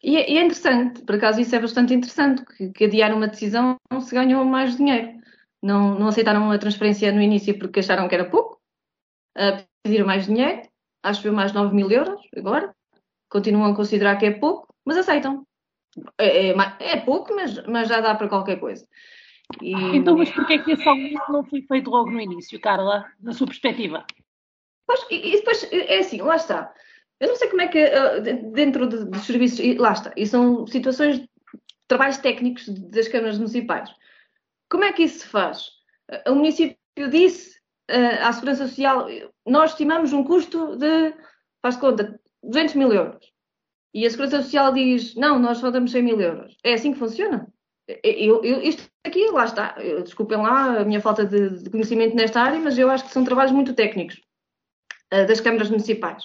E 0.04 0.18
é, 0.18 0.32
e, 0.32 0.38
é, 0.38 0.42
interessante, 0.42 1.04
por 1.04 1.16
acaso 1.16 1.40
isso 1.40 1.56
é 1.56 1.60
bastante 1.60 1.94
interessante, 1.94 2.44
que, 2.46 2.70
que 2.70 2.86
adiar 2.86 3.14
uma 3.14 3.28
decisão 3.28 3.78
se 4.00 4.16
ganhou 4.16 4.44
mais 4.44 4.76
dinheiro. 4.76 5.22
Não, 5.62 6.00
não 6.00 6.08
aceitaram 6.08 6.50
a 6.50 6.58
transferência 6.58 7.12
no 7.12 7.22
início 7.22 7.58
porque 7.60 7.82
acharam 7.82 8.08
que 8.08 8.16
era 8.16 8.28
pouco, 8.28 8.60
pediram 9.84 10.08
mais 10.08 10.26
dinheiro, 10.26 10.64
acho 11.04 11.22
que 11.22 11.30
mais 11.30 11.54
9 11.54 11.76
mil 11.76 11.92
euros 11.92 12.20
agora, 12.36 12.74
continuam 13.32 13.72
a 13.72 13.76
considerar 13.76 14.18
que 14.18 14.26
é 14.26 14.32
pouco, 14.32 14.68
mas 14.86 14.98
aceitam. 14.98 15.48
É, 16.18 16.50
é, 16.50 16.56
é 16.80 16.98
pouco, 16.98 17.34
mas, 17.34 17.66
mas 17.66 17.88
já 17.88 18.02
dá 18.02 18.14
para 18.14 18.28
qualquer 18.30 18.60
coisa. 18.60 18.86
E... 19.62 19.74
Então, 19.96 20.18
mas 20.18 20.30
porquê 20.30 20.54
é 20.54 20.58
que 20.60 20.72
esse 20.72 20.88
aumento 20.88 21.32
não 21.32 21.44
foi 21.44 21.62
feito 21.64 21.90
logo 21.90 22.12
no 22.12 22.22
início, 22.22 22.60
Carla, 22.60 23.06
na 23.20 23.34
sua 23.34 23.48
perspectiva? 23.48 24.06
Pois, 24.86 25.06
e 25.10 25.32
depois, 25.32 25.68
é 25.72 26.00
assim, 26.00 26.22
lá 26.22 26.36
está. 26.36 26.74
Eu 27.20 27.30
não 27.30 27.36
sei 27.36 27.50
como 27.50 27.62
é 27.62 27.68
que, 27.68 27.78
eh, 27.78 28.20
dentro 28.52 28.88
dos 28.88 29.26
serviços, 29.26 29.60
lá 29.78 29.92
está, 29.94 30.12
e 30.18 30.26
são 30.26 30.66
situações, 30.68 31.20
de 31.20 31.30
trabalhos 31.88 32.18
técnicos 32.18 32.68
das 32.68 33.08
câmaras 33.08 33.38
municipais. 33.38 33.90
Como 34.70 34.84
é 34.84 34.94
que 34.94 35.04
isso 35.04 35.20
se 35.20 35.28
faz? 35.28 35.70
O 36.28 36.36
município 36.36 36.78
disse 37.10 37.60
uh, 37.92 38.24
à 38.24 38.32
Segurança 38.32 38.68
Social, 38.68 39.08
nós 39.46 39.72
estimamos 39.72 40.14
um 40.14 40.24
custo 40.24 40.78
de, 40.78 41.14
faz 41.62 41.76
conta, 41.76 42.20
200 42.44 42.76
mil 42.76 42.92
euros. 42.92 43.32
E 43.94 44.06
a 44.06 44.10
Segurança 44.10 44.42
Social 44.42 44.74
diz, 44.74 45.16
não, 45.16 45.38
nós 45.38 45.58
só 45.58 45.70
damos 45.70 45.92
100 45.92 46.04
mil 46.04 46.20
euros. 46.22 46.58
É 46.64 46.74
assim 46.74 46.94
que 46.94 47.00
funciona? 47.00 47.48
Eu, 48.04 48.44
eu, 48.44 48.62
isto 48.62 48.90
aqui, 49.04 49.30
lá 49.32 49.46
está. 49.46 49.76
Desculpem 50.04 50.38
lá 50.38 50.80
a 50.80 50.86
minha 50.86 51.02
falta 51.02 51.26
de, 51.26 51.64
de, 51.64 51.70
conhecimento 51.70 52.16
nesta 52.16 52.42
área, 52.42 52.60
mas 52.60 52.78
eu 52.78 52.90
acho 52.90 53.04
que 53.04 53.12
são 53.12 53.24
trabalhos 53.24 53.52
muito 53.52 53.74
técnicos 53.74 54.22
uh, 55.14 55.28
das 55.28 55.42
câmaras 55.42 55.70
municipais. 55.70 56.24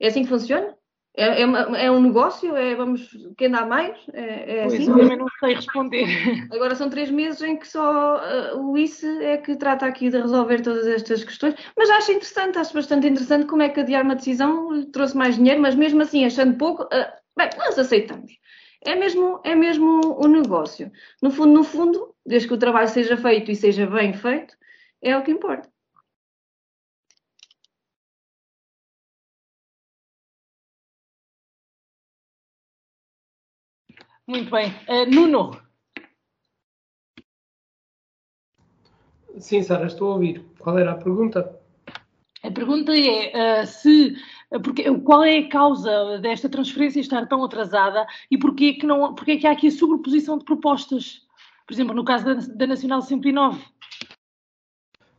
É 0.00 0.06
assim 0.06 0.22
que 0.22 0.28
funciona? 0.28 0.77
É, 1.18 1.42
é, 1.42 1.86
é, 1.86 1.90
um 1.90 2.00
negócio? 2.00 2.54
É, 2.54 2.76
vamos, 2.76 3.10
quem 3.36 3.50
dá 3.50 3.66
mais? 3.66 3.98
É, 4.12 4.60
é 4.60 4.66
pois, 4.68 4.74
assim? 4.74 4.88
eu 4.88 4.98
também 4.98 5.18
não 5.18 5.26
sei 5.40 5.54
responder. 5.54 6.06
Agora 6.54 6.76
são 6.76 6.88
três 6.88 7.10
meses 7.10 7.42
em 7.42 7.56
que 7.56 7.66
só 7.66 8.18
uh, 8.54 8.70
o 8.70 8.78
ICE 8.78 9.24
é 9.24 9.36
que 9.36 9.56
trata 9.56 9.84
aqui 9.84 10.10
de 10.10 10.20
resolver 10.20 10.60
todas 10.60 10.86
estas 10.86 11.24
questões. 11.24 11.56
Mas 11.76 11.90
acho 11.90 12.12
interessante, 12.12 12.58
acho 12.58 12.72
bastante 12.72 13.08
interessante 13.08 13.46
como 13.46 13.62
é 13.62 13.68
que 13.68 13.80
adiar 13.80 14.04
uma 14.04 14.14
decisão 14.14 14.88
trouxe 14.92 15.16
mais 15.16 15.34
dinheiro, 15.34 15.60
mas 15.60 15.74
mesmo 15.74 16.00
assim, 16.02 16.24
achando 16.24 16.56
pouco, 16.56 16.84
uh, 16.84 17.12
bem, 17.36 17.50
nós 17.58 17.76
aceitamos. 17.76 18.30
É 18.86 18.94
mesmo, 18.94 19.40
é 19.42 19.56
mesmo 19.56 20.00
o 20.24 20.28
negócio. 20.28 20.88
No 21.20 21.32
fundo, 21.32 21.52
no 21.52 21.64
fundo, 21.64 22.14
desde 22.24 22.46
que 22.46 22.54
o 22.54 22.58
trabalho 22.58 22.88
seja 22.88 23.16
feito 23.16 23.50
e 23.50 23.56
seja 23.56 23.88
bem 23.88 24.12
feito, 24.12 24.54
é 25.02 25.16
o 25.16 25.22
que 25.24 25.32
importa. 25.32 25.68
Muito 34.28 34.50
bem. 34.50 34.68
Uh, 34.86 35.10
Nuno. 35.10 35.58
Sim, 39.38 39.62
Sara, 39.62 39.86
estou 39.86 40.10
a 40.10 40.14
ouvir. 40.14 40.44
Qual 40.58 40.78
era 40.78 40.92
a 40.92 40.96
pergunta? 40.96 41.58
A 42.42 42.50
pergunta 42.50 42.92
é 42.94 43.62
uh, 43.62 43.66
se 43.66 44.16
porque, 44.62 44.84
qual 45.00 45.24
é 45.24 45.38
a 45.38 45.48
causa 45.48 46.18
desta 46.18 46.48
transferência 46.48 47.00
estar 47.00 47.26
tão 47.26 47.42
atrasada 47.42 48.06
e 48.30 48.36
porquê 48.36 48.74
que, 48.74 48.86
não, 48.86 49.14
porquê 49.14 49.38
que 49.38 49.46
há 49.46 49.52
aqui 49.52 49.68
a 49.68 49.70
sobreposição 49.70 50.36
de 50.36 50.44
propostas? 50.44 51.22
Por 51.66 51.72
exemplo, 51.72 51.94
no 51.94 52.04
caso 52.04 52.26
da, 52.26 52.34
da 52.34 52.66
Nacional 52.66 53.00
109. 53.00 53.64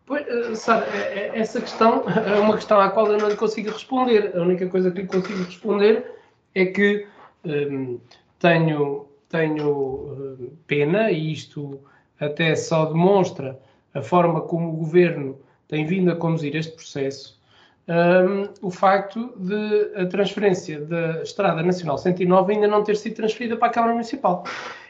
Pois, 0.06 0.60
Sara, 0.60 0.86
é, 0.96 1.32
é, 1.36 1.40
essa 1.40 1.60
questão 1.60 2.04
é 2.10 2.40
uma 2.40 2.56
questão 2.56 2.80
à 2.80 2.92
qual 2.92 3.08
eu 3.08 3.18
não 3.18 3.30
lhe 3.30 3.36
consigo 3.36 3.72
responder. 3.72 4.36
A 4.36 4.42
única 4.42 4.68
coisa 4.70 4.92
que 4.92 5.02
lhe 5.02 5.08
consigo 5.08 5.44
responder 5.44 6.12
é 6.54 6.66
que 6.66 7.08
um, 7.44 8.00
tenho, 8.40 9.08
tenho 9.28 10.38
eh, 10.40 10.48
pena, 10.66 11.12
e 11.12 11.32
isto 11.32 11.80
até 12.20 12.56
só 12.56 12.86
demonstra 12.86 13.60
a 13.94 14.02
forma 14.02 14.42
como 14.42 14.70
o 14.70 14.78
governo 14.78 15.38
tem 15.68 15.86
vindo 15.86 16.12
a 16.12 16.16
conduzir 16.16 16.56
este 16.56 16.74
processo, 16.74 17.40
um, 17.88 17.94
ehm, 17.94 18.50
o 18.62 18.72
facto 18.72 19.34
de 19.38 19.92
a 19.96 20.06
transferência 20.06 20.82
da 20.82 21.22
Estrada 21.22 21.62
Nacional 21.62 21.98
109 21.98 22.54
ainda 22.54 22.68
não 22.68 22.84
ter 22.84 22.96
sido 22.96 23.16
transferida 23.16 23.56
para 23.56 23.68
a 23.68 23.72
Câmara 23.72 23.94
Municipal. 23.94 24.44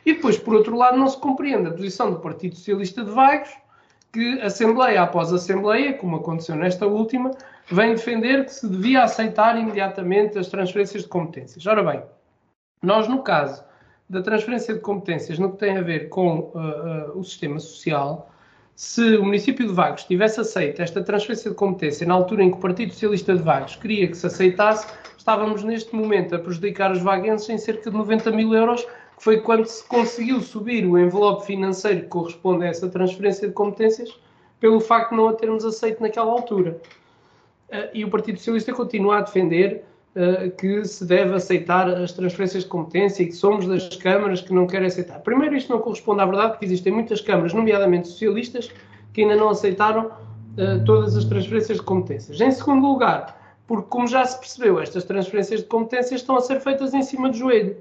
E 0.06 0.14
depois, 0.14 0.38
por 0.38 0.54
outro 0.56 0.76
lado, 0.76 0.98
não 0.98 1.08
se 1.08 1.18
compreende 1.18 1.68
a 1.68 1.72
posição 1.72 2.12
do 2.12 2.20
Partido 2.20 2.56
Socialista 2.56 3.04
de 3.04 3.12
Vagos, 3.12 3.50
que 4.12 4.42
Assembleia 4.42 5.02
após 5.04 5.32
Assembleia, 5.32 5.94
como 5.94 6.18
aconteceu 6.18 6.56
nesta 6.56 6.88
última, 6.88 7.32
vem 7.72 7.92
defender 7.92 8.46
que 8.46 8.54
se 8.54 8.68
devia 8.68 9.04
aceitar 9.04 9.58
imediatamente 9.58 10.38
as 10.38 10.48
transferências 10.48 11.04
de 11.04 11.10
competências. 11.10 11.66
Ora 11.68 11.84
bem, 11.84 12.02
nós, 12.82 13.08
no 13.08 13.22
caso 13.22 13.64
da 14.10 14.22
transferência 14.22 14.74
de 14.74 14.80
competências 14.80 15.38
no 15.38 15.52
que 15.52 15.58
tem 15.58 15.78
a 15.78 15.82
ver 15.82 16.10
com 16.10 16.40
uh, 16.40 17.14
uh, 17.14 17.20
o 17.20 17.24
sistema 17.24 17.60
social, 17.60 18.32
se 18.76 19.18
o 19.18 19.26
município 19.26 19.68
de 19.68 19.74
Vagos 19.74 20.06
tivesse 20.06 20.40
aceito 20.40 20.82
esta 20.82 21.04
transferência 21.04 21.52
de 21.52 21.56
competência 21.56 22.08
na 22.08 22.14
altura 22.14 22.44
em 22.44 22.50
que 22.50 22.58
o 22.58 22.60
Partido 22.62 22.94
Socialista 22.94 23.36
de 23.36 23.44
Vagos 23.44 23.76
queria 23.76 24.08
que 24.08 24.16
se 24.16 24.26
aceitasse, 24.26 24.88
estávamos 25.18 25.64
neste 25.64 25.94
momento 25.94 26.34
a 26.34 26.40
prejudicar 26.40 26.92
os 26.92 27.02
vaguenses 27.02 27.50
em 27.50 27.58
cerca 27.58 27.92
de 27.92 27.98
90 27.98 28.32
mil 28.32 28.54
euros, 28.54 28.84
que 28.84 29.24
foi 29.24 29.42
quando 29.42 29.66
se 29.66 29.86
conseguiu 29.86 30.40
subir 30.40 30.86
o 30.86 30.98
envelope 30.98 31.46
financeiro 31.46 32.04
que 32.04 32.08
corresponde 32.08 32.64
a 32.64 32.70
essa 32.70 32.88
transferência 32.88 33.50
de 33.50 33.54
competências, 33.54 34.18
pelo 34.62 34.80
facto 34.80 35.10
de 35.12 35.18
não 35.18 35.28
a 35.28 35.34
termos 35.34 35.66
aceito 35.66 36.02
naquela 36.02 36.32
altura. 36.32 36.82
Uh, 37.70 37.90
e 37.94 38.06
o 38.06 38.10
Partido 38.10 38.38
Socialista 38.38 38.74
continua 38.74 39.18
a 39.18 39.22
defender 39.22 39.84
eh, 40.16 40.50
que 40.50 40.84
se 40.86 41.06
deve 41.06 41.36
aceitar 41.36 41.88
as 41.88 42.12
transferências 42.12 42.64
de 42.64 42.70
competência 42.70 43.22
e 43.22 43.28
que 43.28 43.32
somos 43.34 43.68
das 43.68 43.96
câmaras 43.96 44.42
que 44.42 44.52
não 44.52 44.66
querem 44.66 44.88
aceitar. 44.88 45.20
Primeiro, 45.20 45.56
isto 45.56 45.72
não 45.72 45.80
corresponde 45.80 46.20
à 46.20 46.26
verdade, 46.26 46.54
porque 46.54 46.66
existem 46.66 46.92
muitas 46.92 47.22
câmaras, 47.22 47.54
nomeadamente 47.54 48.08
socialistas, 48.08 48.72
que 49.14 49.22
ainda 49.22 49.36
não 49.36 49.50
aceitaram 49.50 50.08
uh, 50.08 50.84
todas 50.84 51.16
as 51.16 51.26
transferências 51.26 51.78
de 51.78 51.84
competências. 51.84 52.42
Em 52.42 52.50
segundo 52.50 52.88
lugar, 52.88 53.40
porque, 53.68 53.86
como 53.88 54.08
já 54.08 54.26
se 54.26 54.40
percebeu, 54.40 54.80
estas 54.80 55.04
transferências 55.04 55.60
de 55.60 55.68
competências 55.68 56.22
estão 56.22 56.38
a 56.38 56.42
ser 56.42 56.60
feitas 56.60 56.92
em 56.96 57.04
cima 57.04 57.30
do 57.30 57.38
joelho. 57.38 57.78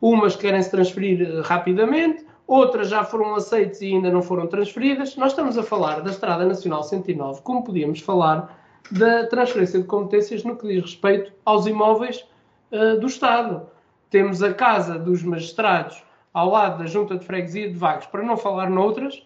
Umas 0.00 0.34
querem 0.34 0.62
se 0.62 0.70
transferir 0.70 1.28
uh, 1.28 1.42
rapidamente, 1.42 2.24
outras 2.46 2.88
já 2.88 3.04
foram 3.04 3.34
aceitas 3.34 3.82
e 3.82 3.88
ainda 3.88 4.10
não 4.10 4.22
foram 4.22 4.46
transferidas. 4.46 5.14
Nós 5.16 5.32
estamos 5.32 5.58
a 5.58 5.62
falar 5.62 6.00
da 6.00 6.10
Estrada 6.10 6.46
Nacional 6.46 6.82
109, 6.82 7.42
como 7.42 7.62
podíamos 7.62 8.00
falar 8.00 8.65
da 8.90 9.26
transferência 9.26 9.80
de 9.80 9.86
competências 9.86 10.44
no 10.44 10.56
que 10.56 10.68
diz 10.68 10.82
respeito 10.82 11.32
aos 11.44 11.66
imóveis 11.66 12.24
uh, 12.72 12.98
do 13.00 13.06
Estado. 13.06 13.68
Temos 14.10 14.42
a 14.42 14.54
Casa 14.54 14.98
dos 14.98 15.22
Magistrados 15.22 16.02
ao 16.32 16.50
lado 16.50 16.78
da 16.78 16.86
Junta 16.86 17.16
de 17.16 17.24
Freguesia 17.24 17.68
de 17.68 17.76
Vagos, 17.76 18.06
para 18.06 18.22
não 18.22 18.36
falar 18.36 18.70
noutras, 18.70 19.16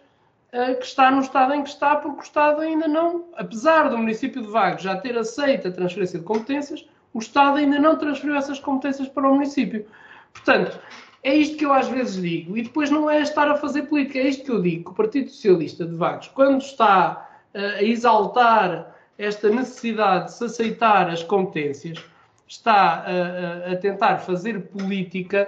uh, 0.52 0.78
que 0.78 0.84
está 0.84 1.10
no 1.10 1.20
estado 1.20 1.54
em 1.54 1.62
que 1.62 1.68
está, 1.68 1.96
porque 1.96 2.20
o 2.20 2.22
Estado 2.22 2.60
ainda 2.60 2.88
não, 2.88 3.26
apesar 3.36 3.88
do 3.88 3.98
município 3.98 4.42
de 4.42 4.48
Vagos 4.48 4.82
já 4.82 4.96
ter 4.96 5.16
aceito 5.18 5.68
a 5.68 5.72
transferência 5.72 6.18
de 6.18 6.24
competências, 6.24 6.86
o 7.12 7.18
Estado 7.18 7.58
ainda 7.58 7.78
não 7.78 7.96
transferiu 7.96 8.36
essas 8.36 8.60
competências 8.60 9.08
para 9.08 9.28
o 9.28 9.34
município. 9.34 9.84
Portanto, 10.32 10.78
é 11.22 11.34
isto 11.34 11.56
que 11.56 11.66
eu 11.66 11.72
às 11.72 11.88
vezes 11.88 12.22
digo, 12.22 12.56
e 12.56 12.62
depois 12.62 12.90
não 12.90 13.10
é 13.10 13.20
estar 13.20 13.48
a 13.48 13.56
fazer 13.56 13.82
política, 13.82 14.18
é 14.18 14.28
isto 14.28 14.44
que 14.44 14.50
eu 14.50 14.62
digo, 14.62 14.84
que 14.84 14.90
o 14.90 14.94
Partido 14.94 15.28
Socialista 15.28 15.84
de 15.84 15.94
Vagos, 15.94 16.28
quando 16.28 16.62
está 16.62 17.28
uh, 17.54 17.58
a 17.58 17.82
exaltar 17.82 18.94
esta 19.20 19.50
necessidade 19.50 20.26
de 20.26 20.32
se 20.32 20.44
aceitar 20.44 21.10
as 21.10 21.22
competências, 21.22 22.02
está 22.48 23.04
a, 23.06 23.72
a, 23.72 23.76
tentar 23.76 24.18
fazer 24.18 24.60
política 24.68 25.46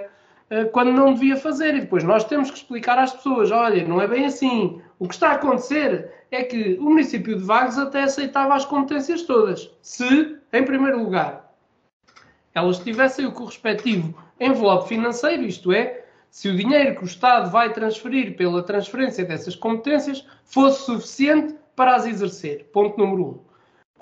uh, 0.49 0.69
quando 0.69 0.91
não 0.91 1.13
devia 1.13 1.35
fazer. 1.35 1.75
E 1.75 1.81
depois 1.81 2.03
nós 2.03 2.23
temos 2.23 2.51
que 2.51 2.57
explicar 2.57 2.99
às 2.99 3.11
pessoas: 3.11 3.51
olha, 3.51 3.85
não 3.85 3.99
é 3.99 4.07
bem 4.07 4.25
assim. 4.25 4.79
O 4.99 5.07
que 5.07 5.15
está 5.15 5.29
a 5.29 5.33
acontecer 5.33 6.11
é 6.29 6.43
que 6.43 6.75
o 6.79 6.83
município 6.83 7.35
de 7.35 7.43
Vagos 7.43 7.77
até 7.77 8.03
aceitava 8.03 8.53
as 8.53 8.63
competências 8.63 9.23
todas, 9.23 9.69
se, 9.81 10.37
em 10.53 10.63
primeiro 10.63 11.03
lugar, 11.03 11.51
elas 12.53 12.79
tivessem 12.79 13.25
o 13.25 13.31
correspectivo 13.31 14.15
envelope 14.39 14.87
financeiro, 14.87 15.43
isto 15.43 15.71
é, 15.71 16.05
se 16.29 16.49
o 16.49 16.55
dinheiro 16.55 16.95
que 16.95 17.03
o 17.03 17.05
Estado 17.05 17.49
vai 17.49 17.71
transferir 17.73 18.35
pela 18.35 18.63
transferência 18.63 19.25
dessas 19.25 19.55
competências 19.55 20.25
fosse 20.45 20.85
suficiente 20.85 21.55
para 21.75 21.95
as 21.95 22.05
exercer. 22.05 22.69
Ponto 22.71 22.97
número 22.97 23.23
um. 23.23 23.52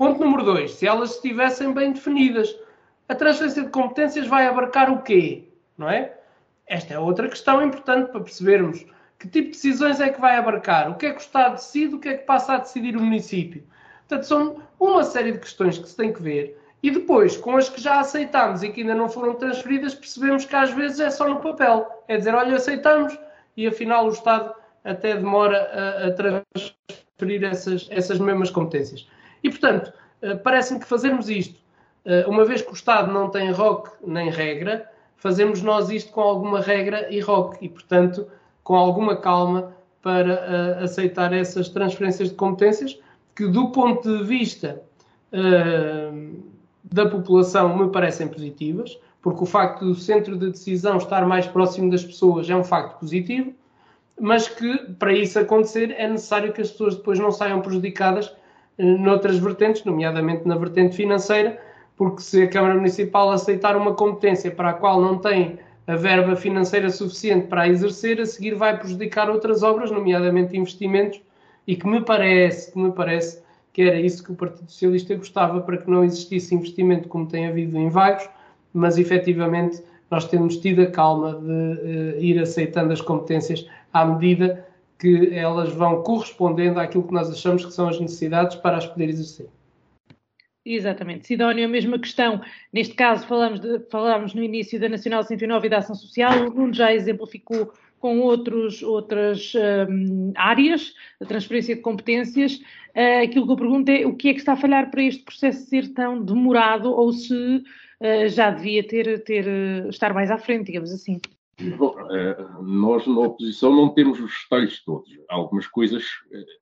Ponto 0.01 0.19
número 0.19 0.43
dois, 0.43 0.71
se 0.71 0.87
elas 0.87 1.11
estivessem 1.11 1.71
bem 1.73 1.91
definidas, 1.91 2.57
a 3.07 3.13
transferência 3.13 3.61
de 3.61 3.69
competências 3.69 4.25
vai 4.25 4.47
abarcar 4.47 4.91
o 4.91 5.03
quê? 5.03 5.43
Não 5.77 5.87
é? 5.87 6.17
Esta 6.65 6.95
é 6.95 6.97
outra 6.97 7.29
questão 7.29 7.63
importante 7.63 8.09
para 8.09 8.21
percebermos 8.21 8.83
que 9.19 9.27
tipo 9.27 9.49
de 9.49 9.53
decisões 9.53 9.99
é 9.99 10.09
que 10.09 10.19
vai 10.19 10.37
abarcar, 10.37 10.89
o 10.89 10.95
que 10.95 11.05
é 11.05 11.11
que 11.11 11.19
o 11.19 11.21
Estado 11.21 11.51
decide, 11.51 11.93
o 11.93 11.99
que 11.99 12.09
é 12.09 12.17
que 12.17 12.25
passa 12.25 12.53
a 12.53 12.57
decidir 12.57 12.97
o 12.97 12.99
município. 12.99 13.63
Portanto, 14.07 14.23
são 14.25 14.63
uma 14.79 15.03
série 15.03 15.33
de 15.33 15.37
questões 15.37 15.77
que 15.77 15.87
se 15.87 15.95
tem 15.95 16.11
que 16.11 16.23
ver 16.23 16.59
E 16.81 16.89
depois, 16.89 17.37
com 17.37 17.55
as 17.55 17.69
que 17.69 17.79
já 17.79 17.99
aceitámos 17.99 18.63
e 18.63 18.69
que 18.69 18.81
ainda 18.81 18.95
não 18.95 19.07
foram 19.07 19.35
transferidas, 19.35 19.93
percebemos 19.93 20.45
que 20.45 20.55
às 20.55 20.71
vezes 20.71 20.99
é 20.99 21.11
só 21.11 21.29
no 21.29 21.41
papel. 21.41 21.87
É 22.07 22.17
dizer, 22.17 22.33
olha, 22.33 22.55
aceitamos 22.55 23.15
e 23.55 23.67
afinal 23.67 24.07
o 24.07 24.09
Estado 24.09 24.51
até 24.83 25.13
demora 25.13 25.59
a, 25.61 26.07
a 26.07 26.11
transferir 26.11 27.43
essas, 27.43 27.87
essas 27.91 28.17
mesmas 28.17 28.49
competências. 28.49 29.07
E, 29.43 29.49
portanto, 29.49 29.93
uh, 30.21 30.37
parece-me 30.43 30.79
que 30.79 30.85
fazermos 30.85 31.29
isto, 31.29 31.59
uh, 32.05 32.29
uma 32.29 32.45
vez 32.45 32.61
que 32.61 32.71
o 32.71 32.73
Estado 32.73 33.11
não 33.11 33.29
tem 33.29 33.51
ROC 33.51 33.89
nem 34.05 34.29
regra, 34.29 34.89
fazemos 35.17 35.61
nós 35.61 35.89
isto 35.89 36.11
com 36.11 36.21
alguma 36.21 36.61
regra 36.61 37.07
e 37.13 37.19
ROC. 37.19 37.57
E, 37.61 37.69
portanto, 37.69 38.27
com 38.63 38.75
alguma 38.75 39.15
calma 39.15 39.73
para 40.01 40.79
uh, 40.79 40.83
aceitar 40.83 41.33
essas 41.33 41.69
transferências 41.69 42.29
de 42.29 42.35
competências 42.35 42.99
que, 43.35 43.47
do 43.47 43.71
ponto 43.71 44.17
de 44.17 44.23
vista 44.23 44.81
da 46.83 47.05
população, 47.05 47.77
me 47.77 47.89
parecem 47.89 48.27
positivas, 48.27 48.99
porque 49.21 49.43
o 49.43 49.45
facto 49.45 49.85
do 49.85 49.95
centro 49.95 50.37
de 50.37 50.51
decisão 50.51 50.97
estar 50.97 51.25
mais 51.25 51.47
próximo 51.47 51.89
das 51.89 52.03
pessoas 52.03 52.49
é 52.49 52.55
um 52.55 52.65
facto 52.65 52.99
positivo, 52.99 53.53
mas 54.19 54.47
que, 54.47 54.77
para 54.99 55.13
isso 55.13 55.39
acontecer, 55.39 55.91
é 55.97 56.07
necessário 56.07 56.51
que 56.51 56.61
as 56.61 56.69
pessoas 56.69 56.95
depois 56.95 57.17
não 57.17 57.31
saiam 57.31 57.61
prejudicadas 57.61 58.31
noutras 58.81 59.37
vertentes, 59.37 59.83
nomeadamente 59.83 60.47
na 60.47 60.55
vertente 60.55 60.95
financeira, 60.95 61.59
porque 61.95 62.21
se 62.21 62.43
a 62.43 62.47
Câmara 62.47 62.75
Municipal 62.75 63.29
aceitar 63.31 63.75
uma 63.75 63.93
competência 63.93 64.49
para 64.51 64.71
a 64.71 64.73
qual 64.73 65.01
não 65.01 65.17
tem 65.17 65.59
a 65.87 65.95
verba 65.95 66.35
financeira 66.35 66.89
suficiente 66.89 67.47
para 67.47 67.63
a 67.63 67.67
exercer, 67.67 68.19
a 68.19 68.25
seguir 68.25 68.55
vai 68.55 68.77
prejudicar 68.77 69.29
outras 69.29 69.61
obras, 69.61 69.91
nomeadamente 69.91 70.57
investimentos, 70.57 71.21
e 71.67 71.75
que 71.75 71.87
me 71.87 72.01
parece, 72.01 72.71
que 72.71 72.79
me 72.79 72.91
parece 72.91 73.41
que 73.73 73.83
era 73.83 73.99
isso 73.99 74.23
que 74.23 74.31
o 74.31 74.35
Partido 74.35 74.69
Socialista 74.69 75.15
gostava 75.15 75.61
para 75.61 75.77
que 75.77 75.89
não 75.89 76.03
existisse 76.03 76.53
investimento 76.53 77.07
como 77.07 77.27
tem 77.27 77.47
havido 77.47 77.77
em 77.77 77.89
vários, 77.89 78.27
mas 78.73 78.97
efetivamente 78.97 79.81
nós 80.09 80.25
temos 80.25 80.57
tido 80.57 80.81
a 80.81 80.87
calma 80.87 81.33
de 81.33 81.51
uh, 81.51 82.19
ir 82.19 82.39
aceitando 82.39 82.91
as 82.91 82.99
competências 82.99 83.65
à 83.93 84.05
medida 84.05 84.65
que 85.01 85.35
elas 85.35 85.73
vão 85.73 86.03
correspondendo 86.03 86.79
àquilo 86.79 87.07
que 87.07 87.13
nós 87.13 87.29
achamos 87.31 87.65
que 87.65 87.73
são 87.73 87.89
as 87.89 87.99
necessidades 87.99 88.55
para 88.55 88.77
as 88.77 88.85
poder 88.85 89.09
exercer. 89.09 89.49
Exatamente. 90.63 91.25
Sidónio, 91.25 91.65
a 91.65 91.67
mesma 91.67 91.97
questão. 91.97 92.39
Neste 92.71 92.93
caso, 92.93 93.25
falamos, 93.25 93.59
de, 93.59 93.79
falamos 93.89 94.35
no 94.35 94.43
início 94.43 94.79
da 94.79 94.87
Nacional 94.87 95.23
109 95.23 95.65
e 95.65 95.69
da 95.71 95.79
Ação 95.79 95.95
Social. 95.95 96.47
O 96.47 96.53
Nuno 96.53 96.71
já 96.71 96.93
exemplificou 96.93 97.73
com 97.99 98.19
outros, 98.19 98.83
outras 98.83 99.53
um, 99.89 100.33
áreas, 100.35 100.93
a 101.19 101.25
transferência 101.25 101.75
de 101.75 101.81
competências. 101.81 102.57
Uh, 102.95 103.23
aquilo 103.23 103.47
que 103.47 103.53
eu 103.53 103.57
pergunto 103.57 103.89
é 103.89 104.05
o 104.05 104.15
que 104.15 104.29
é 104.29 104.33
que 104.33 104.39
está 104.39 104.53
a 104.53 104.57
falhar 104.57 104.91
para 104.91 105.01
este 105.01 105.23
processo 105.23 105.67
ser 105.67 105.87
tão 105.93 106.23
demorado 106.23 106.91
ou 106.91 107.11
se 107.11 107.33
uh, 107.33 108.27
já 108.27 108.51
devia 108.51 108.85
ter, 108.85 109.23
ter, 109.23 109.47
uh, 109.47 109.89
estar 109.89 110.13
mais 110.13 110.29
à 110.29 110.37
frente, 110.37 110.67
digamos 110.67 110.91
assim. 110.91 111.19
Bom, 111.77 111.95
nós 112.61 113.05
na 113.07 113.19
oposição 113.19 113.75
não 113.75 113.93
temos 113.93 114.19
os 114.19 114.31
detalhes 114.43 114.83
todos. 114.83 115.09
Algumas 115.29 115.67
coisas 115.67 116.05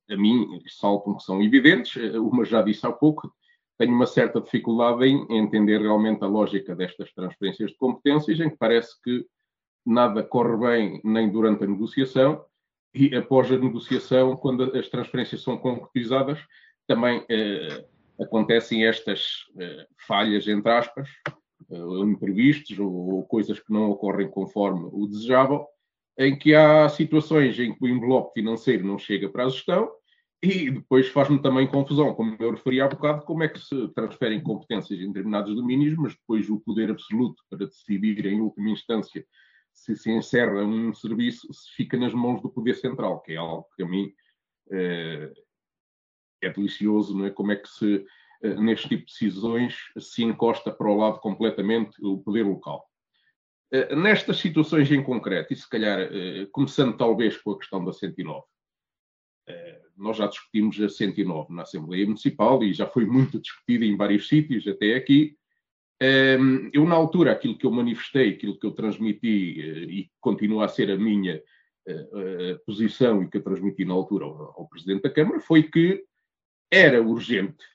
a 0.10 0.16
mim 0.16 0.62
saltam 0.68 1.16
que 1.16 1.24
são 1.24 1.42
evidentes, 1.42 1.96
uma 2.16 2.44
já 2.44 2.62
disse 2.62 2.86
há 2.86 2.92
pouco, 2.92 3.32
tenho 3.78 3.94
uma 3.94 4.06
certa 4.06 4.42
dificuldade 4.42 5.06
em 5.06 5.26
entender 5.30 5.80
realmente 5.82 6.24
a 6.24 6.28
lógica 6.28 6.76
destas 6.76 7.14
transferências 7.14 7.72
de 7.72 7.78
competências, 7.78 8.40
em 8.40 8.50
que 8.50 8.58
parece 8.58 9.02
que 9.02 9.26
nada 9.86 10.22
corre 10.22 10.58
bem 10.58 11.02
nem 11.04 11.30
durante 11.30 11.64
a 11.64 11.68
negociação 11.68 12.44
e 12.94 13.16
após 13.16 13.52
a 13.52 13.58
negociação, 13.58 14.36
quando 14.36 14.64
as 14.78 14.90
transferências 14.90 15.44
são 15.44 15.58
concretizadas, 15.58 16.40
também 16.88 17.24
eh, 17.30 17.86
acontecem 18.20 18.86
estas 18.86 19.46
eh, 19.60 19.88
falhas, 20.08 20.48
entre 20.48 20.72
aspas, 20.72 21.08
eh, 21.28 21.32
imprevistos 21.72 22.78
ou, 22.80 22.92
ou 22.92 23.24
coisas 23.24 23.60
que 23.60 23.72
não 23.72 23.90
ocorrem 23.90 24.30
conforme 24.30 24.90
o 24.92 25.08
desejável, 25.08 25.66
em 26.18 26.38
que 26.38 26.54
há 26.54 26.90
situações 26.90 27.58
em 27.60 27.74
que 27.74 27.84
o 27.84 27.88
envelope 27.88 28.34
financeiro 28.34 28.86
não 28.86 28.98
chega 28.98 29.30
para 29.30 29.46
a 29.46 29.50
gestão 29.50 29.90
e 30.42 30.72
depois 30.72 31.08
faz-me 31.10 31.42
também 31.42 31.68
confusão, 31.68 32.14
como 32.14 32.36
eu 32.40 32.52
referi 32.52 32.80
há 32.80 32.88
bocado, 32.88 33.26
como 33.26 33.44
é 33.44 33.50
que 33.50 33.60
se 33.60 33.88
transferem 33.90 34.42
competências 34.42 35.00
em 35.00 35.08
determinados 35.08 35.54
domínios, 35.54 35.96
mas 35.98 36.14
depois 36.14 36.50
o 36.50 36.60
poder 36.60 36.90
absoluto 36.90 37.44
para 37.50 37.66
decidir 37.66 38.26
em 38.26 38.40
última 38.40 38.70
instância 38.70 39.26
se 39.74 39.96
se 39.96 40.12
encerra 40.12 40.64
um 40.64 40.94
serviço, 40.94 41.48
se 41.54 41.74
fica 41.76 41.98
nas 41.98 42.14
mãos 42.14 42.42
do 42.42 42.50
poder 42.50 42.76
central, 42.76 43.22
que 43.22 43.34
é 43.34 43.38
algo 43.38 43.66
que 43.76 43.84
a 43.84 43.88
mim 43.88 44.12
é, 44.72 45.32
é 46.42 46.50
delicioso, 46.50 47.18
não 47.18 47.26
é? 47.26 47.30
Como 47.30 47.52
é 47.52 47.56
que 47.56 47.68
se, 47.68 47.96
eh, 47.96 48.06
neste 48.42 48.88
tipo 48.88 49.06
de 49.06 49.12
decisões, 49.12 49.76
se 50.00 50.24
encosta 50.24 50.72
para 50.72 50.90
o 50.90 50.96
lado 50.96 51.20
completamente 51.20 51.98
o 52.02 52.18
poder 52.18 52.44
local. 52.44 52.86
Eh, 53.72 53.96
nestas 53.96 54.38
situações 54.38 54.92
em 54.92 55.04
concreto, 55.04 55.54
e 55.54 55.56
se 55.56 55.68
calhar 55.70 56.10
começando 56.52 56.98
talvez 56.98 57.38
com 57.38 57.52
a 57.52 57.58
questão 57.58 57.84
da 57.84 57.94
109, 57.94 58.46
nós 59.98 60.16
já 60.16 60.28
discutimos 60.28 60.80
a 60.82 60.88
109 60.88 61.54
na 61.54 61.64
Assembleia 61.64 62.06
Municipal 62.06 62.64
e 62.64 62.74
já 62.74 62.88
foi 62.88 63.06
muito 63.06 63.40
discutida 63.40 63.84
em 63.84 63.98
vários 63.98 64.28
sítios 64.28 64.66
até 64.68 64.96
aqui. 64.96 65.36
Eu, 66.72 66.86
na 66.86 66.96
altura, 66.96 67.34
aquilo 67.34 67.58
que 67.58 67.66
eu 67.66 67.72
manifestei, 67.72 68.30
aquilo 68.30 68.58
que 68.58 68.66
eu 68.66 68.72
transmiti 68.72 69.62
eh, 69.62 69.84
e 69.84 70.12
continua 70.22 70.64
a 70.64 70.70
ser 70.70 70.90
a 70.90 70.98
minha 70.98 71.44
eh, 71.86 72.10
eh, 72.14 72.60
posição 72.66 73.22
e 73.22 73.30
que 73.30 73.36
eu 73.36 73.44
transmiti 73.44 73.84
na 73.84 73.94
altura 73.94 74.24
ao, 74.24 74.68
Presidente 74.70 75.02
da 75.02 75.10
Câmara, 75.10 75.42
foi 75.42 75.64
que 75.64 76.06
era 76.72 77.02
urgente 77.02 77.66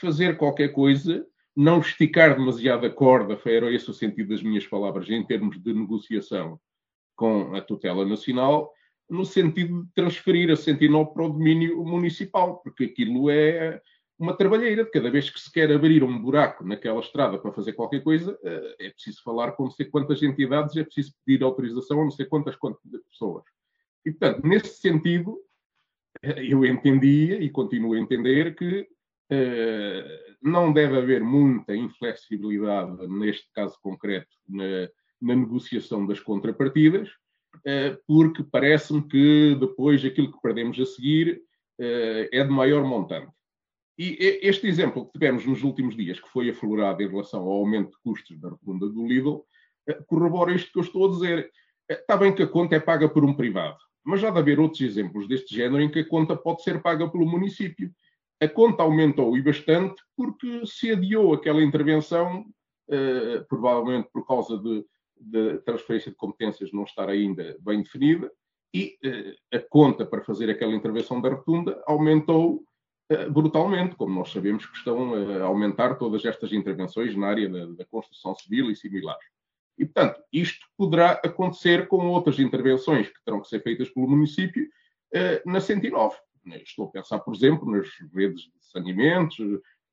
fazer 0.00 0.36
qualquer 0.36 0.68
coisa, 0.68 1.26
não 1.56 1.80
esticar 1.80 2.36
demasiado 2.36 2.86
a 2.86 2.90
corda, 2.90 3.38
era 3.46 3.72
esse 3.72 3.90
o 3.90 3.94
sentido 3.94 4.28
das 4.28 4.42
minhas 4.42 4.66
palavras, 4.66 5.08
em 5.10 5.24
termos 5.26 5.60
de 5.60 5.72
negociação 5.72 6.60
com 7.16 7.54
a 7.56 7.60
tutela 7.60 8.06
nacional, 8.06 8.72
no 9.10 9.24
sentido 9.24 9.82
de 9.82 9.92
transferir 9.92 10.50
a 10.50 10.56
109 10.56 11.12
para 11.12 11.24
o 11.24 11.30
domínio 11.30 11.82
municipal, 11.84 12.58
porque 12.58 12.84
aquilo 12.84 13.28
é 13.28 13.82
uma 14.18 14.36
trabalheira. 14.36 14.88
Cada 14.88 15.10
vez 15.10 15.30
que 15.30 15.40
se 15.40 15.50
quer 15.50 15.72
abrir 15.72 16.04
um 16.04 16.20
buraco 16.20 16.64
naquela 16.64 17.00
estrada 17.00 17.38
para 17.38 17.52
fazer 17.52 17.72
qualquer 17.72 18.02
coisa, 18.02 18.38
eh, 18.44 18.76
é 18.80 18.90
preciso 18.90 19.22
falar 19.22 19.52
com 19.52 19.64
não 19.64 19.70
sei 19.70 19.86
quantas 19.86 20.22
entidades, 20.22 20.76
é 20.76 20.84
preciso 20.84 21.12
pedir 21.24 21.42
autorização 21.42 22.00
a 22.00 22.04
não 22.04 22.10
sei 22.10 22.26
quantas, 22.26 22.56
quantas 22.56 22.82
pessoas. 23.10 23.44
E, 24.04 24.10
portanto, 24.10 24.46
nesse 24.46 24.80
sentido, 24.80 25.38
eh, 26.22 26.44
eu 26.44 26.64
entendia 26.64 27.42
e 27.42 27.48
continuo 27.48 27.94
a 27.94 27.98
entender 27.98 28.54
que 28.54 28.86
não 30.42 30.72
deve 30.72 30.96
haver 30.96 31.22
muita 31.22 31.74
inflexibilidade, 31.76 33.06
neste 33.08 33.50
caso 33.52 33.78
concreto, 33.82 34.28
na, 34.48 34.88
na 35.20 35.34
negociação 35.34 36.06
das 36.06 36.20
contrapartidas, 36.20 37.08
uh, 37.56 37.98
porque 38.06 38.42
parece-me 38.42 39.02
que 39.06 39.56
depois 39.58 40.04
aquilo 40.04 40.32
que 40.32 40.40
perdemos 40.40 40.78
a 40.78 40.86
seguir 40.86 41.42
uh, 41.80 42.28
é 42.32 42.44
de 42.44 42.50
maior 42.50 42.84
montante. 42.84 43.32
E 43.98 44.16
este 44.42 44.68
exemplo 44.68 45.06
que 45.06 45.12
tivemos 45.12 45.44
nos 45.44 45.64
últimos 45.64 45.96
dias, 45.96 46.20
que 46.20 46.28
foi 46.28 46.48
aflorado 46.48 47.02
em 47.02 47.08
relação 47.08 47.40
ao 47.40 47.50
aumento 47.50 47.90
de 47.90 47.96
custos 48.04 48.38
da 48.38 48.50
rotunda 48.50 48.88
do 48.88 49.04
Lidl, 49.04 49.44
eh, 49.88 49.98
corrobora 50.06 50.54
isto 50.54 50.70
que 50.70 50.78
eu 50.78 50.82
estou 50.82 51.08
a 51.08 51.10
dizer. 51.10 51.50
Eh, 51.90 51.94
está 51.94 52.16
bem 52.16 52.32
que 52.32 52.44
a 52.44 52.46
conta 52.46 52.76
é 52.76 52.80
paga 52.80 53.08
por 53.08 53.24
um 53.24 53.34
privado, 53.34 53.76
mas 54.04 54.20
já 54.20 54.30
de 54.30 54.38
haver 54.38 54.60
outros 54.60 54.80
exemplos 54.82 55.26
deste 55.26 55.52
género 55.52 55.82
em 55.82 55.90
que 55.90 55.98
a 55.98 56.08
conta 56.08 56.36
pode 56.36 56.62
ser 56.62 56.80
paga 56.80 57.10
pelo 57.10 57.26
município. 57.26 57.90
A 58.40 58.48
conta 58.48 58.82
aumentou 58.82 59.36
e 59.36 59.42
bastante 59.42 60.00
porque 60.16 60.64
se 60.64 60.92
adiou 60.92 61.34
aquela 61.34 61.62
intervenção, 61.62 62.46
eh, 62.88 63.44
provavelmente 63.48 64.08
por 64.12 64.26
causa 64.26 64.56
de, 64.56 64.84
transferência 65.64 66.12
de 66.12 66.16
competências 66.16 66.72
não 66.72 66.84
estar 66.84 67.08
ainda 67.08 67.56
bem 67.60 67.82
definida, 67.82 68.30
e 68.72 68.96
a 69.52 69.58
conta 69.58 70.06
para 70.06 70.22
fazer 70.22 70.48
aquela 70.50 70.74
intervenção 70.74 71.20
da 71.20 71.30
rotunda 71.30 71.82
aumentou 71.86 72.62
eh, 73.10 73.28
brutalmente, 73.28 73.96
como 73.96 74.14
nós 74.14 74.30
sabemos 74.30 74.66
que 74.66 74.76
estão 74.76 75.14
a 75.14 75.44
aumentar 75.44 75.96
todas 75.96 76.24
estas 76.24 76.52
intervenções 76.52 77.16
na 77.16 77.26
área 77.26 77.48
da, 77.48 77.66
da 77.66 77.84
construção 77.86 78.34
civil 78.36 78.70
e 78.70 78.76
similares. 78.76 79.24
E, 79.76 79.84
portanto, 79.84 80.22
isto 80.32 80.64
poderá 80.76 81.12
acontecer 81.24 81.88
com 81.88 82.08
outras 82.08 82.38
intervenções 82.38 83.08
que 83.08 83.24
terão 83.24 83.40
que 83.40 83.48
ser 83.48 83.62
feitas 83.62 83.88
pelo 83.88 84.08
município 84.08 84.68
na 85.46 85.60
109. 85.60 86.16
Estou 86.56 86.86
a 86.86 86.90
pensar, 86.90 87.18
por 87.20 87.34
exemplo, 87.34 87.70
nas 87.70 87.88
redes 88.14 88.42
de 88.42 88.52
saneamentos, 88.60 89.38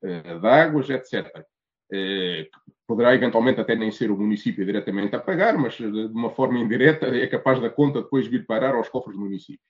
eh, 0.03 0.39
de 0.39 0.47
águas, 0.47 0.89
etc. 0.89 1.45
Eh, 1.91 2.49
poderá 2.87 3.13
eventualmente 3.13 3.59
até 3.59 3.75
nem 3.75 3.91
ser 3.91 4.11
o 4.11 4.17
município 4.17 4.65
diretamente 4.65 5.15
a 5.15 5.19
pagar, 5.19 5.57
mas 5.57 5.75
de 5.75 5.85
uma 5.85 6.29
forma 6.29 6.59
indireta 6.59 7.07
é 7.07 7.27
capaz 7.27 7.59
da 7.59 7.69
conta 7.69 8.01
depois 8.01 8.27
vir 8.27 8.45
parar 8.45 8.75
aos 8.75 8.89
cofres 8.89 9.15
do 9.15 9.23
município. 9.23 9.65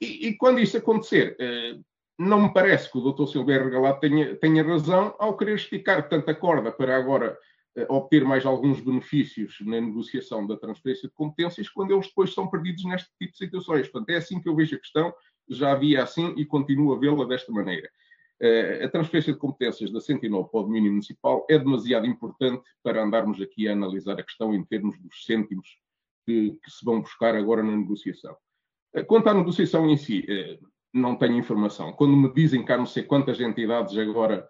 E, 0.00 0.28
e 0.28 0.36
quando 0.36 0.60
isso 0.60 0.76
acontecer, 0.76 1.36
eh, 1.38 1.78
não 2.18 2.42
me 2.42 2.52
parece 2.52 2.90
que 2.90 2.98
o 2.98 3.12
Dr. 3.12 3.26
Silvério 3.26 3.66
Regalado 3.66 4.00
tenha, 4.00 4.36
tenha 4.36 4.62
razão 4.62 5.14
ao 5.18 5.36
querer 5.36 5.56
esticar 5.56 6.08
tanta 6.08 6.34
corda 6.34 6.70
para 6.70 6.96
agora 6.96 7.38
obter 7.88 8.24
mais 8.24 8.46
alguns 8.46 8.80
benefícios 8.80 9.56
na 9.60 9.80
negociação 9.80 10.46
da 10.46 10.56
transferência 10.56 11.08
de 11.08 11.14
competências, 11.14 11.68
quando 11.68 11.92
eles 11.92 12.06
depois 12.06 12.32
são 12.32 12.48
perdidos 12.48 12.84
neste 12.84 13.10
tipo 13.18 13.32
de 13.32 13.38
situações. 13.38 13.88
Portanto, 13.88 14.10
é 14.10 14.16
assim 14.16 14.40
que 14.40 14.48
eu 14.48 14.54
vejo 14.54 14.76
a 14.76 14.78
questão, 14.78 15.12
já 15.48 15.72
havia 15.72 16.02
assim 16.02 16.34
e 16.36 16.44
continuo 16.44 16.94
a 16.94 16.98
vê-la 16.98 17.24
desta 17.24 17.52
maneira. 17.52 17.88
a 18.82 18.88
transferência 18.88 19.32
de 19.32 19.38
competências 19.38 19.90
da 19.90 20.00
109 20.00 20.50
para 20.50 20.60
o 20.60 20.62
domínio 20.64 20.90
municipal 20.90 21.46
é 21.48 21.58
demasiado 21.58 22.06
importante 22.06 22.64
para 22.82 23.02
andarmos 23.02 23.40
aqui 23.40 23.68
a 23.68 23.72
analisar 23.72 24.18
a 24.18 24.22
questão 24.22 24.54
em 24.54 24.64
termos 24.64 24.98
dos 25.00 25.24
cêntimos 25.24 25.78
que, 26.26 26.58
que 26.62 26.70
se 26.70 26.84
vão 26.84 27.00
buscar 27.00 27.34
agora 27.34 27.62
na 27.62 27.76
negociação. 27.76 28.36
Quanto 29.06 29.28
à 29.28 29.34
negociação 29.34 29.88
em 29.90 29.96
si, 29.96 30.24
não 30.92 31.16
tenho 31.16 31.36
informação. 31.36 31.92
Quando 31.92 32.16
me 32.16 32.32
dizem 32.32 32.64
que 32.64 32.72
há 32.72 32.78
não 32.78 32.86
sei 32.86 33.02
quantas 33.02 33.40
entidades 33.40 33.98
agora 33.98 34.48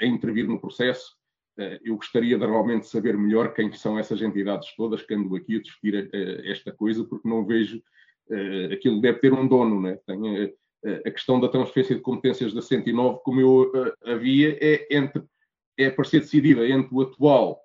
a 0.00 0.06
intervir 0.06 0.46
no 0.46 0.60
processo, 0.60 1.16
eu 1.82 1.96
gostaria 1.96 2.38
de 2.38 2.44
realmente 2.44 2.86
saber 2.86 3.16
melhor 3.16 3.54
quem 3.54 3.72
são 3.72 3.98
essas 3.98 4.20
entidades 4.20 4.74
todas 4.76 5.02
que 5.02 5.14
ando 5.14 5.34
aqui 5.34 5.56
a 5.56 5.62
discutir 5.62 6.10
esta 6.44 6.72
coisa, 6.72 7.04
porque 7.04 7.28
não 7.28 7.44
vejo. 7.44 7.82
Aquilo 8.72 9.00
deve 9.00 9.18
ter 9.18 9.32
um 9.32 9.46
dono, 9.46 9.80
né? 9.80 9.98
Tem, 10.06 10.52
a 11.06 11.10
questão 11.10 11.38
da 11.40 11.48
transferência 11.48 11.94
de 11.94 12.00
competências 12.00 12.52
da 12.52 12.60
109, 12.60 13.20
como 13.22 13.40
eu 13.40 13.72
havia, 14.04 14.58
é, 14.60 14.88
entre, 14.90 15.22
é 15.78 15.90
para 15.90 16.04
ser 16.04 16.20
decidida 16.20 16.66
entre 16.66 16.92
o 16.92 17.02
atual, 17.02 17.60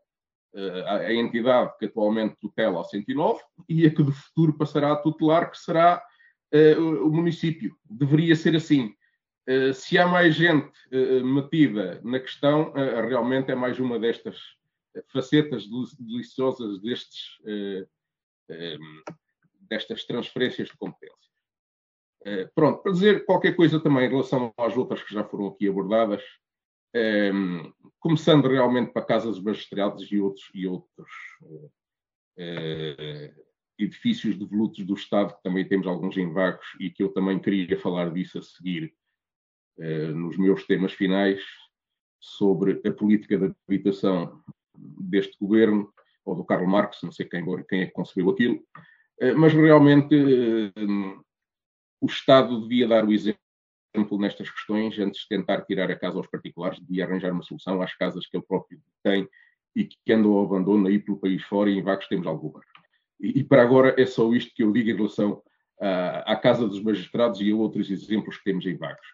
a 0.85 1.13
entidade 1.13 1.71
que 1.77 1.85
atualmente 1.85 2.35
tutela 2.39 2.81
a 2.81 2.83
109 2.83 3.39
e 3.69 3.85
a 3.85 3.93
que 3.93 4.03
de 4.03 4.11
futuro 4.11 4.53
passará 4.53 4.91
a 4.91 4.95
tutelar, 4.95 5.51
que 5.51 5.57
será 5.57 6.01
o 6.77 7.09
município. 7.09 7.75
Deveria 7.87 8.35
ser 8.35 8.55
assim. 8.55 8.93
Se 9.75 9.97
há 9.97 10.07
mais 10.07 10.33
gente 10.33 10.71
metida 11.23 12.01
na 12.03 12.19
questão, 12.19 12.71
realmente 12.73 13.51
é 13.51 13.55
mais 13.55 13.79
uma 13.79 13.99
destas 13.99 14.37
facetas 15.11 15.65
deliciosas 15.99 16.81
destes, 16.81 17.37
destas 19.67 20.05
transferências 20.05 20.67
de 20.69 20.77
competências. 20.77 21.27
Eh, 22.25 22.49
pronto, 22.53 22.81
para 22.81 22.91
dizer 22.91 23.25
qualquer 23.25 23.55
coisa 23.55 23.79
também 23.79 24.05
em 24.05 24.09
relação 24.09 24.53
às 24.57 24.75
outras 24.75 25.01
que 25.01 25.13
já 25.13 25.23
foram 25.23 25.47
aqui 25.47 25.67
abordadas, 25.67 26.21
ehm, 26.93 27.71
começando 27.99 28.47
realmente 28.47 28.91
para 28.91 29.05
casas 29.05 29.39
magistrados 29.39 30.11
e 30.11 30.19
outros, 30.19 30.49
e 30.53 30.67
outros 30.67 31.09
uh, 32.37 33.43
edifícios 33.79 34.37
devolutos 34.37 34.85
do 34.85 34.93
Estado, 34.93 35.35
que 35.35 35.43
também 35.43 35.67
temos 35.67 35.87
alguns 35.87 36.17
em 36.17 36.31
vagos 36.33 36.65
e 36.79 36.89
que 36.89 37.03
eu 37.03 37.09
também 37.09 37.39
queria 37.39 37.79
falar 37.79 38.11
disso 38.11 38.39
a 38.39 38.41
seguir 38.41 38.93
uh, 39.77 40.13
nos 40.13 40.37
meus 40.37 40.65
temas 40.65 40.93
finais 40.93 41.41
sobre 42.19 42.81
a 42.85 42.91
política 42.91 43.37
de 43.37 43.55
habitação 43.67 44.43
deste 44.77 45.37
governo, 45.39 45.93
ou 46.25 46.35
do 46.35 46.43
Karl 46.43 46.67
Marx, 46.67 47.01
não 47.03 47.11
sei 47.11 47.25
quem, 47.25 47.45
quem 47.67 47.81
é 47.81 47.85
que 47.85 47.93
concebeu 47.93 48.29
aquilo, 48.29 48.61
mas 49.35 49.53
realmente 49.53 50.15
o 52.01 52.05
Estado 52.05 52.61
devia 52.61 52.87
dar 52.87 53.05
o 53.05 53.11
exemplo 53.11 53.39
nestas 54.19 54.49
questões 54.49 54.97
antes 54.99 55.21
de 55.21 55.27
tentar 55.27 55.61
tirar 55.61 55.89
a 55.89 55.97
casa 55.97 56.17
aos 56.17 56.27
particulares, 56.27 56.79
devia 56.79 57.05
arranjar 57.05 57.31
uma 57.31 57.43
solução 57.43 57.81
às 57.81 57.95
casas 57.95 58.27
que 58.27 58.37
ele 58.37 58.45
próprio 58.47 58.79
tem 59.03 59.27
e 59.75 59.85
que 59.85 60.13
andam 60.13 60.33
ao 60.33 60.45
abandono 60.45 60.87
aí 60.87 60.99
pelo 60.99 61.19
país 61.19 61.43
fora 61.43 61.69
e 61.69 61.77
em 61.77 61.81
vagos 61.81 62.07
temos 62.07 62.27
algumas. 62.27 62.65
E, 63.19 63.39
e, 63.39 63.43
para 63.43 63.63
agora 63.63 63.95
é 63.97 64.05
só 64.05 64.31
isto 64.33 64.53
que 64.53 64.63
eu 64.63 64.71
digo 64.71 64.89
em 64.89 64.95
relação 64.95 65.41
à, 65.79 66.33
à 66.33 66.35
Casa 66.35 66.67
dos 66.67 66.81
Magistrados 66.81 67.41
e 67.41 67.51
a 67.51 67.55
outros 67.55 67.89
exemplos 67.89 68.37
que 68.37 68.43
temos 68.43 68.65
em 68.65 68.75
vagos. 68.75 69.07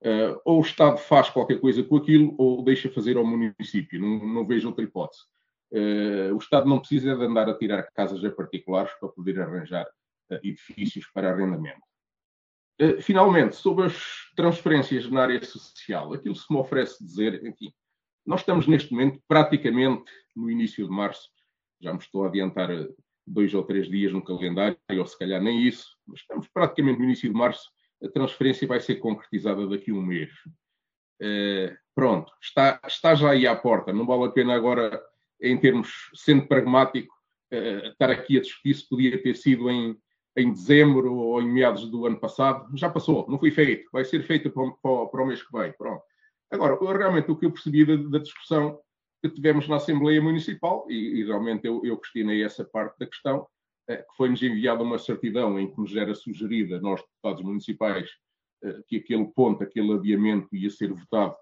Uh, 0.00 0.40
ou 0.44 0.58
o 0.58 0.64
Estado 0.64 0.98
faz 0.98 1.28
qualquer 1.28 1.60
coisa 1.60 1.82
com 1.82 1.96
aquilo 1.96 2.34
ou 2.38 2.62
deixa 2.62 2.88
fazer 2.88 3.16
ao 3.16 3.26
município, 3.26 4.00
não, 4.00 4.24
não 4.26 4.46
vejo 4.46 4.68
outra 4.68 4.84
hipótese. 4.84 5.22
Uh, 5.70 6.34
o 6.34 6.38
Estado 6.38 6.68
não 6.68 6.78
precisa 6.78 7.14
de 7.14 7.24
andar 7.24 7.48
a 7.48 7.58
tirar 7.58 7.82
casas 7.92 8.24
a 8.24 8.30
particulares 8.30 8.90
para 8.98 9.10
poder 9.10 9.40
arranjar 9.40 9.86
uh, 10.30 10.34
edifícios 10.36 11.06
para 11.12 11.30
arrendamento. 11.30 11.82
Eh, 12.78 13.00
finalmente, 13.00 13.56
sobre 13.56 13.86
as 13.86 14.30
transferências 14.36 15.10
na 15.10 15.22
área 15.22 15.44
social, 15.44 16.12
aquilo 16.12 16.34
se 16.34 16.50
me 16.50 16.58
oferece 16.58 17.04
dizer, 17.04 17.44
enfim, 17.44 17.72
nós 18.24 18.40
estamos 18.40 18.68
neste 18.68 18.92
momento 18.92 19.20
praticamente 19.26 20.10
no 20.36 20.48
início 20.48 20.86
de 20.86 20.90
março, 20.90 21.28
já 21.80 21.92
me 21.92 21.98
estou 21.98 22.24
a 22.24 22.28
adiantar 22.28 22.68
dois 23.26 23.52
ou 23.52 23.64
três 23.64 23.88
dias 23.88 24.12
no 24.12 24.22
calendário, 24.22 24.78
ou 24.96 25.06
se 25.06 25.18
calhar 25.18 25.42
nem 25.42 25.66
isso, 25.66 25.88
mas 26.06 26.20
estamos 26.20 26.46
praticamente 26.48 26.98
no 26.98 27.04
início 27.04 27.28
de 27.28 27.36
março, 27.36 27.68
a 28.02 28.08
transferência 28.08 28.66
vai 28.66 28.80
ser 28.80 28.96
concretizada 28.96 29.66
daqui 29.66 29.90
a 29.90 29.94
um 29.94 30.02
mês. 30.02 30.30
Uh, 31.20 31.76
pronto, 31.96 32.32
está, 32.40 32.80
está 32.86 33.14
já 33.16 33.30
aí 33.30 33.44
à 33.44 33.56
porta, 33.56 33.92
não 33.92 34.06
vale 34.06 34.26
a 34.26 34.30
pena 34.30 34.54
agora, 34.54 35.02
em 35.40 35.58
termos, 35.58 36.10
sendo 36.14 36.46
pragmático, 36.46 37.14
uh, 37.52 37.88
estar 37.88 38.10
aqui 38.10 38.38
a 38.38 38.40
discutir 38.40 38.74
se 38.74 38.88
podia 38.88 39.22
ter 39.22 39.36
sido 39.36 39.70
em 39.70 39.96
em 40.38 40.52
dezembro 40.52 41.14
ou 41.14 41.42
em 41.42 41.50
meados 41.50 41.90
do 41.90 42.06
ano 42.06 42.18
passado, 42.18 42.70
já 42.76 42.88
passou, 42.88 43.26
não 43.28 43.38
foi 43.38 43.50
feito, 43.50 43.88
vai 43.92 44.04
ser 44.04 44.22
feito 44.22 44.50
para, 44.50 44.70
para, 44.80 45.06
para 45.06 45.22
o 45.22 45.26
mês 45.26 45.42
que 45.42 45.52
vem. 45.52 45.72
Pronto. 45.72 46.02
Agora, 46.50 46.78
realmente 46.96 47.30
o 47.30 47.36
que 47.36 47.44
eu 47.44 47.52
percebi 47.52 47.84
da, 47.84 47.96
da 47.96 48.18
discussão 48.18 48.78
que 49.20 49.28
tivemos 49.28 49.66
na 49.66 49.76
Assembleia 49.76 50.22
Municipal, 50.22 50.86
e, 50.88 51.20
e 51.20 51.24
realmente 51.24 51.66
eu, 51.66 51.84
eu, 51.84 51.98
questionei 51.98 52.44
essa 52.44 52.64
parte 52.64 52.96
da 53.00 53.06
questão, 53.06 53.48
é, 53.88 53.96
que 53.96 54.16
foi-nos 54.16 54.40
enviada 54.40 54.82
uma 54.82 54.98
certidão 54.98 55.58
em 55.58 55.68
que 55.68 55.80
nos 55.80 55.96
era 55.96 56.14
sugerida, 56.14 56.80
nós 56.80 57.00
deputados 57.00 57.42
municipais, 57.42 58.08
é, 58.62 58.80
que 58.86 58.96
aquele 58.98 59.26
ponto, 59.26 59.64
aquele 59.64 59.92
adiamento 59.92 60.54
ia 60.54 60.70
ser 60.70 60.92
votado 60.92 61.34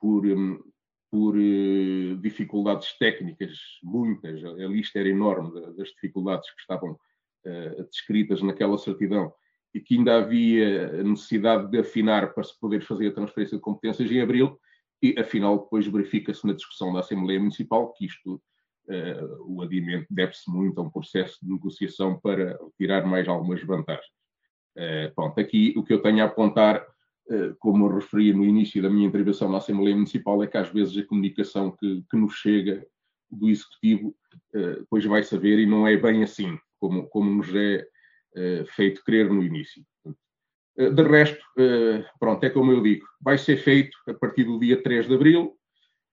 por, 0.00 0.24
um, 0.24 0.62
por 1.10 1.36
uh, 1.36 2.16
dificuldades 2.18 2.96
técnicas, 2.98 3.58
muitas, 3.82 4.44
a 4.44 4.66
lista 4.66 4.98
era 4.98 5.08
enorme 5.08 5.52
das 5.76 5.88
dificuldades 5.88 6.50
que 6.50 6.60
estavam 6.60 6.92
uh, 6.92 7.84
descritas 7.90 8.42
naquela 8.42 8.76
certidão 8.78 9.32
e 9.74 9.80
que 9.80 9.96
ainda 9.96 10.16
havia 10.16 11.02
necessidade 11.02 11.70
de 11.70 11.78
afinar 11.78 12.32
para 12.32 12.44
se 12.44 12.58
poder 12.58 12.82
fazer 12.82 13.08
a 13.08 13.12
transferência 13.12 13.56
de 13.56 13.62
competências 13.62 14.10
em 14.10 14.20
abril, 14.20 14.58
e 15.02 15.14
afinal 15.18 15.58
depois 15.58 15.86
verifica-se 15.86 16.46
na 16.46 16.52
discussão 16.52 16.92
da 16.92 17.00
Assembleia 17.00 17.38
Municipal 17.38 17.92
que 17.92 18.06
isto, 18.06 18.34
uh, 18.34 19.54
o 19.54 19.62
adiamento 19.62 20.06
deve-se 20.10 20.50
muito 20.50 20.80
a 20.80 20.84
um 20.84 20.90
processo 20.90 21.38
de 21.42 21.50
negociação 21.50 22.18
para 22.18 22.58
tirar 22.76 23.06
mais 23.06 23.28
algumas 23.28 23.62
vantagens. 23.62 24.06
Uh, 24.76 25.14
pronto, 25.14 25.38
aqui 25.38 25.74
o 25.76 25.82
que 25.82 25.92
eu 25.92 26.02
tenho 26.02 26.22
a 26.22 26.26
apontar, 26.26 26.84
como 27.58 27.86
eu 27.86 27.96
referi 27.96 28.32
no 28.32 28.44
início 28.44 28.82
da 28.82 28.90
minha 28.90 29.06
intervenção 29.06 29.50
na 29.50 29.58
Assembleia 29.58 29.94
Municipal, 29.94 30.42
é 30.42 30.46
que 30.46 30.56
às 30.56 30.70
vezes 30.70 30.96
a 30.96 31.06
comunicação 31.06 31.70
que, 31.78 32.02
que 32.10 32.16
nos 32.16 32.34
chega 32.34 32.86
do 33.30 33.48
Executivo 33.48 34.14
depois 34.52 35.04
vai 35.04 35.22
saber 35.22 35.58
e 35.58 35.66
não 35.66 35.86
é 35.86 35.96
bem 35.96 36.22
assim 36.22 36.58
como, 36.80 37.06
como 37.08 37.30
nos 37.30 37.54
é 37.54 37.86
uh, 38.36 38.66
feito 38.74 39.04
crer 39.04 39.28
no 39.28 39.42
início. 39.42 39.84
De 40.76 41.02
resto, 41.02 41.44
pronto, 42.20 42.44
é 42.44 42.50
como 42.50 42.70
eu 42.70 42.80
digo, 42.80 43.04
vai 43.20 43.36
ser 43.36 43.56
feito 43.56 43.98
a 44.06 44.14
partir 44.14 44.44
do 44.44 44.60
dia 44.60 44.80
3 44.80 45.08
de 45.08 45.14
abril, 45.16 45.58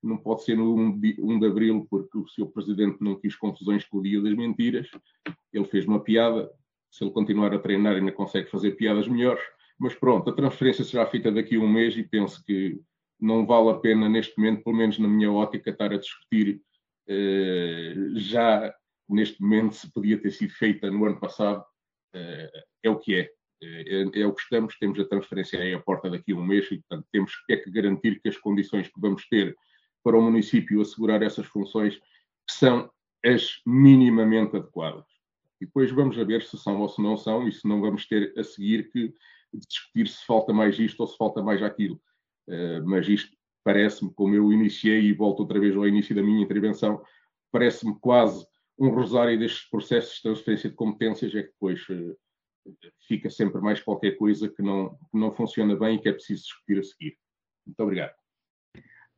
não 0.01 0.17
pode 0.17 0.43
ser 0.43 0.57
no 0.57 0.75
1 0.75 0.99
de, 0.99 1.15
1 1.19 1.39
de 1.39 1.45
abril, 1.45 1.87
porque 1.87 2.17
o 2.17 2.27
seu 2.27 2.47
presidente 2.47 2.97
não 2.99 3.15
quis 3.15 3.35
confusões 3.35 3.85
com 3.85 3.99
o 3.99 4.01
dia 4.01 4.19
das 4.19 4.33
mentiras, 4.35 4.89
ele 5.53 5.65
fez 5.65 5.85
uma 5.85 5.99
piada, 5.99 6.49
se 6.89 7.03
ele 7.03 7.11
continuar 7.11 7.53
a 7.53 7.59
treinar 7.59 7.95
ainda 7.95 8.11
consegue 8.11 8.49
fazer 8.49 8.71
piadas 8.71 9.07
melhores, 9.07 9.43
mas 9.79 9.93
pronto, 9.95 10.29
a 10.29 10.33
transferência 10.33 10.83
será 10.83 11.05
feita 11.05 11.31
daqui 11.31 11.55
a 11.55 11.59
um 11.59 11.67
mês 11.67 11.97
e 11.97 12.03
penso 12.03 12.43
que 12.45 12.79
não 13.19 13.45
vale 13.45 13.69
a 13.69 13.75
pena 13.75 14.09
neste 14.09 14.37
momento, 14.37 14.63
pelo 14.63 14.75
menos 14.75 14.99
na 14.99 15.07
minha 15.07 15.31
ótica, 15.31 15.69
estar 15.69 15.91
a 15.91 15.97
discutir 15.97 16.61
já 18.15 18.73
neste 19.07 19.41
momento, 19.41 19.75
se 19.75 19.91
podia 19.91 20.17
ter 20.17 20.31
sido 20.31 20.51
feita 20.53 20.89
no 20.89 21.05
ano 21.05 21.19
passado, 21.19 21.63
eh, 22.13 22.63
é 22.83 22.89
o 22.89 22.97
que 22.97 23.15
é. 23.15 23.29
É, 23.61 24.21
é 24.21 24.27
o 24.27 24.33
que 24.33 24.41
estamos, 24.41 24.77
temos 24.77 24.99
a 24.99 25.05
transferência 25.05 25.59
aí 25.59 25.73
à 25.73 25.79
porta 25.79 26.09
daqui 26.09 26.33
a 26.33 26.35
um 26.35 26.45
mês 26.45 26.65
e, 26.71 26.77
portanto, 26.77 27.07
temos 27.11 27.31
é 27.49 27.55
que 27.55 27.71
garantir 27.71 28.19
que 28.19 28.29
as 28.29 28.37
condições 28.37 28.87
que 28.87 28.99
vamos 28.99 29.27
ter 29.27 29.55
para 30.03 30.17
o 30.17 30.21
município 30.21 30.81
assegurar 30.81 31.23
essas 31.23 31.45
funções 31.47 31.99
são 32.49 32.91
as 33.25 33.61
minimamente 33.65 34.57
adequadas. 34.57 35.05
E 35.59 35.65
depois 35.65 35.89
vamos 35.91 36.19
a 36.19 36.23
ver 36.23 36.43
se 36.43 36.57
são 36.57 36.81
ou 36.81 36.89
se 36.89 37.01
não 37.01 37.17
são, 37.17 37.47
e 37.47 37.51
se 37.51 37.67
não 37.67 37.81
vamos 37.81 38.05
ter 38.07 38.33
a 38.37 38.43
seguir 38.43 38.91
que 38.91 39.13
discutir 39.57 40.07
se 40.07 40.25
falta 40.25 40.53
mais 40.53 40.77
isto 40.79 40.99
ou 41.01 41.07
se 41.07 41.17
falta 41.17 41.41
mais 41.41 41.61
aquilo. 41.63 41.99
Uh, 42.47 42.85
mas 42.85 43.07
isto 43.07 43.35
parece-me, 43.63 44.13
como 44.13 44.35
eu 44.35 44.53
iniciei 44.53 45.01
e 45.01 45.13
volto 45.13 45.39
outra 45.39 45.59
vez 45.59 45.75
ao 45.75 45.87
início 45.87 46.15
da 46.15 46.21
minha 46.21 46.43
intervenção, 46.43 47.01
parece-me 47.51 47.97
quase 47.99 48.45
um 48.77 48.89
rosário 48.89 49.39
destes 49.39 49.67
processos 49.69 50.15
de 50.17 50.21
transferência 50.21 50.69
de 50.69 50.75
competências 50.75 51.33
é 51.33 51.43
que 51.43 51.49
depois 51.49 51.81
uh, 51.89 52.17
fica 53.07 53.29
sempre 53.29 53.61
mais 53.61 53.81
qualquer 53.81 54.17
coisa 54.17 54.49
que 54.49 54.61
não, 54.61 54.89
que 54.89 55.17
não 55.17 55.33
funciona 55.33 55.75
bem 55.75 55.95
e 55.95 55.99
que 55.99 56.09
é 56.09 56.13
preciso 56.13 56.43
discutir 56.43 56.79
a 56.79 56.83
seguir. 56.83 57.17
Muito 57.65 57.79
obrigado. 57.79 58.13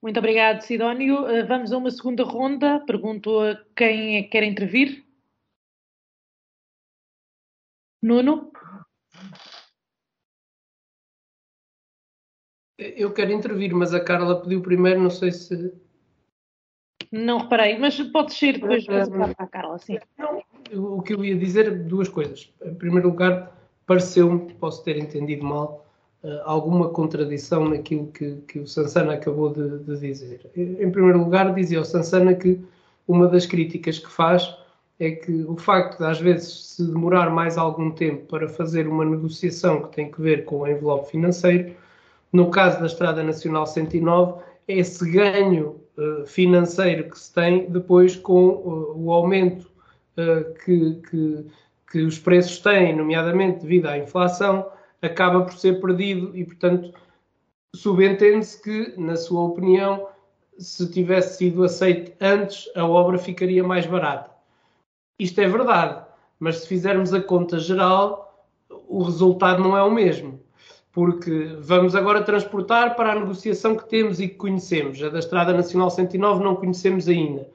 Muito 0.02 0.20
obrigado, 0.20 0.62
Sidónio. 0.62 1.24
Uh, 1.24 1.48
vamos 1.48 1.72
a 1.72 1.78
uma 1.78 1.92
segunda 1.92 2.24
ronda. 2.24 2.80
Pergunto 2.86 3.40
a 3.40 3.56
quem 3.76 4.18
é 4.18 4.24
que 4.24 4.30
quer 4.30 4.44
intervir. 4.44 5.04
Nuno? 8.02 8.52
Eu 12.78 13.12
quero 13.12 13.32
intervir, 13.32 13.74
mas 13.74 13.94
a 13.94 14.00
Carla 14.00 14.42
pediu 14.42 14.62
primeiro, 14.62 15.02
não 15.02 15.10
sei 15.10 15.32
se 15.32 15.74
não 17.12 17.40
reparei, 17.40 17.78
mas 17.78 18.00
pode 18.12 18.34
ser 18.34 18.54
depois 18.54 18.86
para 18.86 19.34
a 19.38 19.48
Carla, 19.48 19.78
sim. 19.78 19.98
Não, 20.18 20.44
o 20.74 21.02
que 21.02 21.14
eu 21.14 21.24
ia 21.24 21.38
dizer, 21.38 21.84
duas 21.84 22.10
coisas. 22.10 22.52
Em 22.64 22.74
primeiro 22.74 23.10
lugar, 23.10 23.52
pareceu-me, 23.86 24.54
posso 24.56 24.84
ter 24.84 24.98
entendido 24.98 25.46
mal, 25.46 25.86
alguma 26.44 26.90
contradição 26.90 27.70
naquilo 27.70 28.08
que, 28.08 28.36
que 28.48 28.60
o 28.60 28.68
Sansana 28.68 29.14
acabou 29.14 29.52
de, 29.54 29.80
de, 29.80 29.98
dizer. 30.00 30.50
Em 30.56 30.92
primeiro 30.92 31.20
lugar, 31.20 31.54
dizia 31.54 31.80
o 31.80 31.86
Sansana 31.86 32.34
que 32.34 32.60
uma 33.08 33.28
das 33.28 33.46
críticas 33.46 34.00
que 34.00 34.12
faz 34.12 34.56
é 35.00 35.12
que 35.12 35.32
o 35.44 35.56
facto 35.56 36.00
de, 36.00 36.06
às 36.06 36.20
vezes, 36.20 36.72
se 36.76 36.86
demorar 36.86 37.30
mais 37.30 37.58
algum 37.58 37.92
tempo 37.92 38.26
para 38.26 38.50
fazer 38.50 38.88
uma 38.88 39.06
negociação 39.06 39.84
que 39.84 39.96
tem 39.96 40.12
que 40.12 40.20
ver 40.20 40.44
com 40.44 40.58
o 40.58 40.68
envelope 40.68 41.10
financeiro, 41.10 41.74
no 42.38 42.52
caso 42.52 42.80
da 42.80 42.86
Estrada 42.86 43.24
Nacional 43.24 43.66
109, 43.66 44.44
é 44.68 44.78
esse 44.78 45.10
ganho 45.10 45.82
uh, 45.98 46.24
financeiro 46.28 47.10
que 47.10 47.18
se 47.18 47.34
tem 47.34 47.68
depois 47.68 48.16
com 48.16 48.50
uh, 48.50 48.94
o 48.96 49.12
aumento 49.12 49.64
uh, 49.64 50.54
que, 50.64 51.02
que, 51.10 51.46
que 51.92 52.02
os 52.04 52.20
preços 52.20 52.60
têm, 52.60 52.96
nomeadamente 52.96 53.62
devido 53.62 53.88
à 53.88 53.98
inflação, 53.98 54.70
acaba 55.02 55.42
por 55.42 55.54
ser 55.54 55.82
perdido 55.82 56.38
e, 56.38 56.46
portanto, 56.46 56.94
subentende-se 57.76 58.62
que, 58.62 58.94
na 59.02 59.16
sua 59.16 59.44
opinião, 59.44 60.08
se 60.60 60.92
tivesse 60.92 61.40
sido 61.40 61.64
aceito 61.64 62.12
antes, 62.22 62.70
a 62.76 62.86
obra 62.86 63.18
ficaria 63.18 63.64
mais 63.64 63.88
barata. 63.88 64.30
Isto 65.18 65.42
é 65.42 65.48
verdade, 65.48 66.06
mas 66.40 66.58
se 66.58 66.68
fizermos 66.68 67.16
a 67.16 67.22
conta 67.22 67.58
geral, 67.58 68.46
o 68.88 69.02
resultado 69.02 69.64
não 69.64 69.76
é 69.76 69.82
o 69.82 69.90
mesmo. 69.90 70.40
Porque 70.98 71.56
vamos 71.60 71.96
agora 71.96 72.24
transportar 72.24 72.96
para 72.96 73.12
a 73.12 73.20
negociação 73.20 73.76
que 73.76 73.88
temos 73.88 74.20
e 74.20 74.28
que 74.28 74.34
conhecemos. 74.34 75.04
A 75.04 75.10
da 75.10 75.20
Estrada 75.20 75.54
Nacional 75.54 75.92
109 75.92 76.44
não 76.44 76.56
conhecemos 76.56 77.08
ainda. 77.08 77.48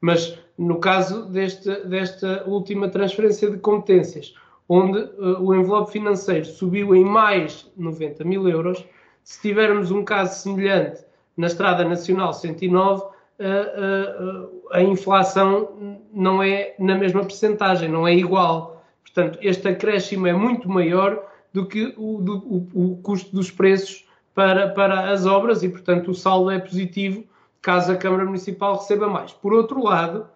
Mas 0.00 0.38
no 0.56 0.80
caso 0.80 1.26
desta, 1.26 1.84
desta 1.84 2.44
última 2.46 2.88
transferência 2.88 3.50
de 3.50 3.58
competências, 3.58 4.32
onde 4.66 4.98
uh, 4.98 5.42
o 5.42 5.54
envelope 5.54 5.92
financeiro 5.92 6.46
subiu 6.46 6.94
em 6.94 7.04
mais 7.04 7.70
90 7.76 8.24
mil 8.24 8.48
euros, 8.48 8.82
se 9.22 9.42
tivermos 9.42 9.90
um 9.90 10.02
caso 10.02 10.42
semelhante 10.42 11.04
na 11.36 11.48
Estrada 11.48 11.84
Nacional 11.84 12.32
109, 12.32 13.02
a, 13.38 14.72
a, 14.74 14.78
a 14.78 14.82
inflação 14.82 16.00
não 16.10 16.42
é 16.42 16.74
na 16.78 16.96
mesma 16.96 17.20
percentagem, 17.20 17.90
não 17.90 18.08
é 18.08 18.14
igual. 18.14 18.82
Portanto, 19.02 19.38
este 19.42 19.68
acréscimo 19.68 20.26
é 20.26 20.32
muito 20.32 20.66
maior 20.66 21.35
do 21.56 21.64
que 21.64 21.94
o, 21.96 22.20
do, 22.20 22.36
o, 22.36 22.92
o 22.92 22.96
custo 22.98 23.34
dos 23.34 23.50
preços 23.50 24.06
para, 24.34 24.68
para 24.68 25.10
as 25.10 25.24
obras 25.24 25.62
e, 25.62 25.70
portanto, 25.70 26.10
o 26.10 26.14
saldo 26.14 26.50
é 26.50 26.58
positivo 26.58 27.24
caso 27.62 27.90
a 27.90 27.96
Câmara 27.96 28.26
Municipal 28.26 28.76
receba 28.76 29.08
mais. 29.08 29.32
Por 29.32 29.54
outro 29.54 29.82
lado, 29.82 30.28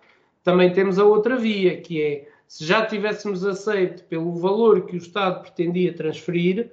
também 0.43 0.73
temos 0.73 0.99
a 0.99 1.05
outra 1.05 1.37
via, 1.37 1.79
que 1.79 2.03
é 2.03 2.29
se 2.49 2.65
já 2.65 2.87
tivéssemos 2.87 3.45
aceito 3.45 4.03
pelo 4.05 4.35
valor 4.37 4.87
que 4.87 4.95
o 4.95 4.99
Estado 4.99 5.43
pretendia 5.43 5.93
transferir, 5.93 6.73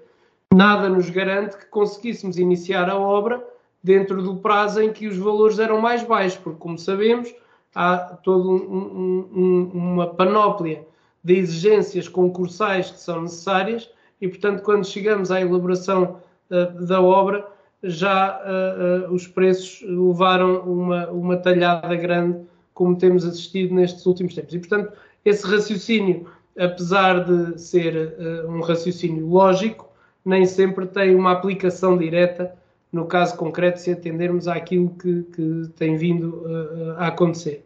nada 0.55 0.87
nos 0.87 1.09
garante 1.09 1.57
que 1.57 1.65
conseguíssemos 1.65 2.39
iniciar 2.39 2.89
a 2.89 2.97
obra 2.97 3.45
dentro 3.83 4.23
do 4.23 4.37
prazo 4.37 4.81
em 4.81 4.93
que 4.93 5.07
os 5.07 5.17
valores 5.17 5.59
eram 5.59 5.81
mais 5.81 6.03
baixos, 6.03 6.39
porque, 6.39 6.59
como 6.59 6.77
sabemos, 6.77 7.35
há 7.75 7.97
toda 8.23 8.47
um, 8.47 9.29
um, 9.35 9.71
uma 9.73 10.07
panóplia 10.07 10.87
de 11.21 11.35
exigências 11.35 12.07
concursais 12.07 12.89
que 12.89 12.99
são 12.99 13.23
necessárias 13.23 13.89
e, 14.22 14.28
portanto, 14.28 14.63
quando 14.63 14.86
chegamos 14.86 15.32
à 15.32 15.41
elaboração 15.41 16.20
uh, 16.49 16.86
da 16.86 17.01
obra, 17.01 17.45
já 17.84 18.41
uh, 18.41 19.13
os 19.13 19.28
preços 19.28 19.82
levaram 19.88 20.61
uma, 20.61 21.07
uma 21.09 21.38
talhada 21.38 21.95
grande, 21.95 22.39
como 22.74 22.97
temos 22.97 23.26
assistido 23.26 23.74
nestes 23.74 24.05
últimos 24.05 24.34
tempos. 24.34 24.53
E, 24.53 24.59
portanto, 24.59 24.93
esse 25.24 25.45
raciocínio, 25.45 26.28
apesar 26.57 27.24
de 27.24 27.59
ser 27.59 28.15
um 28.47 28.61
raciocínio 28.61 29.28
lógico, 29.28 29.89
nem 30.24 30.45
sempre 30.45 30.86
tem 30.86 31.15
uma 31.15 31.32
aplicação 31.32 31.97
direta 31.97 32.55
no 32.91 33.05
caso 33.05 33.36
concreto, 33.38 33.80
se 33.80 33.91
atendermos 33.91 34.47
àquilo 34.47 34.89
que, 34.91 35.24
que 35.24 35.70
tem 35.76 35.97
vindo 35.97 36.41
uh, 36.45 36.91
a 36.97 37.07
acontecer. 37.07 37.65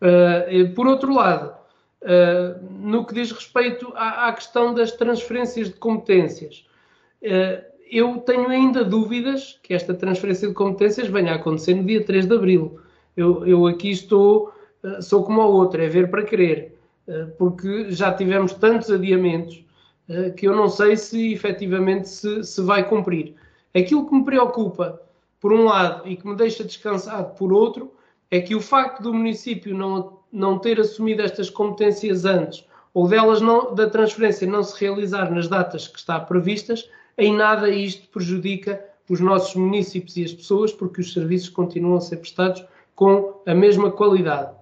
Uh, 0.00 0.72
por 0.74 0.86
outro 0.86 1.12
lado, 1.12 1.57
uh, 2.02 2.64
no 2.80 3.04
que 3.04 3.14
diz 3.14 3.30
respeito 3.32 3.92
à, 3.94 4.28
à, 4.28 4.32
questão 4.32 4.74
das 4.74 4.92
transferências 4.92 5.68
de 5.68 5.74
competências, 5.74 6.66
eu 7.90 8.18
tenho 8.18 8.48
ainda 8.48 8.84
dúvidas 8.84 9.58
que 9.62 9.74
esta 9.74 9.92
transferência 9.92 10.46
de 10.46 10.54
competências 10.54 11.08
venha 11.08 11.32
a 11.32 11.34
acontecer 11.34 11.74
no 11.74 11.82
dia 11.82 12.04
3 12.04 12.26
de 12.26 12.34
abril. 12.36 12.78
Eu, 13.16 13.44
eu 13.44 13.66
aqui 13.66 13.90
estou, 13.90 14.52
sou 15.00 15.24
como 15.24 15.40
o 15.40 15.52
outro, 15.52 15.82
é 15.82 15.88
ver 15.88 16.08
para 16.10 16.22
querer, 16.22 16.78
porque 17.36 17.90
já 17.90 18.12
tivemos 18.12 18.52
tantos 18.52 18.88
adiamentos 18.88 19.64
que 20.36 20.46
eu 20.46 20.54
não 20.54 20.68
sei 20.68 20.96
se 20.96 21.32
efetivamente 21.32 22.08
se, 22.08 22.44
se 22.44 22.62
vai 22.62 22.88
cumprir. 22.88 23.34
Aquilo 23.74 24.08
que 24.08 24.14
me 24.14 24.24
preocupa, 24.24 25.00
por 25.40 25.52
um 25.52 25.64
lado, 25.64 26.06
e 26.08 26.16
que 26.16 26.26
me 26.26 26.36
deixa 26.36 26.62
descansado 26.62 27.34
por 27.34 27.52
outro, 27.52 27.92
é 28.30 28.40
que 28.40 28.54
o 28.54 28.60
facto 28.60 29.02
do 29.02 29.14
município 29.14 29.74
não, 29.74 30.17
não 30.32 30.58
ter 30.58 30.80
assumido 30.80 31.22
estas 31.22 31.50
competências 31.50 32.24
antes, 32.24 32.64
ou 32.94 33.08
delas 33.08 33.40
não, 33.40 33.74
da 33.74 33.88
transferência 33.88 34.46
não 34.46 34.62
se 34.62 34.78
realizar 34.80 35.30
nas 35.30 35.48
datas 35.48 35.86
que 35.86 35.98
está 35.98 36.18
previstas, 36.20 36.88
em 37.16 37.34
nada 37.34 37.68
isto 37.68 38.08
prejudica 38.08 38.82
os 39.08 39.20
nossos 39.20 39.54
municípios 39.54 40.16
e 40.16 40.24
as 40.24 40.32
pessoas, 40.32 40.72
porque 40.72 41.00
os 41.00 41.12
serviços 41.12 41.48
continuam 41.48 41.96
a 41.96 42.00
ser 42.00 42.16
prestados 42.16 42.64
com 42.94 43.40
a 43.46 43.54
mesma 43.54 43.90
qualidade. 43.90 44.52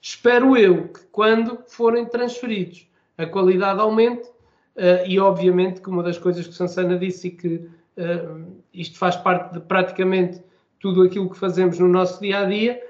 Espero 0.00 0.56
eu 0.56 0.88
que 0.88 1.00
quando 1.12 1.58
forem 1.66 2.06
transferidos 2.06 2.86
a 3.18 3.26
qualidade 3.26 3.80
aumente, 3.80 4.26
uh, 4.28 5.06
e 5.06 5.18
obviamente 5.18 5.80
que 5.80 5.90
uma 5.90 6.02
das 6.02 6.18
coisas 6.18 6.46
que 6.46 6.54
Sansana 6.54 6.98
disse 6.98 7.28
e 7.28 7.30
que 7.30 7.70
Uh, 8.00 8.62
isto 8.72 8.96
faz 8.96 9.16
parte 9.16 9.54
de 9.54 9.60
praticamente 9.60 10.42
tudo 10.78 11.02
aquilo 11.02 11.28
que 11.28 11.36
fazemos 11.36 11.78
no 11.78 11.88
nosso 11.88 12.20
dia 12.20 12.38
a 12.38 12.44
dia. 12.44 12.80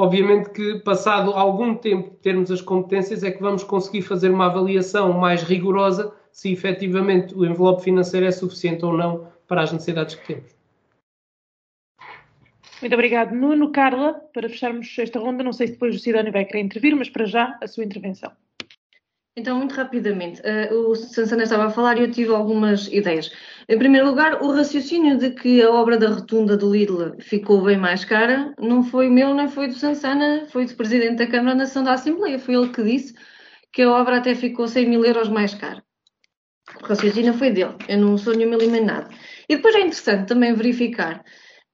Obviamente 0.00 0.48
que, 0.48 0.78
passado 0.78 1.32
algum 1.32 1.74
tempo 1.74 2.08
de 2.08 2.16
termos 2.22 2.50
as 2.50 2.62
competências, 2.62 3.22
é 3.22 3.30
que 3.30 3.42
vamos 3.42 3.62
conseguir 3.62 4.00
fazer 4.00 4.30
uma 4.30 4.46
avaliação 4.46 5.12
mais 5.12 5.42
rigorosa 5.42 6.10
se 6.32 6.50
efetivamente 6.50 7.34
o 7.34 7.44
envelope 7.44 7.84
financeiro 7.84 8.24
é 8.24 8.30
suficiente 8.30 8.82
ou 8.82 8.96
não 8.96 9.28
para 9.46 9.60
as 9.60 9.70
necessidades 9.70 10.14
que 10.14 10.26
temos. 10.26 10.56
Muito 12.80 12.94
obrigado, 12.94 13.34
Nuno. 13.34 13.72
Carla, 13.72 14.14
para 14.32 14.48
fecharmos 14.48 14.98
esta 14.98 15.18
ronda, 15.18 15.44
não 15.44 15.52
sei 15.52 15.66
se 15.66 15.74
depois 15.74 15.94
o 15.94 15.98
Sidónio 15.98 16.32
vai 16.32 16.46
querer 16.46 16.60
intervir, 16.60 16.96
mas 16.96 17.10
para 17.10 17.26
já 17.26 17.58
a 17.60 17.68
sua 17.68 17.84
intervenção. 17.84 18.32
Então, 19.40 19.56
muito 19.56 19.74
rapidamente, 19.74 20.42
uh, 20.42 20.90
o 20.90 20.94
Sansana 20.94 21.44
estava 21.44 21.64
a 21.64 21.70
falar 21.70 21.96
e 21.96 22.02
eu 22.02 22.10
tive 22.10 22.30
algumas 22.30 22.88
ideias. 22.88 23.32
Em 23.66 23.78
primeiro 23.78 24.06
lugar, 24.06 24.42
o 24.42 24.52
raciocínio 24.52 25.16
de 25.16 25.30
que 25.30 25.62
a 25.62 25.70
obra 25.70 25.96
da 25.96 26.10
rotunda 26.10 26.58
do 26.58 26.70
Lidl 26.70 27.16
ficou 27.20 27.62
bem 27.62 27.78
mais 27.78 28.04
cara 28.04 28.54
não 28.58 28.82
foi 28.82 29.08
meu, 29.08 29.32
nem 29.34 29.48
foi 29.48 29.68
do 29.68 29.74
Sansana, 29.74 30.44
foi 30.50 30.66
do 30.66 30.74
Presidente 30.74 31.16
da 31.16 31.26
Câmara 31.26 31.56
da 31.56 31.62
Nação 31.62 31.82
da 31.82 31.94
Assembleia. 31.94 32.38
Foi 32.38 32.54
ele 32.54 32.68
que 32.68 32.82
disse 32.82 33.14
que 33.72 33.80
a 33.80 33.90
obra 33.90 34.18
até 34.18 34.34
ficou 34.34 34.68
100 34.68 34.86
mil 34.90 35.06
euros 35.06 35.30
mais 35.30 35.54
cara. 35.54 35.82
O 36.82 36.86
raciocínio 36.86 37.32
foi 37.32 37.50
dele, 37.50 37.74
eu 37.88 37.96
não 37.96 38.18
sou 38.18 38.36
nenhuma 38.36 38.56
eliminada. 38.56 39.08
E 39.48 39.56
depois 39.56 39.74
é 39.74 39.80
interessante 39.80 40.28
também 40.28 40.52
verificar 40.52 41.24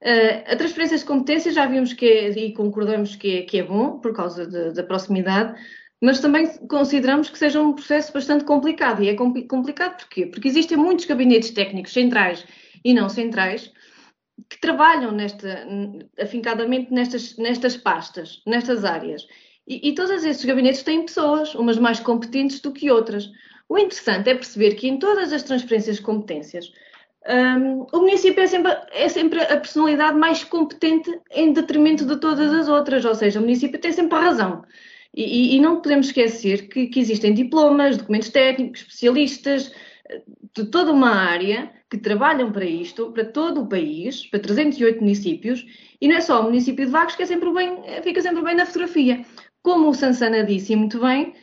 Uh, 0.03 0.53
a 0.53 0.57
transferência 0.57 0.99
de 0.99 1.05
competências 1.07 1.55
já 1.55 1.67
vimos 1.67 1.95
que 1.95 2.07
é, 2.07 2.29
e 2.29 2.53
concordamos 2.53 3.17
que 3.17 3.39
é, 3.39 3.43
que 3.43 3.59
é 3.59 3.63
bom, 3.63 3.99
por 3.99 4.15
causa 4.15 4.47
de, 4.47 4.75
da 4.75 4.83
proximidade, 4.83 5.59
mas 6.03 6.21
também 6.21 6.47
consideramos 6.69 7.31
que 7.31 7.39
seja 7.39 7.61
um 7.61 7.73
processo 7.73 8.13
bastante 8.13 8.45
complicado. 8.45 9.03
E 9.03 9.09
é 9.09 9.15
complicado 9.15 9.97
porquê? 9.97 10.27
Porque 10.27 10.49
existem 10.49 10.77
muitos 10.77 11.07
gabinetes 11.07 11.51
técnicos 11.51 11.93
centrais 11.93 12.45
e 12.85 12.93
não 12.93 13.09
centrais 13.09 13.73
que 14.49 14.61
trabalham 14.61 15.13
nesta, 15.13 15.67
afincadamente 16.21 16.93
nestas, 16.93 17.37
nestas 17.37 17.77
pastas, 17.77 18.43
nestas 18.47 18.85
áreas. 18.85 19.27
E, 19.67 19.89
e 19.89 19.95
todos 19.95 20.25
esses 20.25 20.45
gabinetes 20.45 20.83
têm 20.83 21.05
pessoas, 21.05 21.55
umas 21.55 21.79
mais 21.79 21.99
competentes 21.99 22.61
do 22.61 22.73
que 22.73 22.91
outras. 22.91 23.31
O 23.69 23.79
interessante 23.79 24.31
é 24.31 24.35
perceber 24.35 24.75
que 24.75 24.87
em 24.87 24.99
todas 24.99 25.33
as 25.33 25.43
transferências 25.43 25.97
de 25.97 26.03
competências, 26.03 26.71
um, 27.29 27.87
o 27.93 28.01
município 28.01 28.41
é 28.41 28.47
sempre, 28.47 28.73
é 28.93 29.09
sempre, 29.09 29.41
a 29.41 29.57
personalidade 29.57 30.17
mais 30.17 30.45
competente 30.45 31.11
em 31.33 31.53
detrimento 31.53 32.05
de 32.07 32.21
todas 32.21 32.53
as 32.53 32.69
outras, 32.69 33.05
ou 33.05 33.15
seja, 33.15 33.41
o 33.41 33.43
município 33.43 33.81
tem 33.81 33.91
sempre 33.91 34.17
a 34.17 34.21
razão. 34.21 34.63
E, 35.17 35.57
e 35.57 35.61
não 35.61 35.81
podemos 35.81 36.09
esquecer 36.09 36.69
que, 36.69 36.89
que, 36.89 37.01
existem 37.01 37.33
diplomas, 37.33 37.97
documentos 37.97 38.29
técnicos, 38.29 38.83
especialistas 38.83 39.73
de 40.55 40.67
toda 40.67 40.93
uma 40.93 41.11
área 41.11 41.73
que 41.91 41.97
trabalham 41.97 42.53
para 42.53 42.65
isto, 42.65 43.11
para 43.13 43.25
todo 43.25 43.63
o 43.63 43.67
país, 43.67 44.27
para 44.27 44.41
308 44.41 45.01
municípios, 45.01 45.67
e 46.01 46.07
não 46.07 46.17
é 46.17 46.21
só 46.21 46.41
o 46.41 46.45
município 46.45 46.85
de 46.85 46.93
Vagos 46.93 47.17
que 47.17 47.23
é 47.23 47.27
sempre 47.27 47.51
bem, 47.53 47.79
fica 48.03 48.21
sempre 48.21 48.43
bem 48.43 48.55
na 48.55 48.67
fotografia. 48.67 49.25
Como 49.63 49.89
o 49.89 49.95
Sansana 49.95 50.45
disse 50.45 50.77
muito 50.77 51.01
bem, 51.01 51.35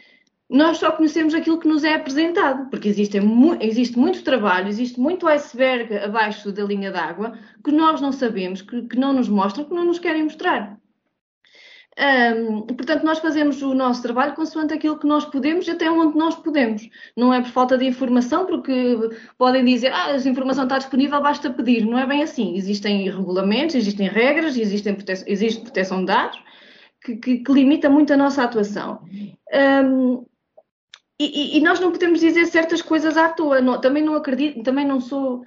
nós 0.49 0.77
só 0.77 0.91
conhecemos 0.91 1.33
aquilo 1.33 1.59
que 1.59 1.67
nos 1.67 1.83
é 1.83 1.95
apresentado, 1.95 2.69
porque 2.69 2.87
existe, 2.87 3.17
existe 3.59 3.97
muito 3.97 4.23
trabalho, 4.23 4.67
existe 4.67 4.99
muito 4.99 5.27
iceberg 5.27 5.97
abaixo 5.97 6.51
da 6.51 6.63
linha 6.63 6.91
d'água 6.91 7.37
que 7.63 7.71
nós 7.71 7.99
não 8.01 8.11
sabemos, 8.11 8.61
que, 8.61 8.83
que 8.83 8.97
não 8.97 9.13
nos 9.13 9.27
mostram, 9.27 9.65
que 9.65 9.73
não 9.73 9.85
nos 9.85 9.99
querem 9.99 10.23
mostrar. 10.23 10.77
Um, 11.95 12.61
portanto, 12.61 13.03
nós 13.03 13.19
fazemos 13.19 13.61
o 13.61 13.73
nosso 13.73 14.01
trabalho 14.01 14.33
consoante 14.33 14.73
aquilo 14.73 14.97
que 14.97 15.05
nós 15.05 15.25
podemos 15.25 15.67
e 15.67 15.71
até 15.71 15.91
onde 15.91 16.17
nós 16.17 16.35
podemos. 16.35 16.89
Não 17.15 17.33
é 17.33 17.41
por 17.41 17.51
falta 17.51 17.77
de 17.77 17.85
informação, 17.85 18.45
porque 18.45 18.97
podem 19.37 19.63
dizer, 19.63 19.93
ah, 19.93 20.07
a 20.07 20.17
informação 20.17 20.63
está 20.63 20.79
disponível, 20.79 21.21
basta 21.21 21.51
pedir. 21.51 21.85
Não 21.85 21.99
é 21.99 22.05
bem 22.05 22.23
assim. 22.23 22.55
Existem 22.55 23.09
regulamentos, 23.09 23.75
existem 23.75 24.07
regras, 24.07 24.57
existem 24.57 24.95
prote 24.95 25.23
existe 25.27 25.61
proteção 25.61 25.99
de 25.99 26.05
dados 26.07 26.39
que, 27.03 27.15
que, 27.17 27.37
que, 27.39 27.51
limita 27.51 27.89
muito 27.89 28.13
a 28.13 28.17
nossa 28.17 28.43
atuação. 28.43 29.01
Um, 29.53 30.25
e, 31.19 31.57
e, 31.57 31.61
nós 31.61 31.79
não 31.79 31.91
podemos 31.91 32.19
dizer 32.19 32.45
certas 32.47 32.81
coisas 32.81 33.15
à 33.17 33.29
toa. 33.29 33.61
Não, 33.61 33.79
também 33.79 34.03
não 34.03 34.15
acredito, 34.15 34.63
também 34.63 34.85
não 34.85 34.99
sou 34.99 35.43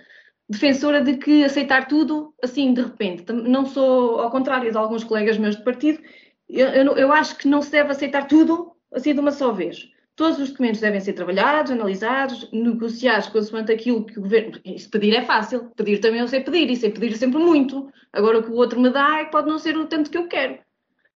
defensora 0.48 1.02
de 1.02 1.16
que 1.16 1.44
aceitar 1.44 1.88
tudo 1.88 2.32
assim 2.42 2.72
de 2.72 2.82
repente. 2.82 3.32
Não 3.32 3.66
sou, 3.66 4.20
ao 4.20 4.30
contrário 4.30 4.70
de 4.70 4.78
alguns 4.78 5.02
colegas 5.02 5.38
meus 5.38 5.56
de 5.56 5.64
partido, 5.64 6.00
eu, 6.48 6.68
eu, 6.68 6.96
eu, 6.96 7.12
acho 7.12 7.36
que 7.36 7.48
não 7.48 7.62
se 7.62 7.70
deve 7.70 7.90
aceitar 7.90 8.26
tudo 8.26 8.72
assim 8.92 9.12
de 9.12 9.20
uma 9.20 9.32
só 9.32 9.52
vez. 9.52 9.88
Todos 10.14 10.38
os 10.38 10.50
documentos 10.50 10.80
devem 10.80 11.00
ser 11.00 11.12
trabalhados, 11.12 11.72
analisados, 11.72 12.50
negociados 12.50 13.28
consoante 13.28 13.70
aquilo 13.70 14.04
que 14.04 14.18
o 14.18 14.22
governo. 14.22 14.58
Isso 14.64 14.88
pedir 14.88 15.14
é 15.14 15.22
fácil, 15.22 15.70
pedir 15.76 15.98
também 15.98 16.20
eu 16.20 16.28
sei 16.28 16.40
pedir, 16.40 16.70
e 16.70 16.76
sei 16.76 16.90
pedir 16.90 17.14
sempre 17.16 17.38
muito. 17.38 17.92
Agora 18.12 18.38
o 18.38 18.42
que 18.42 18.50
o 18.50 18.54
outro 18.54 18.80
me 18.80 18.88
dá 18.88 19.18
é 19.18 19.24
pode 19.26 19.48
não 19.48 19.58
ser 19.58 19.76
o 19.76 19.86
tanto 19.86 20.10
que 20.10 20.16
eu 20.16 20.26
quero. 20.26 20.58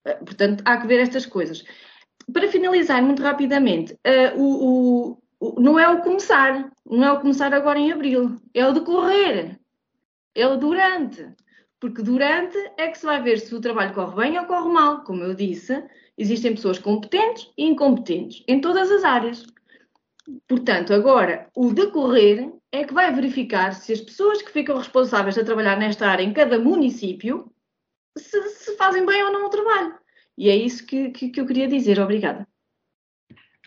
Eh, 0.05 0.15
portanto, 0.15 0.61
há 0.65 0.77
que 0.77 0.87
ver 0.87 0.99
estas 0.99 1.25
coisas. 1.25 1.63
Para 2.31 2.47
finalizar, 2.47 3.01
muito 3.01 3.23
rapidamente, 3.23 3.93
uh, 3.93 4.39
o, 4.39 4.67
o, 5.09 5.17
o, 5.39 5.59
não 5.59 5.79
é 5.79 5.89
o 5.89 6.01
começar, 6.01 6.71
não 6.85 7.03
é 7.03 7.11
o 7.11 7.19
começar 7.19 7.53
agora 7.53 7.79
em 7.79 7.91
abril, 7.91 8.35
é 8.53 8.65
o 8.65 8.73
decorrer, 8.73 9.59
é 10.35 10.47
o 10.47 10.57
durante. 10.57 11.27
Porque 11.81 12.03
durante 12.03 12.57
é 12.77 12.89
que 12.89 12.97
se 12.99 13.05
vai 13.05 13.21
ver 13.21 13.39
se 13.39 13.53
o 13.55 13.59
trabalho 13.59 13.93
corre 13.93 14.15
bem 14.15 14.39
ou 14.39 14.45
corre 14.45 14.69
mal. 14.71 15.03
Como 15.03 15.23
eu 15.23 15.33
disse, 15.33 15.83
existem 16.15 16.53
pessoas 16.53 16.77
competentes 16.77 17.51
e 17.57 17.65
incompetentes 17.65 18.43
em 18.47 18.61
todas 18.61 18.91
as 18.91 19.03
áreas. 19.03 19.45
Portanto, 20.47 20.93
agora, 20.93 21.49
o 21.55 21.73
decorrer 21.73 22.53
é 22.71 22.83
que 22.83 22.93
vai 22.93 23.11
verificar 23.11 23.73
se 23.73 23.91
as 23.91 23.99
pessoas 23.99 24.43
que 24.43 24.51
ficam 24.51 24.77
responsáveis 24.77 25.37
a 25.39 25.43
trabalhar 25.43 25.75
nesta 25.75 26.07
área 26.07 26.23
em 26.23 26.31
cada 26.31 26.59
município 26.59 27.51
se, 28.15 28.39
se 28.49 28.77
fazem 28.77 29.03
bem 29.03 29.23
ou 29.23 29.31
não 29.31 29.47
o 29.47 29.49
trabalho. 29.49 29.95
E 30.37 30.49
é 30.49 30.55
isso 30.55 30.85
que, 30.85 31.09
que, 31.09 31.29
que 31.29 31.41
eu 31.41 31.47
queria 31.47 31.67
dizer. 31.67 31.99
Obrigada. 31.99 32.47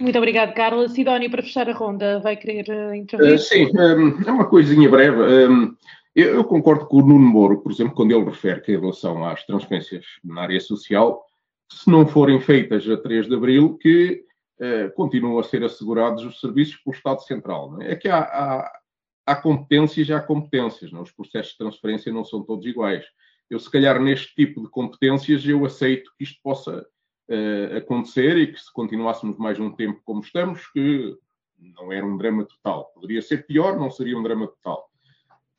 Muito 0.00 0.16
obrigada, 0.16 0.52
Carla. 0.52 0.88
Sidónia, 0.88 1.28
para 1.28 1.42
fechar 1.42 1.68
a 1.68 1.72
ronda, 1.72 2.20
vai 2.20 2.36
querer 2.36 2.68
uh, 2.68 2.94
intervir? 2.94 3.34
Uh, 3.34 3.38
sim, 3.38 3.70
um, 3.76 4.22
é 4.22 4.30
uma 4.30 4.48
coisinha 4.48 4.88
breve. 4.88 5.20
Um, 5.20 5.76
eu, 6.14 6.34
eu, 6.34 6.44
concordo 6.44 6.86
com 6.86 6.98
o 6.98 7.06
Nuno 7.06 7.26
Moro, 7.26 7.60
por 7.60 7.72
exemplo, 7.72 7.94
quando 7.94 8.12
ele 8.12 8.24
refere 8.24 8.60
que 8.60 8.72
em 8.72 8.78
relação 8.78 9.24
às 9.24 9.44
transferências 9.44 10.04
na 10.22 10.42
área 10.42 10.60
social, 10.60 11.24
se 11.70 11.90
não 11.90 12.06
forem 12.06 12.40
feitas 12.40 12.88
a 12.88 12.96
3 12.96 13.26
de 13.26 13.34
abril, 13.34 13.76
que 13.78 14.24
uh, 14.60 14.94
continuam 14.94 15.38
a 15.38 15.42
ser 15.42 15.64
assegurados 15.64 16.24
os 16.24 16.40
serviços 16.40 16.76
pelo 16.76 16.94
Estado 16.94 17.20
Central. 17.22 17.80
É? 17.82 17.92
é? 17.92 17.96
que 17.96 18.08
há, 18.08 18.20
há, 18.20 18.80
há 19.26 19.36
competências 19.36 20.08
e 20.08 20.12
há 20.12 20.20
competências. 20.20 20.92
Não? 20.92 21.02
Os 21.02 21.10
processos 21.10 21.52
de 21.52 21.58
transferência 21.58 22.12
não 22.12 22.24
são 22.24 22.42
todos 22.42 22.64
iguais. 22.66 23.04
Eu, 23.50 23.58
se 23.58 23.70
calhar, 23.70 24.00
neste 24.00 24.34
tipo 24.34 24.62
de 24.62 24.68
competências, 24.68 25.46
eu 25.46 25.64
aceito 25.64 26.12
que 26.16 26.24
isto 26.24 26.40
possa 26.42 26.86
uh, 27.28 27.76
acontecer 27.76 28.36
e 28.36 28.52
que 28.52 28.60
se 28.60 28.72
continuássemos 28.72 29.36
mais 29.38 29.58
um 29.58 29.70
tempo 29.70 30.00
como 30.04 30.20
estamos, 30.20 30.66
que 30.68 31.16
não 31.58 31.92
era 31.92 32.06
um 32.06 32.16
drama 32.16 32.44
total. 32.44 32.92
Poderia 32.94 33.22
ser 33.22 33.46
pior, 33.46 33.78
não 33.78 33.90
seria 33.90 34.16
um 34.16 34.22
drama 34.22 34.46
total. 34.46 34.88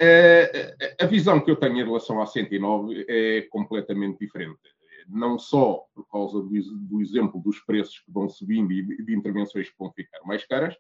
Uh, 0.02 0.76
a 1.00 1.06
visão 1.06 1.39
que 1.39 1.50
eu 1.50 1.56
tenho 1.56 1.80
em 1.80 1.86
relação 1.86 2.22
à 2.22 2.26
109 2.26 3.06
é 3.08 3.41
completamente 3.43 4.20
diferente. 4.20 4.60
Não 5.08 5.39
só 5.39 5.86
por 5.93 6.06
causa 6.10 6.41
do, 6.41 6.50
do 6.50 7.02
exemplo 7.02 7.39
dos 7.41 7.60
preços 7.60 8.00
que 8.00 8.12
vão 8.12 8.28
subindo 8.28 8.74
e 8.74 9.04
de, 9.04 9.16
intervenções 9.16 9.70
que 9.70 9.76
vão 9.80 9.91
ficar 9.91 10.20
mais 10.26 10.46
caras, 10.46 10.76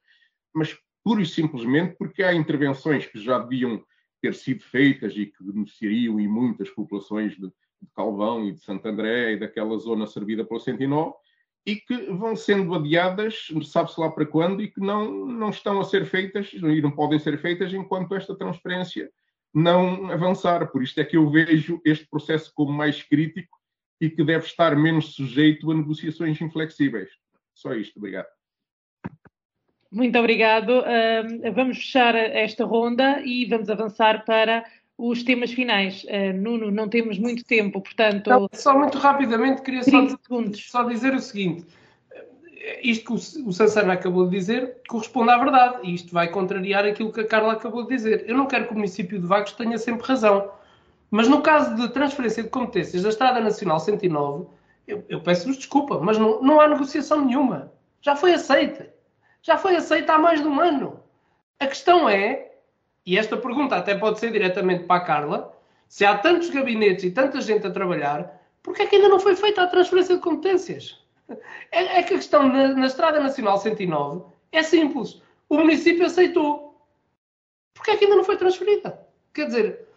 mas 0.53 0.77
pura 1.03 1.21
e 1.21 1.25
simplesmente 1.25 1.95
porque 1.97 2.23
há 2.23 2.33
intervenções 2.33 3.05
que 3.05 3.19
já 3.19 3.39
deviam 3.39 3.81
ter 4.21 4.33
sido 4.33 4.63
feitas 4.63 5.13
e 5.15 5.27
que 5.27 5.43
beneficiariam 5.43 6.19
em 6.19 6.27
muitas 6.27 6.69
populações 6.69 7.33
de, 7.33 7.47
de 7.47 7.89
Calvão 7.95 8.45
e 8.45 8.51
de 8.51 8.59
Santo 8.59 8.87
André 8.87 9.33
e 9.33 9.39
daquela 9.39 9.77
zona 9.77 10.07
servida 10.07 10.43
pelo 10.43 10.59
109 10.59 11.13
e 11.65 11.75
que 11.75 11.97
vão 12.11 12.35
sendo 12.35 12.75
adiadas, 12.75 13.47
sabe-se 13.63 13.99
lá 13.99 14.09
para 14.11 14.25
quando, 14.25 14.61
e 14.61 14.69
que 14.69 14.79
não, 14.79 15.25
não 15.25 15.49
estão 15.49 15.79
a 15.79 15.83
ser 15.83 16.05
feitas 16.05 16.51
e 16.53 16.81
não 16.81 16.91
podem 16.91 17.17
ser 17.17 17.39
feitas 17.39 17.73
enquanto 17.73 18.13
esta 18.13 18.35
transferência 18.35 19.09
não 19.53 20.11
avançar. 20.11 20.67
Por 20.71 20.83
isto 20.83 20.99
é 20.99 21.05
que 21.05 21.17
eu 21.17 21.29
vejo 21.29 21.81
este 21.83 22.07
processo 22.07 22.51
como 22.53 22.71
mais 22.71 23.01
crítico 23.01 23.57
e 23.99 24.09
que 24.09 24.23
deve 24.23 24.45
estar 24.45 24.75
menos 24.75 25.15
sujeito 25.15 25.71
a 25.71 25.73
negociações 25.73 26.39
inflexíveis. 26.39 27.09
Só 27.53 27.73
isto, 27.73 27.97
obrigado. 27.97 28.27
Muito 29.91 30.19
obrigado. 30.19 30.83
Vamos 31.55 31.77
fechar 31.77 32.13
esta 32.15 32.65
ronda 32.65 33.21
e 33.25 33.45
vamos 33.45 33.69
avançar 33.69 34.25
para 34.25 34.65
os 34.97 35.23
temas 35.23 35.51
finais. 35.51 36.03
Uh, 36.05 36.33
Nuno, 36.33 36.71
não 36.71 36.87
temos 36.87 37.19
muito 37.19 37.43
tempo, 37.43 37.81
portanto. 37.81 38.29
Não, 38.29 38.49
só 38.53 38.77
muito 38.77 38.97
rapidamente, 38.97 39.61
queria 39.61 39.83
só 39.83 40.01
dizer, 40.01 40.17
só 40.55 40.83
dizer, 40.83 41.13
o 41.13 41.19
seguinte: 41.19 41.65
isto 42.81 43.05
que 43.05 43.11
o, 43.11 43.47
o 43.47 43.53
Sansana 43.53 43.93
acabou 43.93 44.25
de 44.25 44.37
dizer 44.37 44.77
corresponde 44.87 45.31
à 45.31 45.37
verdade, 45.37 45.79
e 45.83 45.93
isto 45.93 46.13
vai 46.13 46.29
contrariar 46.29 46.85
aquilo 46.85 47.11
que 47.11 47.21
a 47.21 47.27
Carla 47.27 47.53
acabou 47.53 47.83
de 47.83 47.89
dizer. 47.89 48.25
Eu 48.27 48.37
não 48.37 48.47
quero 48.47 48.65
que 48.65 48.71
o 48.71 48.75
município 48.75 49.19
de 49.19 49.27
Vagos 49.27 49.51
tenha 49.53 49.77
sempre 49.77 50.05
razão, 50.07 50.51
mas 51.11 51.27
no 51.27 51.41
caso 51.41 51.75
de 51.75 51.89
transferência 51.89 52.43
de 52.43 52.49
competências 52.49 53.03
da 53.03 53.09
Estrada 53.09 53.39
Nacional 53.39 53.79
109, 53.79 54.47
eu, 54.87 55.03
eu 55.09 55.21
peço-vos 55.21 55.57
desculpa, 55.57 55.99
mas 55.99 56.17
não, 56.17 56.41
não 56.41 56.59
há 56.59 56.67
negociação 56.67 57.25
nenhuma. 57.25 57.71
Já 58.01 58.15
foi 58.15 58.33
aceita. 58.33 58.93
Já 59.41 59.57
foi 59.57 59.75
aceita 59.75 60.13
há 60.13 60.17
mais 60.17 60.41
de 60.41 60.47
um 60.47 60.59
ano. 60.59 60.99
A 61.59 61.67
questão 61.67 62.09
é 62.09 62.44
e 63.05 63.17
esta 63.17 63.37
pergunta 63.37 63.75
até 63.75 63.95
pode 63.95 64.19
ser 64.19 64.31
diretamente 64.31 64.85
para 64.85 65.01
a 65.01 65.05
Carla, 65.05 65.53
se 65.87 66.05
há 66.05 66.17
tantos 66.17 66.49
gabinetes 66.49 67.03
e 67.05 67.11
tanta 67.11 67.39
gente 67.39 67.67
a 67.67 67.71
trabalhar, 67.71 68.41
porquê 68.63 68.83
é 68.83 68.85
que 68.87 68.95
ainda 68.95 69.09
não 69.09 69.19
foi 69.19 69.35
feita 69.35 69.61
a 69.61 69.67
transferência 69.67 70.15
de 70.15 70.21
competências? 70.21 70.99
É, 71.71 71.99
é 71.99 72.03
que 72.03 72.13
a 72.13 72.17
questão 72.17 72.47
na, 72.47 72.69
na, 72.69 72.85
Estrada 72.85 73.19
Nacional 73.19 73.57
109 73.57 74.23
é 74.51 74.63
simples. 74.63 75.21
O 75.49 75.57
município 75.57 76.05
aceitou. 76.05 76.79
Porquê 77.73 77.91
é 77.91 77.97
que 77.97 78.05
ainda 78.05 78.17
não 78.17 78.23
foi 78.23 78.37
transferida? 78.37 78.99
Quer 79.33 79.47
dizer, 79.47 79.87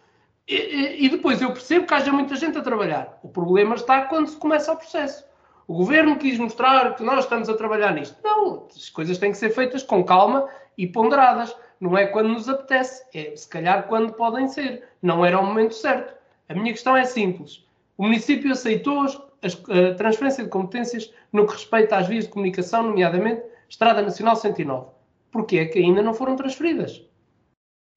e, 0.47 1.05
e 1.05 1.09
depois 1.09 1.41
eu 1.41 1.51
percebo 1.51 1.85
que 1.85 1.93
haja 1.93 2.11
muita 2.11 2.35
gente 2.35 2.57
a 2.57 2.61
trabalhar. 2.61 3.19
O 3.23 3.29
problema 3.29 3.75
está 3.75 4.01
quando 4.01 4.27
se 4.27 4.35
começa 4.35 4.73
o 4.73 4.77
processo. 4.77 5.23
O 5.67 5.75
governo 5.75 6.17
quis 6.17 6.39
mostrar 6.39 6.95
que 6.95 7.03
nós 7.03 7.25
estamos 7.25 7.47
a 7.47 7.53
trabalhar 7.55 7.93
nisto. 7.93 8.17
Não, 8.23 8.67
as 8.75 8.89
coisas 8.89 9.19
têm 9.19 9.31
que 9.31 9.37
ser 9.37 9.51
feitas 9.51 9.83
com 9.83 10.03
calma 10.03 10.49
e 10.75 10.87
ponderadas. 10.87 11.55
Não 11.79 11.97
é 11.97 12.07
quando 12.07 12.29
nos 12.29 12.49
apetece, 12.49 13.05
é 13.13 13.35
se 13.35 13.47
calhar 13.47 13.87
quando 13.87 14.13
podem 14.13 14.47
ser. 14.47 14.87
Não 15.01 15.23
era 15.23 15.39
o 15.39 15.45
momento 15.45 15.73
certo. 15.73 16.13
A 16.49 16.53
minha 16.53 16.73
questão 16.73 16.97
é 16.97 17.05
simples. 17.05 17.65
O 17.97 18.03
município 18.03 18.51
aceitou 18.51 19.05
a 19.05 19.95
transferência 19.95 20.43
de 20.43 20.49
competências 20.49 21.13
no 21.31 21.45
que 21.45 21.53
respeita 21.53 21.97
às 21.97 22.07
vias 22.07 22.25
de 22.25 22.31
comunicação, 22.31 22.83
nomeadamente 22.83 23.43
Estrada 23.69 24.01
Nacional 24.01 24.35
109. 24.35 24.91
Porquê 25.31 25.59
é 25.59 25.65
que 25.65 25.79
ainda 25.79 26.01
não 26.01 26.13
foram 26.13 26.35
transferidas? 26.35 27.05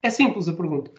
É 0.03 0.11
simples 0.11 0.49
a 0.49 0.53
pergunta. 0.53 0.93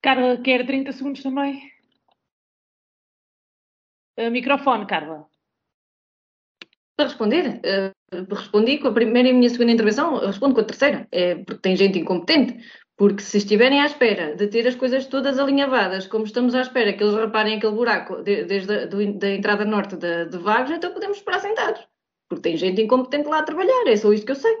Carla, 0.00 0.40
quer 0.42 0.64
30 0.64 0.92
segundos 0.92 1.22
também? 1.22 1.70
Uh, 4.18 4.30
microfone, 4.30 4.86
Carla. 4.86 5.28
Para 6.96 7.06
responder, 7.06 7.60
uh, 7.60 7.97
respondi 8.10 8.78
com 8.78 8.88
a 8.88 8.92
primeira 8.92 9.28
e 9.28 9.32
a 9.32 9.34
minha 9.34 9.50
segunda 9.50 9.72
intervenção, 9.72 10.18
respondo 10.18 10.54
com 10.54 10.60
a 10.60 10.64
terceira. 10.64 11.06
É 11.12 11.36
porque 11.36 11.62
tem 11.62 11.76
gente 11.76 11.98
incompetente. 11.98 12.58
Porque 12.96 13.22
se 13.22 13.38
estiverem 13.38 13.80
à 13.80 13.86
espera 13.86 14.34
de 14.34 14.48
ter 14.48 14.66
as 14.66 14.74
coisas 14.74 15.06
todas 15.06 15.38
alinhavadas, 15.38 16.08
como 16.08 16.24
estamos 16.24 16.52
à 16.54 16.62
espera 16.62 16.92
que 16.92 17.02
eles 17.02 17.14
reparem 17.14 17.56
aquele 17.56 17.72
buraco 17.72 18.22
de, 18.22 18.44
desde 18.44 18.72
a 18.72 18.86
do, 18.86 19.12
da 19.18 19.30
entrada 19.30 19.64
norte 19.64 19.96
de, 19.96 20.24
de 20.24 20.36
Vagos, 20.38 20.72
então 20.72 20.92
podemos 20.92 21.18
esperar 21.18 21.40
sentados. 21.40 21.86
Porque 22.28 22.42
tem 22.42 22.56
gente 22.56 22.82
incompetente 22.82 23.28
lá 23.28 23.38
a 23.38 23.44
trabalhar, 23.44 23.86
é 23.86 23.96
só 23.96 24.12
isto 24.12 24.26
que 24.26 24.32
eu 24.32 24.36
sei. 24.36 24.52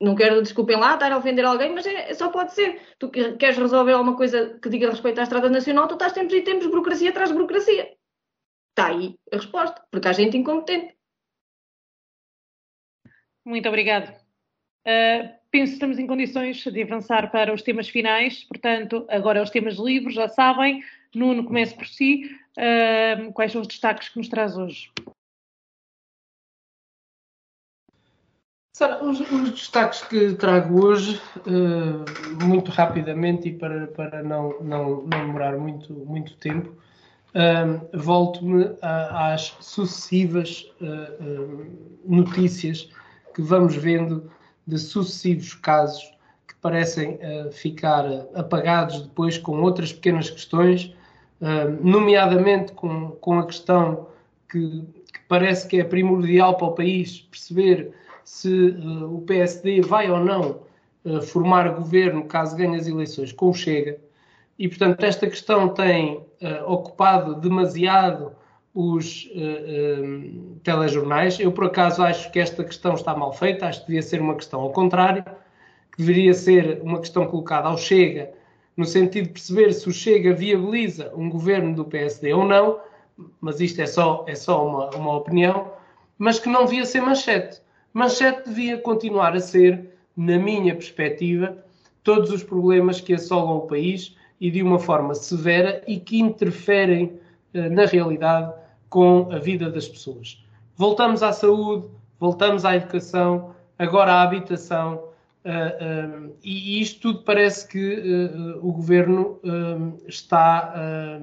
Não 0.00 0.14
quero, 0.14 0.40
desculpem 0.40 0.78
lá, 0.78 0.94
estar 0.94 1.10
a 1.10 1.18
ofender 1.18 1.44
alguém, 1.44 1.72
mas 1.74 1.84
é, 1.86 2.14
só 2.14 2.28
pode 2.28 2.52
ser. 2.52 2.80
Tu 2.98 3.10
queres 3.10 3.56
resolver 3.58 3.92
alguma 3.92 4.16
coisa 4.16 4.58
que 4.62 4.68
diga 4.68 4.90
respeito 4.90 5.18
à 5.18 5.24
Estrada 5.24 5.48
Nacional, 5.48 5.88
tu 5.88 5.94
estás 5.94 6.12
tempos 6.12 6.34
e 6.34 6.42
tempos 6.42 6.66
burocracia 6.68 7.10
atrás 7.10 7.30
de 7.30 7.34
burocracia. 7.34 7.88
Está 8.70 8.88
aí 8.88 9.18
a 9.32 9.36
resposta, 9.36 9.82
porque 9.90 10.06
há 10.06 10.12
gente 10.12 10.36
incompetente. 10.36 10.94
Muito 13.46 13.68
obrigado. 13.68 14.10
Uh, 14.84 15.32
penso 15.52 15.70
que 15.70 15.74
estamos 15.74 16.00
em 16.00 16.06
condições 16.06 16.64
de 16.64 16.82
avançar 16.82 17.30
para 17.30 17.54
os 17.54 17.62
temas 17.62 17.88
finais, 17.88 18.42
portanto, 18.42 19.06
agora 19.08 19.40
os 19.40 19.50
temas 19.50 19.76
livres, 19.76 20.16
já 20.16 20.28
sabem. 20.28 20.82
Nuno, 21.14 21.44
comece 21.44 21.72
por 21.72 21.86
si. 21.86 22.24
Uh, 22.58 23.32
quais 23.32 23.52
são 23.52 23.60
os 23.60 23.68
destaques 23.68 24.08
que 24.08 24.18
nos 24.18 24.28
traz 24.28 24.56
hoje? 24.56 24.90
Sara, 28.76 29.02
os, 29.02 29.20
os, 29.20 29.50
destaques 29.52 30.02
que 30.02 30.34
trago 30.34 30.84
hoje, 30.84 31.20
uh, 31.46 32.44
muito 32.44 32.72
rapidamente 32.72 33.48
e 33.48 33.52
para, 33.56 33.86
para 33.86 34.24
não, 34.24 34.60
não, 34.60 35.02
não 35.02 35.08
demorar 35.08 35.56
muito, 35.56 35.92
muito 35.94 36.36
tempo, 36.36 36.70
uh, 36.70 37.96
volto-me 37.96 38.76
às 38.82 39.56
sucessivas 39.60 40.68
uh, 40.80 41.64
notícias 42.04 42.90
que 43.36 43.42
vamos 43.42 43.76
vendo 43.76 44.30
de 44.66 44.78
sucessivos 44.78 45.52
casos 45.52 46.10
que 46.48 46.54
parecem 46.54 47.18
ficar 47.52 48.06
apagados 48.34 49.02
depois 49.02 49.36
com 49.36 49.60
outras 49.60 49.92
pequenas 49.92 50.30
questões, 50.30 50.90
nomeadamente 51.82 52.72
com, 52.72 53.10
com 53.10 53.38
a 53.38 53.44
questão 53.44 54.06
que, 54.50 54.82
que, 55.12 55.20
parece 55.28 55.68
que 55.68 55.78
é 55.78 55.84
primordial 55.84 56.56
para 56.56 56.68
o 56.68 56.72
país 56.72 57.20
perceber 57.30 57.92
se 58.24 58.70
o 59.04 59.22
PSD 59.26 59.82
vai 59.82 60.10
ou 60.10 60.18
não 60.18 60.60
formar 61.26 61.68
governo 61.74 62.24
caso 62.24 62.56
ganhe 62.56 62.76
as 62.76 62.86
eleições 62.86 63.32
com 63.32 63.50
o 63.50 63.54
Chega. 63.54 63.98
E, 64.58 64.66
portanto, 64.68 65.04
esta 65.04 65.26
questão 65.28 65.68
tem 65.68 66.16
uh, 66.16 66.72
ocupado 66.72 67.34
demasiado 67.34 68.32
os 68.76 69.30
uh, 69.34 70.60
telejornais. 70.62 71.40
Eu, 71.40 71.50
por 71.50 71.64
acaso, 71.64 72.02
acho 72.02 72.30
que 72.30 72.38
esta 72.38 72.62
questão 72.62 72.92
está 72.92 73.16
mal 73.16 73.32
feita, 73.32 73.66
acho 73.66 73.80
que 73.80 73.86
devia 73.86 74.02
ser 74.02 74.20
uma 74.20 74.34
questão 74.34 74.60
ao 74.60 74.70
contrário, 74.70 75.24
que 75.24 75.96
deveria 75.96 76.34
ser 76.34 76.82
uma 76.82 77.00
questão 77.00 77.26
colocada 77.26 77.68
ao 77.68 77.78
Chega, 77.78 78.30
no 78.76 78.84
sentido 78.84 79.28
de 79.28 79.32
perceber 79.32 79.72
se 79.72 79.88
o 79.88 79.92
Chega 79.92 80.34
viabiliza 80.34 81.10
um 81.16 81.30
governo 81.30 81.74
do 81.74 81.86
PSD 81.86 82.34
ou 82.34 82.44
não, 82.44 82.78
mas 83.40 83.62
isto 83.62 83.80
é 83.80 83.86
só, 83.86 84.26
é 84.28 84.34
só 84.34 84.68
uma, 84.68 84.90
uma 84.90 85.16
opinião, 85.16 85.72
mas 86.18 86.38
que 86.38 86.50
não 86.50 86.66
devia 86.66 86.84
ser 86.84 87.00
manchete. 87.00 87.62
Manchete 87.94 88.46
devia 88.46 88.76
continuar 88.76 89.34
a 89.34 89.40
ser, 89.40 89.88
na 90.14 90.38
minha 90.38 90.74
perspectiva, 90.74 91.56
todos 92.04 92.30
os 92.30 92.44
problemas 92.44 93.00
que 93.00 93.14
assolam 93.14 93.56
o 93.56 93.62
país 93.62 94.14
e 94.38 94.50
de 94.50 94.62
uma 94.62 94.78
forma 94.78 95.14
severa 95.14 95.82
e 95.88 95.98
que 95.98 96.20
interferem 96.20 97.18
eh, 97.54 97.70
na 97.70 97.86
realidade 97.86 98.52
com 98.88 99.28
a 99.32 99.38
vida 99.38 99.70
das 99.70 99.88
pessoas. 99.88 100.44
Voltamos 100.76 101.22
à 101.22 101.32
saúde, 101.32 101.88
voltamos 102.18 102.64
à 102.64 102.76
educação, 102.76 103.54
agora 103.78 104.12
à 104.12 104.22
habitação, 104.22 105.10
uh, 105.44 106.34
e 106.42 106.80
isto 106.80 107.00
tudo 107.00 107.24
parece 107.24 107.66
que 107.66 107.94
uh, 107.98 108.66
o 108.66 108.72
governo 108.72 109.40
está 110.06 111.20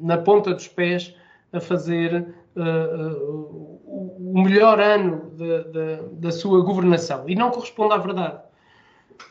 na 0.00 0.18
ponta 0.18 0.54
dos 0.54 0.68
pés 0.68 1.14
a 1.52 1.60
fazer 1.60 2.34
o 2.56 4.42
melhor 4.42 4.80
ano 4.80 5.30
de, 5.30 5.64
de, 5.64 6.02
da 6.12 6.30
sua 6.30 6.62
governação 6.62 7.28
e 7.28 7.34
não 7.34 7.50
corresponde 7.50 7.94
à 7.94 7.98
verdade. 7.98 8.42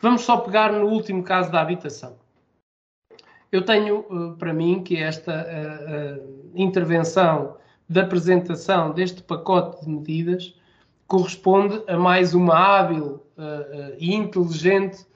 Vamos 0.02 0.22
só 0.22 0.38
pegar 0.38 0.72
no 0.72 0.86
último 0.86 1.22
caso 1.22 1.50
da 1.52 1.60
habitação. 1.60 2.16
Eu 3.50 3.64
tenho 3.64 4.36
para 4.38 4.52
mim 4.52 4.82
que 4.82 4.96
esta 4.96 5.46
intervenção 6.54 7.56
da 7.88 8.02
apresentação 8.02 8.92
deste 8.92 9.22
pacote 9.22 9.84
de 9.84 9.90
medidas 9.90 10.54
corresponde 11.06 11.82
a 11.88 11.96
mais 11.96 12.34
uma 12.34 12.54
hábil 12.54 13.22
e 13.98 14.14
inteligente 14.14 15.06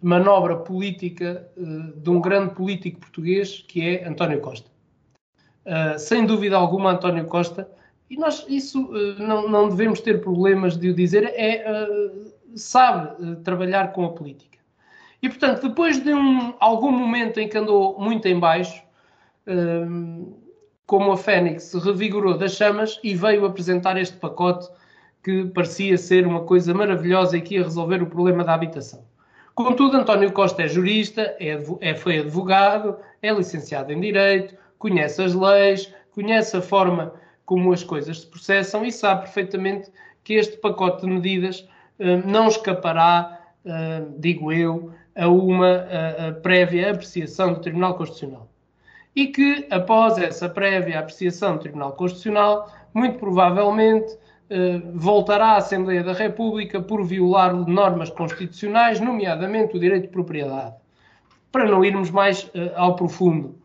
manobra 0.00 0.56
política 0.56 1.48
de 1.96 2.08
um 2.08 2.20
grande 2.20 2.54
político 2.54 3.00
português 3.00 3.64
que 3.66 3.82
é 3.82 4.08
António 4.08 4.40
Costa. 4.40 4.70
sem 5.98 6.24
dúvida 6.24 6.56
alguma, 6.56 6.92
António 6.92 7.26
Costa, 7.26 7.68
e 8.08 8.16
nós 8.16 8.46
isso 8.48 8.88
não, 9.18 9.48
não 9.48 9.68
devemos 9.68 10.00
ter 10.00 10.20
problemas 10.20 10.76
de 10.76 10.90
o 10.90 10.94
dizer, 10.94 11.24
é, 11.24 11.64
sabe 12.54 13.36
trabalhar 13.42 13.92
com 13.92 14.04
a 14.04 14.12
política. 14.12 14.58
E, 15.20 15.28
portanto, 15.28 15.68
depois 15.68 15.98
de 15.98 16.14
um, 16.14 16.54
algum 16.60 16.92
momento 16.92 17.40
em 17.40 17.48
que 17.48 17.58
andou 17.58 17.98
muito 17.98 18.28
em 18.28 18.38
baixo, 18.38 18.80
como 20.86 21.12
a 21.12 21.16
Fênix 21.16 21.64
se 21.64 21.78
revigorou 21.78 22.38
das 22.38 22.54
chamas 22.54 23.00
e 23.02 23.14
veio 23.14 23.44
apresentar 23.44 23.96
este 23.96 24.16
pacote 24.16 24.68
que 25.22 25.44
parecia 25.46 25.98
ser 25.98 26.26
uma 26.26 26.42
coisa 26.44 26.72
maravilhosa 26.72 27.36
e 27.36 27.40
que 27.40 27.56
ia 27.56 27.64
resolver 27.64 28.00
o 28.00 28.06
problema 28.06 28.44
da 28.44 28.54
habitação. 28.54 29.04
Contudo, 29.56 29.96
António 29.96 30.32
Costa 30.32 30.62
é 30.62 30.68
jurista, 30.68 31.34
é, 31.40 31.58
é, 31.80 31.94
foi 31.94 32.20
advogado, 32.20 32.96
é 33.22 33.32
licenciado 33.32 33.92
em 33.92 34.00
Direito, 34.00 34.54
conhece 34.78 35.20
as 35.22 35.34
leis, 35.34 35.92
conhece 36.12 36.56
a 36.56 36.62
forma 36.62 37.14
como 37.44 37.72
as 37.72 37.82
coisas 37.82 38.20
se 38.20 38.26
processam 38.26 38.84
e 38.84 38.92
sabe 38.92 39.22
perfeitamente 39.22 39.90
que 40.22 40.34
este 40.34 40.56
pacote 40.58 41.06
de 41.06 41.12
medidas 41.12 41.60
uh, 41.98 42.26
não 42.26 42.48
escapará, 42.48 43.40
uh, 43.64 44.14
digo 44.18 44.52
eu, 44.52 44.92
a 45.16 45.26
uma 45.26 45.86
a, 45.90 46.28
a 46.28 46.32
prévia 46.32 46.90
apreciação 46.90 47.54
do 47.54 47.60
Tribunal 47.60 47.94
Constitucional. 47.94 48.48
E 49.16 49.28
que, 49.28 49.66
após 49.70 50.18
essa 50.18 50.46
prévia 50.46 51.00
apreciação 51.00 51.54
do 51.54 51.60
Tribunal 51.60 51.92
Constitucional, 51.92 52.70
muito 52.92 53.18
provavelmente 53.18 54.14
eh, 54.50 54.80
voltará 54.94 55.52
à 55.52 55.56
Assembleia 55.56 56.04
da 56.04 56.12
República 56.12 56.80
por 56.80 57.02
violar 57.02 57.52
normas 57.52 58.10
constitucionais, 58.10 59.00
nomeadamente 59.00 59.74
o 59.74 59.80
direito 59.80 60.02
de 60.02 60.12
propriedade, 60.12 60.74
para 61.50 61.64
não 61.64 61.84
irmos 61.84 62.10
mais 62.10 62.48
eh, 62.54 62.72
ao 62.76 62.94
profundo. 62.94 63.58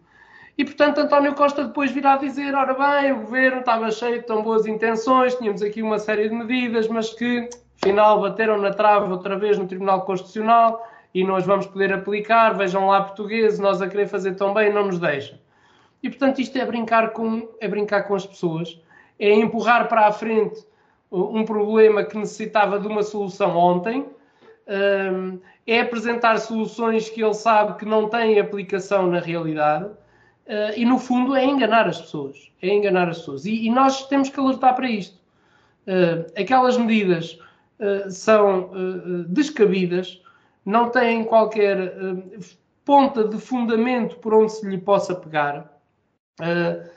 E, 0.57 0.65
portanto, 0.65 0.99
António 0.99 1.35
Costa 1.35 1.65
depois 1.65 1.91
virá 1.91 2.17
dizer: 2.17 2.55
ora 2.55 2.73
bem, 2.73 3.11
o 3.11 3.21
governo 3.21 3.59
estava 3.59 3.91
cheio 3.91 4.21
de 4.21 4.25
tão 4.25 4.41
boas 4.41 4.65
intenções, 4.65 5.35
tínhamos 5.35 5.61
aqui 5.61 5.81
uma 5.81 5.99
série 5.99 6.29
de 6.29 6.35
medidas, 6.35 6.87
mas 6.87 7.13
que, 7.13 7.49
afinal, 7.81 8.21
bateram 8.21 8.57
na 8.57 8.71
trave 8.71 9.11
outra 9.11 9.37
vez 9.37 9.57
no 9.57 9.67
Tribunal 9.67 10.01
Constitucional 10.01 10.81
e 11.13 11.23
nós 11.23 11.45
vamos 11.45 11.67
poder 11.67 11.93
aplicar, 11.93 12.51
vejam 12.57 12.87
lá 12.87 13.01
português, 13.01 13.59
nós 13.59 13.81
a 13.81 13.87
querer 13.87 14.07
fazer 14.07 14.35
tão 14.35 14.53
bem, 14.53 14.73
não 14.73 14.85
nos 14.85 14.99
deixa. 14.99 15.39
E 16.01 16.09
portanto 16.09 16.39
isto 16.39 16.57
é 16.57 16.65
brincar 16.65 17.11
com, 17.11 17.47
é 17.59 17.67
brincar 17.67 18.03
com 18.03 18.15
as 18.15 18.25
pessoas, 18.25 18.79
é 19.19 19.31
empurrar 19.33 19.87
para 19.87 20.07
a 20.07 20.11
frente 20.11 20.65
um 21.11 21.43
problema 21.43 22.03
que 22.03 22.17
necessitava 22.17 22.79
de 22.79 22.87
uma 22.87 23.03
solução 23.03 23.55
ontem, 23.57 24.05
é 25.67 25.81
apresentar 25.81 26.37
soluções 26.37 27.09
que 27.09 27.21
ele 27.21 27.33
sabe 27.33 27.77
que 27.77 27.85
não 27.85 28.09
têm 28.09 28.39
aplicação 28.39 29.07
na 29.07 29.19
realidade 29.19 29.85
hum, 29.85 29.91
e 30.75 30.85
no 30.85 30.97
fundo 30.97 31.35
é 31.35 31.43
enganar 31.43 31.87
as 31.87 31.99
pessoas, 32.01 32.51
é 32.61 32.69
enganar 32.69 33.09
as 33.09 33.19
pessoas. 33.19 33.45
E, 33.45 33.69
nós 33.69 34.07
temos 34.07 34.29
que 34.29 34.39
alertar 34.39 34.75
para 34.75 34.89
isto. 34.89 35.19
Hum, 35.87 36.25
aquelas 36.37 36.77
medidas 36.77 37.37
são 38.11 38.69
descabidas, 39.27 40.21
não 40.65 40.89
têm 40.89 41.23
qualquer 41.23 41.77
uh, 41.79 42.39
ponta 42.85 43.23
de 43.27 43.37
fundamento 43.37 44.17
por 44.17 44.33
onde 44.33 44.51
se 44.51 44.67
lhe 44.67 44.77
possa 44.77 45.15
pegar. 45.15 45.81
Uh, 46.39 46.89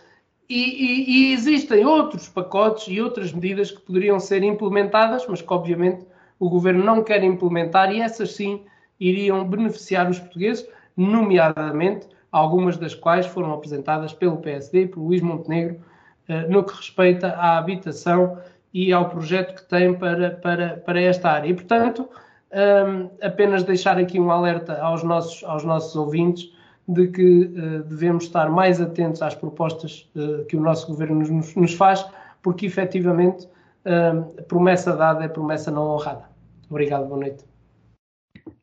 e, 0.48 0.62
e, 0.62 1.10
e, 1.10 1.32
existem 1.32 1.86
outros 1.86 2.28
pacotes 2.28 2.86
e 2.88 3.00
outras 3.00 3.32
medidas 3.32 3.70
que 3.70 3.80
poderiam 3.80 4.20
ser 4.20 4.42
implementadas, 4.42 5.26
mas 5.26 5.40
que 5.40 5.52
obviamente 5.52 6.04
o 6.38 6.50
governo 6.50 6.84
não 6.84 7.02
quer 7.02 7.24
implementar 7.24 7.92
e 7.92 8.00
essas 8.00 8.32
sim 8.32 8.62
iriam 9.00 9.48
beneficiar 9.48 10.10
os 10.10 10.18
portugueses, 10.18 10.68
nomeadamente 10.96 12.06
algumas 12.30 12.76
das 12.76 12.94
quais 12.94 13.26
foram 13.26 13.52
apresentadas 13.52 14.12
pelo 14.12 14.38
PSD 14.38 14.88
por 14.88 15.00
Luís 15.00 15.22
Montenegro 15.22 15.80
uh, 16.28 16.50
no 16.50 16.62
que 16.62 16.74
respeita 16.74 17.28
à 17.28 17.56
habitação 17.56 18.38
e 18.72 18.92
ao 18.92 19.08
projeto 19.08 19.54
que 19.54 19.68
tem 19.68 19.94
para, 19.94 20.32
para, 20.32 20.76
para 20.78 21.00
esta 21.00 21.30
área. 21.30 21.48
E, 21.48 21.54
portanto, 21.54 22.08
um, 22.54 23.10
apenas 23.20 23.64
deixar 23.64 23.98
aqui 23.98 24.20
um 24.20 24.30
alerta 24.30 24.80
aos 24.80 25.02
nossos, 25.02 25.42
aos 25.44 25.64
nossos 25.64 25.94
ouvintes 25.96 26.52
de 26.86 27.08
que 27.08 27.44
uh, 27.44 27.82
devemos 27.84 28.24
estar 28.24 28.50
mais 28.50 28.80
atentos 28.80 29.22
às 29.22 29.34
propostas 29.34 30.08
uh, 30.14 30.44
que 30.46 30.56
o 30.56 30.60
nosso 30.60 30.86
governo 30.86 31.20
nos, 31.20 31.54
nos 31.54 31.74
faz, 31.74 32.04
porque 32.42 32.66
efetivamente 32.66 33.46
uh, 33.84 34.42
promessa 34.44 34.94
dada 34.94 35.24
é 35.24 35.28
promessa 35.28 35.70
não 35.70 35.88
honrada. 35.88 36.28
Obrigado, 36.70 37.06
boa 37.06 37.20
noite. 37.20 37.44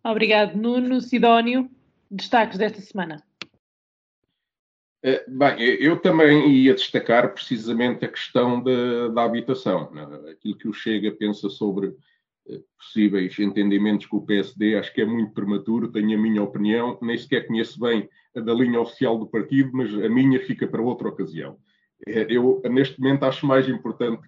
Obrigado, 0.03 0.55
Nuno. 0.55 1.01
Sidónio, 1.01 1.69
destaques 2.09 2.57
desta 2.57 2.81
semana. 2.81 3.23
Eh, 5.03 5.23
bem, 5.27 5.59
eu 5.59 5.99
também 5.99 6.47
ia 6.51 6.75
destacar 6.75 7.33
precisamente 7.33 8.05
a 8.05 8.07
questão 8.07 8.61
da, 8.61 9.07
da 9.07 9.23
habitação, 9.23 9.91
né? 9.91 10.05
aquilo 10.31 10.57
que 10.57 10.67
o 10.67 10.73
Chega 10.73 11.11
pensa 11.11 11.49
sobre 11.49 11.95
possíveis 12.77 13.37
entendimentos 13.39 14.05
com 14.05 14.17
o 14.17 14.25
PSD, 14.25 14.75
acho 14.75 14.93
que 14.93 15.01
é 15.01 15.05
muito 15.05 15.33
prematuro, 15.33 15.91
tenho 15.91 16.17
a 16.17 16.21
minha 16.21 16.43
opinião, 16.43 16.97
nem 17.01 17.17
sequer 17.17 17.47
conheço 17.47 17.79
bem 17.79 18.09
a 18.35 18.39
da 18.39 18.53
linha 18.53 18.79
oficial 18.79 19.17
do 19.17 19.27
partido, 19.27 19.71
mas 19.73 19.93
a 19.93 20.09
minha 20.09 20.39
fica 20.39 20.67
para 20.67 20.81
outra 20.81 21.09
ocasião. 21.09 21.57
É, 22.07 22.25
eu, 22.29 22.61
neste 22.69 22.99
momento, 22.99 23.23
acho 23.23 23.45
mais 23.45 23.67
importante 23.69 24.27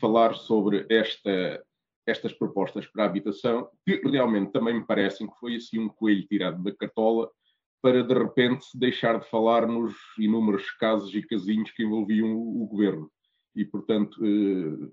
falar 0.00 0.34
sobre 0.34 0.86
esta, 0.88 1.62
estas 2.06 2.32
propostas 2.32 2.86
para 2.86 3.04
a 3.04 3.06
habitação, 3.06 3.68
que 3.84 4.00
realmente 4.08 4.52
também 4.52 4.74
me 4.74 4.86
parecem 4.86 5.26
que 5.26 5.38
foi 5.38 5.56
assim 5.56 5.78
um 5.78 5.88
coelho 5.88 6.26
tirado 6.26 6.62
da 6.62 6.74
cartola, 6.74 7.30
para 7.82 8.02
de 8.02 8.14
repente 8.14 8.66
deixar 8.74 9.18
de 9.18 9.28
falar 9.28 9.66
nos 9.66 9.94
inúmeros 10.18 10.70
casos 10.72 11.14
e 11.14 11.22
casinhos 11.22 11.70
que 11.70 11.82
envolviam 11.82 12.30
o, 12.30 12.62
o 12.62 12.66
governo. 12.66 13.10
E, 13.56 13.64
portanto, 13.64 14.20
eh, 14.24 14.90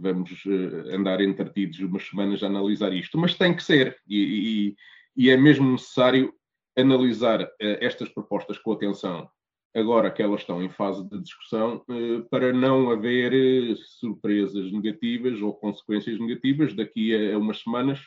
vamos 0.00 0.30
eh, 0.46 0.94
andar 0.94 1.20
entretidos 1.20 1.78
umas 1.80 2.06
semanas 2.06 2.42
a 2.42 2.46
analisar 2.46 2.92
isto, 2.92 3.18
mas 3.18 3.34
tem 3.34 3.54
que 3.54 3.62
ser, 3.62 3.96
e, 4.06 4.74
e, 5.16 5.24
e 5.24 5.30
é 5.30 5.36
mesmo 5.36 5.72
necessário 5.72 6.32
analisar 6.76 7.48
estas 7.60 8.08
propostas 8.08 8.58
com 8.58 8.72
atenção 8.72 9.28
agora 9.74 10.10
que 10.10 10.22
elas 10.22 10.40
estão 10.40 10.62
em 10.62 10.70
fase 10.70 11.02
de 11.08 11.20
discussão, 11.20 11.84
para 12.30 12.52
não 12.52 12.90
haver 12.90 13.76
surpresas 13.76 14.70
negativas 14.70 15.42
ou 15.42 15.52
consequências 15.52 16.18
negativas 16.18 16.74
daqui 16.74 17.32
a 17.32 17.36
umas 17.36 17.60
semanas, 17.60 18.00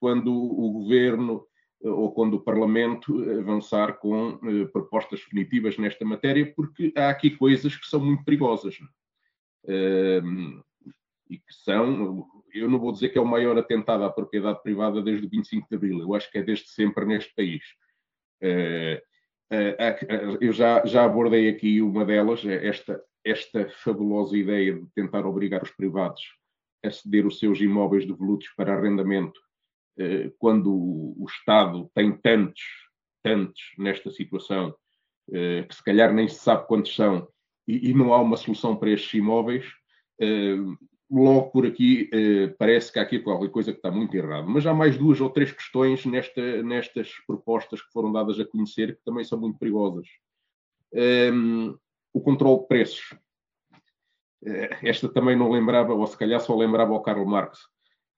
quando 0.00 0.34
o 0.34 0.72
governo 0.72 1.44
ou 1.80 2.12
quando 2.12 2.34
o 2.34 2.40
Parlamento 2.40 3.22
avançar 3.38 3.98
com 3.98 4.40
propostas 4.72 5.20
definitivas 5.20 5.78
nesta 5.78 6.04
matéria, 6.04 6.52
porque 6.56 6.92
há 6.96 7.10
aqui 7.10 7.30
coisas 7.30 7.76
que 7.76 7.86
são 7.86 8.00
muito 8.00 8.24
perigosas. 8.24 8.76
E 11.30 11.38
que 11.38 11.52
são, 11.52 12.26
eu 12.52 12.70
não 12.70 12.78
vou 12.78 12.92
dizer 12.92 13.10
que 13.10 13.18
é 13.18 13.20
o 13.20 13.26
maior 13.26 13.58
atentado 13.58 14.04
à 14.04 14.10
propriedade 14.10 14.62
privada 14.62 15.02
desde 15.02 15.26
o 15.26 15.30
25 15.30 15.68
de 15.68 15.76
Abril, 15.76 16.00
eu 16.00 16.14
acho 16.14 16.30
que 16.30 16.38
é 16.38 16.42
desde 16.42 16.68
sempre 16.70 17.04
neste 17.04 17.34
país. 17.34 17.62
Eu 20.40 20.52
já, 20.52 20.84
já 20.86 21.04
abordei 21.04 21.48
aqui 21.48 21.82
uma 21.82 22.04
delas, 22.04 22.44
esta, 22.44 23.02
esta 23.24 23.68
fabulosa 23.68 24.36
ideia 24.36 24.74
de 24.74 24.86
tentar 24.94 25.26
obrigar 25.26 25.62
os 25.62 25.70
privados 25.70 26.22
a 26.84 26.90
ceder 26.90 27.26
os 27.26 27.38
seus 27.38 27.60
imóveis 27.60 28.06
devolutos 28.06 28.48
para 28.56 28.74
arrendamento 28.74 29.38
eh, 29.98 30.30
quando 30.38 30.72
o 30.72 31.26
Estado 31.28 31.90
tem 31.92 32.16
tantos, 32.16 32.62
tantos 33.22 33.60
nesta 33.76 34.10
situação, 34.10 34.74
eh, 35.32 35.64
que 35.64 35.74
se 35.74 35.82
calhar 35.82 36.12
nem 36.14 36.28
se 36.28 36.36
sabe 36.36 36.66
quantos 36.68 36.94
são, 36.94 37.28
e, 37.66 37.92
não 37.92 38.14
há 38.14 38.20
uma 38.22 38.36
solução 38.36 38.76
para 38.76 38.90
estes 38.90 39.12
imóveis, 39.12 39.66
eh, 40.20 40.56
logo 41.10 41.50
por 41.50 41.66
aqui 41.66 42.10
parece 42.58 42.92
que 42.92 42.98
há 42.98 43.02
aqui 43.02 43.18
qualquer 43.18 43.50
coisa 43.50 43.72
que 43.72 43.78
está 43.78 43.90
muito 43.90 44.14
errada. 44.16 44.46
Mas 44.46 44.66
há 44.66 44.74
mais 44.74 44.96
duas 44.96 45.20
ou 45.20 45.30
três 45.30 45.50
questões 45.50 46.04
nesta, 46.04 46.62
nestas 46.62 47.12
propostas 47.26 47.80
que 47.80 47.92
foram 47.92 48.12
dadas 48.12 48.38
a 48.38 48.44
conhecer 48.44 48.96
que 48.96 49.04
também 49.04 49.24
são 49.24 49.40
muito 49.40 49.58
perigosas. 49.58 50.06
o 52.12 52.20
controle 52.20 52.60
de 52.60 52.68
preços. 52.68 53.14
Esta 54.82 55.08
também 55.08 55.36
não 55.36 55.50
lembrava, 55.50 55.94
ou 55.94 56.06
se 56.06 56.16
calhar 56.16 56.40
só 56.40 56.56
lembrava 56.56 56.92
ao 56.92 57.02
Karl 57.02 57.24
Marx. 57.24 57.58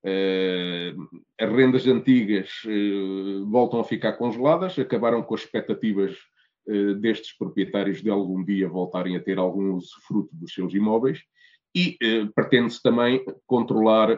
Uh, 0.03 0.97
as 1.39 1.51
rendas 1.51 1.87
antigas 1.87 2.63
uh, 2.65 3.45
voltam 3.47 3.81
a 3.81 3.85
ficar 3.85 4.15
congeladas, 4.15 4.79
acabaram 4.79 5.23
com 5.23 5.35
as 5.35 5.43
expectativas 5.43 6.17
uh, 6.67 6.95
destes 6.95 7.37
proprietários 7.37 8.03
de 8.03 8.09
algum 8.09 8.43
dia 8.43 8.67
voltarem 8.67 9.15
a 9.15 9.21
ter 9.21 9.39
algum 9.39 9.75
usufruto 9.75 10.35
dos 10.35 10.55
seus 10.55 10.73
imóveis 10.73 11.21
e 11.75 11.97
pretende-se 12.35 12.83
também 12.83 13.25
controlar 13.47 14.11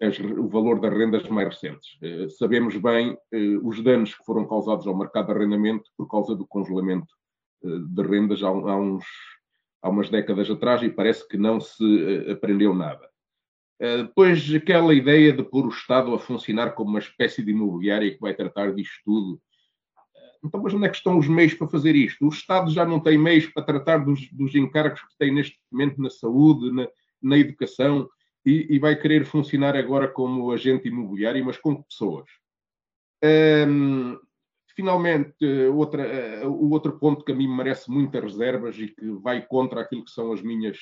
as, 0.00 0.18
o 0.20 0.48
valor 0.48 0.80
das 0.80 0.92
rendas 0.92 1.28
mais 1.28 1.48
recentes. 1.48 1.98
sabemos 2.38 2.76
bem 2.76 3.16
os 3.62 3.82
danos 3.82 4.14
que 4.14 4.24
foram 4.24 4.46
causados 4.46 4.86
ao 4.86 4.96
mercado 4.96 5.26
de 5.26 5.32
arrendamento 5.32 5.90
por 5.96 6.08
causa 6.08 6.36
do 6.36 6.46
congelamento 6.46 7.08
de 7.62 8.02
rendas 8.02 8.42
há, 8.42 8.48
há, 8.48 8.76
uns, 8.76 9.04
há 9.82 9.88
umas 9.88 10.08
décadas 10.10 10.48
atrás 10.48 10.82
e 10.82 10.90
parece 10.90 11.26
que 11.26 11.36
não 11.36 11.60
se 11.60 12.30
aprendeu 12.30 12.74
nada. 12.74 13.12
Eh, 13.82 14.04
depois, 14.04 14.48
aquela 14.54 14.94
ideia 14.94 15.32
de 15.32 15.42
pôr 15.42 15.66
o 15.66 15.70
Estado 15.70 16.14
a 16.14 16.18
funcionar 16.18 16.70
como 16.70 16.90
uma 16.90 17.00
espécie 17.00 17.42
de 17.42 17.50
imobiliária 17.50 18.14
que 18.14 18.20
vai 18.20 18.32
tratar 18.32 18.72
disto 18.72 18.94
tudo. 19.04 19.40
Eh, 20.42 20.46
então, 20.46 20.62
mas 20.62 20.74
onde 20.74 20.86
é 20.86 20.88
que 20.88 20.96
estão 20.96 21.18
os 21.18 21.28
meios 21.28 21.54
para 21.54 21.68
fazer 21.68 21.94
isto? 21.94 22.24
O 22.24 22.28
Estado 22.28 22.70
já 22.70 22.84
não 22.84 23.00
tem 23.00 23.18
meios 23.18 23.46
para 23.46 23.62
tratar 23.62 23.98
dos, 23.98 24.30
dos 24.32 24.54
encargos 24.54 25.00
que 25.00 25.18
tem 25.18 25.32
neste 25.32 25.58
momento 25.70 26.00
na 26.00 26.10
saúde, 26.10 26.72
na, 26.72 26.88
na 27.22 27.38
educação, 27.38 28.08
e, 28.44 28.66
e, 28.74 28.78
vai 28.78 28.96
querer 28.96 29.24
funcionar 29.24 29.76
agora 29.76 30.08
como 30.08 30.50
agente 30.50 30.88
imobiliário, 30.88 31.44
mas 31.44 31.56
com 31.58 31.80
pessoas. 31.80 32.28
Um, 33.68 34.18
finalmente, 34.74 35.46
outra, 35.72 36.44
uh, 36.44 36.50
o 36.50 36.70
outro 36.72 36.98
ponto 36.98 37.24
que 37.24 37.30
a 37.30 37.34
mim 37.36 37.46
merece 37.46 37.88
muitas 37.88 38.20
reservas 38.20 38.76
e 38.76 38.88
que 38.88 39.10
vai 39.20 39.46
contra 39.46 39.82
aquilo 39.82 40.04
que 40.04 40.10
são 40.10 40.32
as 40.32 40.42
minhas 40.42 40.76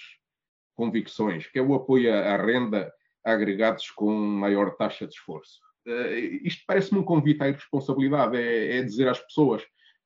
convicções, 0.75 1.47
que 1.49 1.59
é 1.59 1.63
o 1.63 1.75
apoio 1.75 2.11
à 2.15 2.39
renda 2.39 2.91
a 3.23 3.33
agregados 3.33 3.91
com 3.91 4.11
maior 4.11 4.75
taxa 4.77 5.07
de 5.07 5.13
esforço. 5.13 5.61
Uh, 5.87 6.47
isto 6.47 6.63
parece-me 6.67 7.01
um 7.01 7.05
convite 7.05 7.43
à 7.43 7.49
irresponsabilidade, 7.49 8.37
é, 8.37 8.79
é 8.79 8.83
dizer 8.83 9.09
às 9.09 9.19
pessoas 9.19 9.63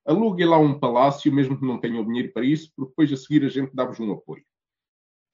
aluguem 0.07 0.47
lá 0.47 0.59
um 0.59 0.79
palácio, 0.79 1.33
mesmo 1.33 1.59
que 1.59 1.67
não 1.67 1.81
tenham 1.81 2.05
dinheiro 2.05 2.33
para 2.33 2.45
isso, 2.45 2.71
porque 2.77 2.91
depois 2.91 3.13
a 3.13 3.17
seguir 3.17 3.45
a 3.45 3.49
gente 3.49 3.75
dá-vos 3.75 3.99
um 3.99 4.13
apoio. 4.13 4.45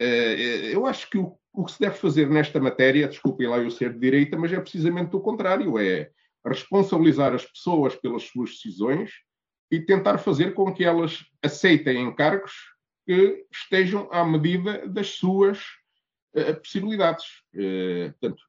Uh, 0.01 0.73
eu 0.73 0.87
acho 0.87 1.11
que 1.11 1.19
o, 1.19 1.37
o, 1.53 1.65
que 1.65 1.73
se 1.73 1.81
deve 1.81 1.97
fazer 1.97 2.31
nesta 2.31 2.61
matéria, 2.61 3.09
desculpem 3.09 3.49
lá 3.49 3.59
eu 3.59 3.71
ser 3.71 3.93
de 3.93 3.99
direita, 3.99 4.39
mas 4.39 4.53
é 4.53 4.61
precisamente 4.61 5.15
o 5.15 5.21
contrário, 5.21 5.79
é 5.79 6.11
responsabilizar 6.47 7.35
as 7.35 7.45
pessoas 7.45 7.95
pelas 7.97 8.23
suas 8.23 8.51
decisões 8.51 9.11
e 9.71 9.81
tentar 9.81 10.19
fazer 10.19 10.55
com 10.55 10.73
que 10.73 10.85
elas 10.85 11.25
aceitem 11.43 12.03
encargos 12.03 12.53
que 13.07 13.45
estejam 13.53 14.09
à 14.11 14.25
medida 14.25 14.87
das 14.89 15.09
suas 15.09 15.63
possibilidades. 16.63 17.27
Portanto, 18.19 18.43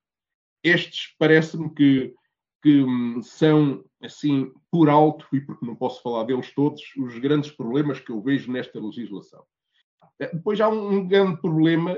estes 0.63 1.15
parece-me 1.17 1.73
que, 1.73 2.13
que 2.61 2.81
um, 2.81 3.21
são, 3.21 3.83
assim, 4.01 4.51
por 4.69 4.89
alto, 4.89 5.27
e 5.33 5.41
porque 5.41 5.65
não 5.65 5.75
posso 5.75 6.01
falar 6.01 6.23
deles 6.23 6.53
todos, 6.53 6.81
os 6.97 7.17
grandes 7.19 7.51
problemas 7.51 7.99
que 7.99 8.11
eu 8.11 8.21
vejo 8.21 8.51
nesta 8.51 8.79
legislação. 8.79 9.43
Uh, 10.21 10.35
depois 10.35 10.59
há 10.61 10.69
um, 10.69 11.07
grande 11.07 11.41
problema 11.41 11.97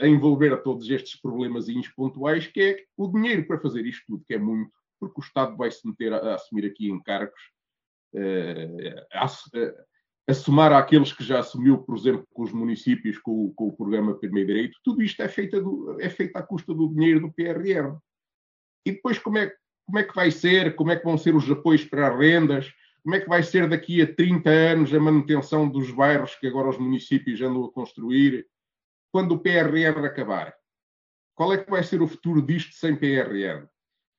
a 0.00 0.06
envolver 0.06 0.52
a 0.52 0.56
todos 0.56 0.88
estes 0.90 1.20
problemas 1.20 1.66
pontuais, 1.94 2.46
que 2.46 2.60
é 2.60 2.84
o 2.96 3.08
dinheiro 3.08 3.46
para 3.46 3.60
fazer 3.60 3.84
isto 3.86 4.04
tudo, 4.06 4.24
que 4.26 4.34
é 4.34 4.38
muito, 4.38 4.72
porque 4.98 5.20
o 5.20 5.24
Estado 5.24 5.56
vai 5.56 5.70
se 5.70 5.86
meter 5.86 6.12
a, 6.12 6.18
a 6.18 6.34
assumir 6.34 6.66
aqui 6.66 6.90
encargos 6.90 7.40
a 9.12 9.28
somar 10.34 10.72
àqueles 10.72 11.12
que 11.12 11.22
já 11.22 11.38
assumiu, 11.38 11.78
por 11.78 11.96
exemplo, 11.96 12.26
com 12.34 12.42
os 12.42 12.52
municípios, 12.52 13.18
com, 13.18 13.52
com 13.54 13.68
o 13.68 13.76
programa 13.76 14.18
Primeiro 14.18 14.48
Direito, 14.48 14.78
tudo 14.82 15.02
isto 15.02 15.22
é 15.22 15.28
feito, 15.28 15.60
do, 15.60 16.00
é 16.00 16.10
feito 16.10 16.36
à 16.36 16.42
custa 16.42 16.74
do 16.74 16.88
dinheiro 16.88 17.20
do 17.20 17.32
PRR. 17.32 17.96
E 18.84 18.92
depois 18.92 19.18
como 19.18 19.38
é, 19.38 19.52
como 19.86 19.98
é 19.98 20.04
que 20.04 20.14
vai 20.14 20.30
ser, 20.30 20.74
como 20.74 20.90
é 20.90 20.96
que 20.96 21.04
vão 21.04 21.16
ser 21.16 21.34
os 21.34 21.48
apoios 21.48 21.84
para 21.84 22.08
as 22.08 22.18
rendas, 22.18 22.72
como 23.04 23.14
é 23.14 23.20
que 23.20 23.28
vai 23.28 23.42
ser 23.44 23.68
daqui 23.68 24.02
a 24.02 24.14
30 24.14 24.50
anos 24.50 24.92
a 24.92 24.98
manutenção 24.98 25.68
dos 25.68 25.92
bairros 25.92 26.34
que 26.34 26.48
agora 26.48 26.70
os 26.70 26.78
municípios 26.78 27.40
andam 27.40 27.64
a 27.64 27.72
construir, 27.72 28.48
quando 29.12 29.32
o 29.32 29.38
PRR 29.38 30.04
acabar? 30.04 30.52
Qual 31.36 31.52
é 31.52 31.58
que 31.58 31.70
vai 31.70 31.84
ser 31.84 32.02
o 32.02 32.08
futuro 32.08 32.42
disto 32.42 32.74
sem 32.74 32.96
PRR? 32.96 33.68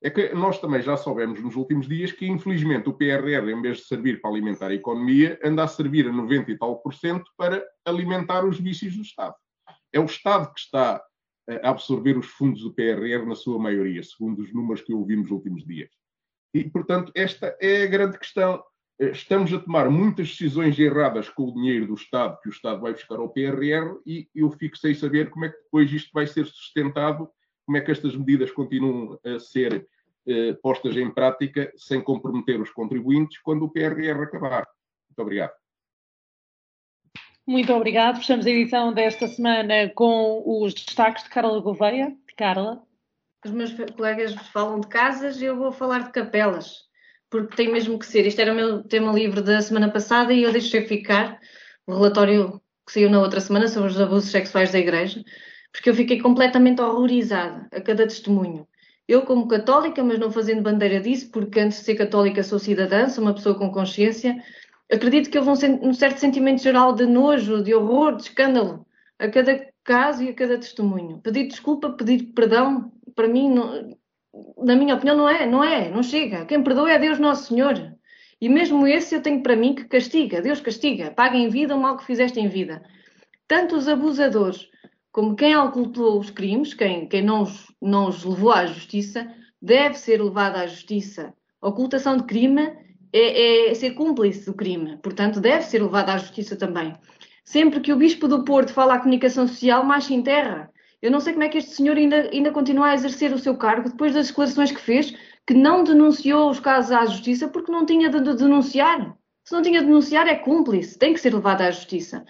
É 0.01 0.11
que 0.11 0.33
nós 0.35 0.59
também 0.59 0.81
já 0.81 0.95
soubemos 0.95 1.41
nos 1.41 1.55
últimos 1.55 1.87
dias 1.87 2.11
que, 2.11 2.27
infelizmente, 2.27 2.87
o 2.87 2.93
PRR, 2.93 3.49
em 3.49 3.61
vez 3.61 3.77
de 3.77 3.85
servir 3.85 4.21
para 4.21 4.29
alimentar 4.29 4.67
a 4.67 4.75
economia, 4.75 5.39
anda 5.43 5.63
a 5.63 5.67
servir 5.67 6.07
a 6.07 6.11
90 6.11 6.51
e 6.51 6.57
tal 6.57 6.79
por 6.79 6.93
cento 6.93 7.31
para 7.35 7.65
alimentar 7.83 8.45
os 8.45 8.59
vícios 8.59 8.95
do 8.95 9.01
Estado. 9.01 9.35
É 9.91 9.99
o 9.99 10.05
Estado 10.05 10.53
que 10.53 10.59
está 10.59 11.03
a 11.63 11.69
absorver 11.69 12.17
os 12.17 12.27
fundos 12.27 12.61
do 12.61 12.73
PRR 12.73 13.25
na 13.25 13.35
sua 13.35 13.57
maioria, 13.57 14.03
segundo 14.03 14.39
os 14.41 14.53
números 14.53 14.81
que 14.81 14.93
eu 14.93 14.99
ouvi 14.99 15.15
nos 15.15 15.31
últimos 15.31 15.65
dias. 15.65 15.89
E, 16.53 16.63
portanto, 16.69 17.11
esta 17.15 17.57
é 17.59 17.83
a 17.83 17.87
grande 17.87 18.19
questão. 18.19 18.63
Estamos 18.99 19.51
a 19.53 19.59
tomar 19.59 19.89
muitas 19.89 20.29
decisões 20.29 20.77
erradas 20.77 21.29
com 21.29 21.43
o 21.43 21.53
dinheiro 21.53 21.87
do 21.87 21.93
Estado, 21.93 22.39
que 22.41 22.49
o 22.49 22.51
Estado 22.51 22.81
vai 22.81 22.93
buscar 22.93 23.17
ao 23.17 23.29
PRR, 23.29 23.99
e 24.05 24.27
eu 24.35 24.51
fico 24.51 24.77
sem 24.77 24.93
saber 24.93 25.29
como 25.29 25.45
é 25.45 25.49
que 25.49 25.57
depois 25.57 25.91
isto 25.91 26.11
vai 26.13 26.27
ser 26.27 26.45
sustentado 26.45 27.29
como 27.67 27.77
é 27.77 27.81
que 27.81 27.91
estas 27.91 28.15
medidas 28.15 28.49
continuam 28.49 29.19
a 29.25 29.37
ser 29.39 29.85
eh, 30.25 30.53
postas 30.63 30.95
em 30.95 31.11
prática 31.11 31.69
sem 31.75 32.01
comprometer 32.01 32.61
os 32.61 32.71
contribuintes 32.71 33.39
quando 33.39 33.65
o 33.65 33.69
PRR 33.69 34.23
acabar. 34.23 34.65
Muito 35.09 35.21
obrigado. 35.21 35.51
Muito 37.45 37.73
obrigado. 37.73 38.19
Fechamos 38.19 38.45
a 38.45 38.49
edição 38.49 38.93
desta 38.93 39.27
semana 39.27 39.89
com 39.93 40.63
os 40.63 40.73
destaques 40.73 41.25
de 41.25 41.29
Carla 41.29 41.59
Gouveia. 41.59 42.15
Carla. 42.37 42.81
Os 43.45 43.51
meus 43.51 43.73
colegas 43.95 44.33
falam 44.53 44.79
de 44.79 44.87
casas 44.87 45.41
e 45.41 45.45
eu 45.45 45.57
vou 45.57 45.71
falar 45.71 46.03
de 46.03 46.11
capelas, 46.11 46.83
porque 47.29 47.55
tem 47.55 47.71
mesmo 47.71 47.99
que 47.99 48.05
ser. 48.05 48.25
Isto 48.25 48.41
era 48.41 48.53
o 48.53 48.55
meu 48.55 48.83
tema 48.83 49.11
livre 49.11 49.41
da 49.41 49.61
semana 49.61 49.91
passada 49.91 50.33
e 50.33 50.43
eu 50.43 50.51
deixei 50.51 50.85
ficar 50.85 51.39
o 51.85 51.95
relatório 51.95 52.61
que 52.85 52.93
saiu 52.93 53.09
na 53.09 53.19
outra 53.19 53.41
semana 53.41 53.67
sobre 53.67 53.89
os 53.89 53.99
abusos 53.99 54.31
sexuais 54.31 54.71
da 54.71 54.79
Igreja 54.79 55.23
porque 55.77 55.91
eu 55.91 55.93
fiquei 55.93 56.19
completamente 56.19 56.81
horrorizada 56.81 57.67
a 57.71 57.79
cada 57.79 58.07
testemunho. 58.07 58.67
Eu, 59.07 59.21
como 59.21 59.47
católica, 59.47 60.03
mas 60.03 60.17
não 60.17 60.31
fazendo 60.31 60.63
bandeira 60.63 60.99
disso, 60.99 61.29
porque 61.31 61.59
antes 61.59 61.77
de 61.77 61.85
ser 61.85 61.95
católica 61.95 62.41
sou 62.41 62.57
cidadã, 62.57 63.07
sou 63.07 63.23
uma 63.23 63.35
pessoa 63.35 63.55
com 63.55 63.71
consciência, 63.71 64.43
acredito 64.91 65.29
que 65.29 65.37
houve 65.37 65.51
um, 65.51 65.89
um 65.89 65.93
certo 65.93 66.17
sentimento 66.17 66.63
geral 66.63 66.93
de 66.93 67.05
nojo, 67.05 67.61
de 67.61 67.75
horror, 67.75 68.15
de 68.15 68.23
escândalo, 68.23 68.87
a 69.19 69.29
cada 69.29 69.67
caso 69.83 70.23
e 70.23 70.29
a 70.29 70.33
cada 70.33 70.57
testemunho. 70.57 71.19
Pedir 71.19 71.47
desculpa, 71.47 71.91
pedir 71.91 72.23
perdão, 72.33 72.91
para 73.15 73.27
mim, 73.27 73.47
não, 73.47 73.95
na 74.57 74.75
minha 74.75 74.95
opinião, 74.95 75.15
não 75.15 75.29
é, 75.29 75.45
não 75.45 75.63
é, 75.63 75.91
não 75.91 76.01
chega. 76.01 76.43
Quem 76.45 76.63
perdoa 76.63 76.91
é 76.91 76.97
Deus 76.97 77.19
Nosso 77.19 77.49
Senhor. 77.49 77.93
E 78.41 78.49
mesmo 78.49 78.87
esse 78.87 79.13
eu 79.13 79.21
tenho 79.21 79.43
para 79.43 79.55
mim 79.55 79.75
que 79.75 79.85
castiga, 79.85 80.41
Deus 80.41 80.59
castiga, 80.59 81.11
paga 81.11 81.37
em 81.37 81.49
vida 81.49 81.75
o 81.75 81.79
mal 81.79 81.97
que 81.97 82.05
fizeste 82.05 82.39
em 82.39 82.47
vida. 82.47 82.81
Tanto 83.47 83.75
os 83.75 83.87
abusadores 83.87 84.67
como 85.17 85.35
quem 85.35 85.57
ocultou 85.57 86.19
os 86.19 86.29
crimes, 86.29 86.75
quem, 86.75 87.07
quem 87.07 87.23
não, 87.23 87.41
os, 87.41 87.73
não 87.81 88.07
os 88.07 88.23
levou 88.23 88.51
à 88.51 88.67
justiça, 88.67 89.27
deve 89.59 89.95
ser 89.95 90.21
levado 90.21 90.57
à 90.57 90.67
justiça. 90.67 91.33
Ocultação 91.59 92.17
de 92.17 92.23
crime 92.25 92.71
é, 93.11 93.71
é 93.71 93.73
ser 93.73 93.95
cúmplice 93.95 94.45
do 94.45 94.53
crime, 94.53 94.95
portanto 94.97 95.41
deve 95.41 95.63
ser 95.63 95.81
levado 95.81 96.11
à 96.11 96.19
justiça 96.19 96.55
também. 96.55 96.93
Sempre 97.43 97.79
que 97.79 97.91
o 97.91 97.95
Bispo 97.95 98.27
do 98.27 98.43
Porto 98.43 98.71
fala 98.71 98.93
à 98.93 98.99
comunicação 98.99 99.47
social, 99.47 99.83
mais 99.83 100.03
se 100.03 100.13
enterra. 100.13 100.69
Eu 101.01 101.09
não 101.09 101.19
sei 101.19 101.33
como 101.33 101.45
é 101.45 101.49
que 101.49 101.57
este 101.57 101.71
senhor 101.71 101.97
ainda, 101.97 102.29
ainda 102.31 102.51
continua 102.51 102.89
a 102.89 102.93
exercer 102.93 103.33
o 103.33 103.39
seu 103.39 103.57
cargo 103.57 103.89
depois 103.89 104.13
das 104.13 104.27
declarações 104.27 104.71
que 104.71 104.79
fez, 104.79 105.15
que 105.47 105.53
não 105.55 105.83
denunciou 105.83 106.47
os 106.47 106.59
casos 106.59 106.91
à 106.91 107.03
justiça 107.07 107.47
porque 107.47 107.71
não 107.71 107.87
tinha 107.87 108.07
de 108.07 108.19
denunciar. 108.19 109.17
Se 109.43 109.51
não 109.51 109.63
tinha 109.63 109.79
de 109.79 109.87
denunciar, 109.87 110.27
é 110.27 110.35
cúmplice, 110.35 110.95
tem 110.95 111.11
que 111.11 111.19
ser 111.19 111.33
levado 111.33 111.61
à 111.61 111.71
justiça. 111.71 112.23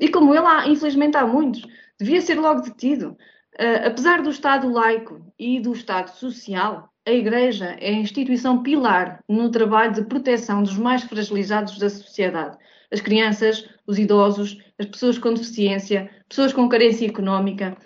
E 0.00 0.08
como 0.08 0.34
ele, 0.34 0.44
há, 0.44 0.66
infelizmente, 0.66 1.16
há 1.16 1.24
muitos, 1.24 1.64
devia 1.98 2.20
ser 2.20 2.38
logo 2.38 2.60
detido. 2.60 3.16
Uh, 3.54 3.86
apesar 3.86 4.22
do 4.22 4.30
Estado 4.30 4.68
laico 4.68 5.32
e 5.38 5.60
do 5.60 5.72
Estado 5.72 6.10
social, 6.10 6.90
a 7.06 7.12
Igreja 7.12 7.76
é 7.78 7.90
a 7.90 7.98
instituição 7.98 8.62
pilar 8.62 9.22
no 9.28 9.50
trabalho 9.50 9.92
de 9.92 10.04
proteção 10.04 10.62
dos 10.62 10.76
mais 10.76 11.02
fragilizados 11.04 11.78
da 11.78 11.90
sociedade. 11.90 12.56
As 12.90 13.00
crianças, 13.00 13.68
os 13.86 13.98
idosos, 13.98 14.58
as 14.78 14.86
pessoas 14.86 15.18
com 15.18 15.34
deficiência, 15.34 16.10
pessoas 16.28 16.52
com 16.52 16.68
carência 16.68 17.06
económica. 17.06 17.76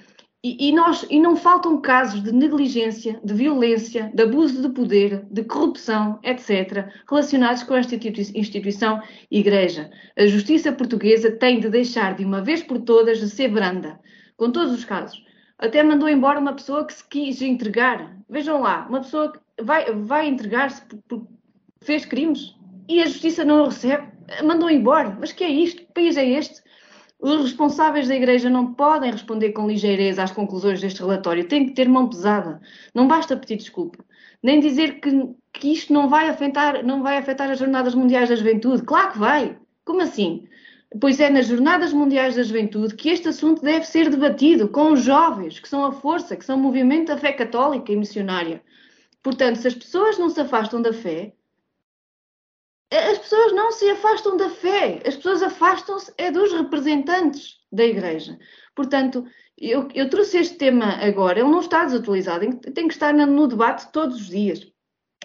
E, 0.43 0.69
e, 0.69 0.73
nós, 0.73 1.05
e 1.11 1.19
não 1.19 1.35
faltam 1.37 1.81
casos 1.81 2.23
de 2.23 2.31
negligência, 2.31 3.21
de 3.25 3.35
violência, 3.35 4.09
de 4.15 4.23
abuso 4.23 4.63
de 4.63 4.69
poder, 4.69 5.27
de 5.29 5.43
corrupção, 5.43 6.21
etc., 6.23 6.87
relacionados 7.11 7.65
com 7.65 7.75
esta 7.75 7.97
instituição 7.97 9.03
Igreja. 9.29 9.91
A 10.17 10.27
justiça 10.27 10.73
portuguesa 10.73 11.33
tem 11.33 11.59
de 11.59 11.69
deixar 11.69 12.15
de 12.15 12.25
uma 12.25 12.41
vez 12.41 12.63
por 12.63 12.79
todas 12.79 13.19
de 13.19 13.29
ser 13.29 13.49
branda, 13.49 13.99
com 14.37 14.53
todos 14.53 14.73
os 14.73 14.85
casos. 14.85 15.21
Até 15.59 15.83
mandou 15.83 16.09
embora 16.09 16.39
uma 16.39 16.55
pessoa 16.55 16.87
que 16.87 16.95
se 16.95 17.09
quis 17.09 17.43
entregar. 17.43 18.17
Vejam 18.31 18.61
lá, 18.61 18.87
uma 18.89 19.01
pessoa 19.01 19.33
que 19.33 19.41
vai, 19.61 19.93
vai 19.93 20.29
entregar-se 20.29 20.83
porque 21.09 21.27
fez 21.81 22.07
crimes 22.07 22.55
e 22.89 23.03
a 23.03 23.07
justiça 23.07 23.45
não 23.45 23.63
o 23.63 23.67
recebe. 23.67 24.07
Mandou 24.45 24.71
embora. 24.71 25.17
Mas 25.19 25.33
que 25.33 25.43
é 25.43 25.49
isto? 25.49 25.83
Que 25.83 25.93
país 25.93 26.17
é 26.17 26.25
este? 26.25 26.63
Os 27.21 27.43
responsáveis 27.43 28.07
da 28.07 28.15
Igreja 28.15 28.49
não 28.49 28.75
podem 28.75 29.11
responder 29.11 29.51
com 29.53 29.67
ligeireza 29.67 30.23
às 30.23 30.31
conclusões 30.31 30.81
deste 30.81 31.01
relatório, 31.01 31.49
têm 31.49 31.67
que 31.67 31.73
ter 31.73 31.89
mão 31.89 32.09
pesada. 32.09 32.61
Não 32.95 33.09
basta 33.09 33.37
pedir 33.37 33.57
desculpa, 33.57 34.05
nem 34.41 34.61
dizer 34.61 35.01
que, 35.01 35.11
que 35.53 35.73
isto 35.73 35.93
não 35.93 36.09
vai, 36.09 36.29
afetar, 36.29 36.85
não 36.85 37.03
vai 37.03 37.17
afetar 37.17 37.51
as 37.51 37.59
Jornadas 37.59 37.95
Mundiais 37.95 38.29
da 38.29 38.37
Juventude. 38.37 38.83
Claro 38.83 39.13
que 39.13 39.19
vai! 39.19 39.59
Como 39.85 40.01
assim? 40.01 40.47
Pois 41.01 41.19
é 41.19 41.29
nas 41.29 41.47
Jornadas 41.49 41.93
Mundiais 41.93 42.37
da 42.37 42.43
Juventude 42.43 42.95
que 42.95 43.09
este 43.09 43.29
assunto 43.29 43.63
deve 43.63 43.85
ser 43.85 44.09
debatido 44.09 44.69
com 44.69 44.93
os 44.93 45.03
jovens, 45.03 45.59
que 45.59 45.69
são 45.69 45.85
a 45.85 45.93
força, 45.93 46.37
que 46.37 46.45
são 46.45 46.57
o 46.57 46.63
movimento 46.63 47.09
da 47.09 47.19
fé 47.19 47.33
católica 47.33 47.93
e 47.93 47.97
missionária. 47.97 48.63
Portanto, 49.23 49.57
se 49.57 49.67
as 49.67 49.75
pessoas 49.75 50.19
não 50.19 50.31
se 50.31 50.41
afastam 50.41 50.81
da 50.81 50.93
fé, 50.93 51.35
as 52.91 53.19
pessoas 53.19 53.53
não 53.53 53.71
se 53.71 53.89
afastam 53.91 54.37
da 54.37 54.49
fé, 54.49 55.03
as 55.07 55.17
pessoas 55.17 55.43
afastam-se 55.43 56.13
é 56.17 56.31
dos 56.31 56.53
representantes 56.53 57.59
da 57.71 57.85
Igreja. 57.85 58.39
Portanto, 58.75 59.27
eu, 59.57 59.89
eu, 59.95 60.09
trouxe 60.09 60.39
este 60.39 60.57
tema 60.57 60.87
agora, 61.05 61.41
ele 61.41 61.51
não 61.51 61.61
está 61.61 61.85
desatualizado, 61.85 62.61
tem 62.73 62.89
que 62.89 62.95
estar 62.95 63.13
no 63.13 63.47
debate 63.47 63.93
todos 63.93 64.17
os 64.17 64.29
dias, 64.29 64.67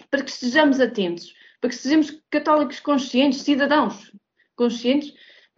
para 0.09 0.23
que 0.23 0.29
estejamos 0.29 0.79
atentos, 0.79 1.33
para 1.61 1.69
que 1.69 1.75
sejamos 1.75 2.11
católicos 2.29 2.79
conscientes, 2.79 3.41
cidadãos 3.41 4.11
conscientes, 4.55 5.09
uh, 5.09 5.13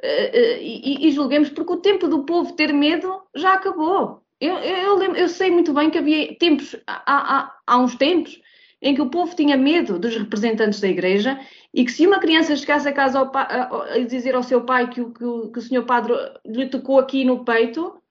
uh, 0.06 0.62
e, 0.62 1.08
e, 1.08 1.12
julguemos, 1.12 1.50
porque 1.50 1.74
o 1.74 1.82
tempo 1.82 2.08
do 2.08 2.26
povo 2.26 2.54
ter 2.54 2.74
medo 2.74 3.24
já 3.36 3.54
acabou. 3.54 4.22
Eu, 4.40 4.56
eu, 4.58 4.78
eu, 4.78 4.96
lembro, 4.96 5.18
eu 5.18 5.30
sei 5.30 5.50
muito 5.50 5.74
bem 5.74 5.90
que 5.90 5.98
havia 5.98 6.38
tempos, 6.38 6.76
há, 6.86 7.04
há, 7.06 7.58
há 7.66 7.78
uns 7.80 7.96
tempos, 7.96 8.40
em 8.82 8.94
que 8.94 9.02
o 9.02 9.10
povo 9.10 9.36
tinha 9.36 9.58
medo 9.58 9.98
dos 9.98 10.16
representantes 10.16 10.80
da 10.80 10.88
igreja 10.88 11.40
e 11.74 11.84
que 11.84 11.92
se 11.92 12.06
uma 12.06 12.20
criança 12.20 12.56
chegasse 12.56 12.88
a 12.88 12.94
casa 12.94 13.20
ao 13.20 13.32
a, 13.36 14.00
dizer 14.00 14.36
ao 14.36 14.44
seu 14.44 14.64
pai 14.64 14.90
que 14.90 15.02
o, 15.02 15.14
que, 15.14 15.24
o, 15.24 15.52
que 15.52 15.60
o 15.60 15.62
senhor 15.62 15.86
padre 15.86 16.14
lhe 16.46 16.68
tocou 16.68 17.00
aqui 17.00 17.24
no 17.26 17.44
peito, 17.44 18.02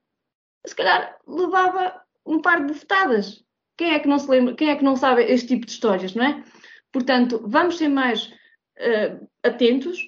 se 0.67 0.75
calhar 0.75 1.17
levava 1.27 2.01
um 2.27 2.41
par 2.41 2.61
de 2.61 2.73
bufetadas. 2.73 3.45
Quem 3.77 3.93
é 3.93 3.99
que 3.99 4.09
não 4.09 4.19
se 4.19 4.31
lembra, 4.31 4.55
quem 4.55 4.71
é 4.71 4.77
que 4.77 4.85
não 4.85 4.97
sabe 4.97 5.23
este 5.23 5.49
tipo 5.49 5.67
de 5.67 5.73
histórias, 5.73 6.15
não 6.15 6.25
é? 6.25 6.45
Portanto, 6.93 7.43
vamos 7.45 7.77
ser 7.77 7.89
mais 7.89 8.27
uh, 8.27 9.29
atentos 9.43 9.99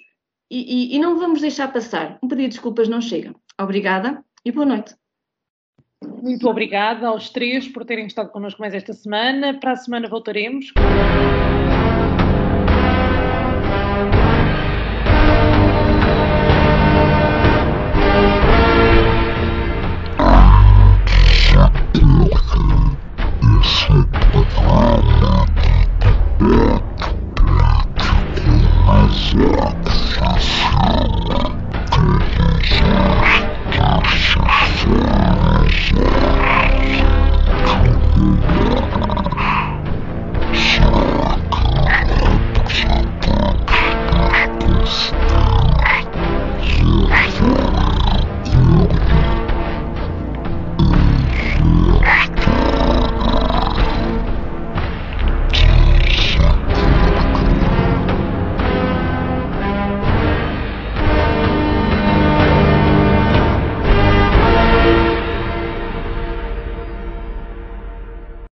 e, 0.50 0.92
e, 0.92 0.96
e 0.96 0.98
não 0.98 1.18
vamos 1.18 1.40
deixar 1.40 1.72
passar. 1.72 2.18
Um 2.22 2.28
pedido 2.28 2.48
de 2.48 2.54
desculpas 2.54 2.88
não 2.88 3.00
chega. 3.00 3.34
Obrigada 3.60 4.24
e 4.44 4.52
boa 4.52 4.66
noite. 4.66 4.94
Muito 6.22 6.48
obrigada 6.48 7.08
aos 7.08 7.30
três 7.30 7.68
por 7.68 7.84
terem 7.84 8.06
estado 8.06 8.30
connosco 8.30 8.60
mais 8.60 8.74
esta 8.74 8.92
semana. 8.92 9.54
Para 9.54 9.72
a 9.72 9.76
semana 9.76 10.08
voltaremos. 10.08 10.72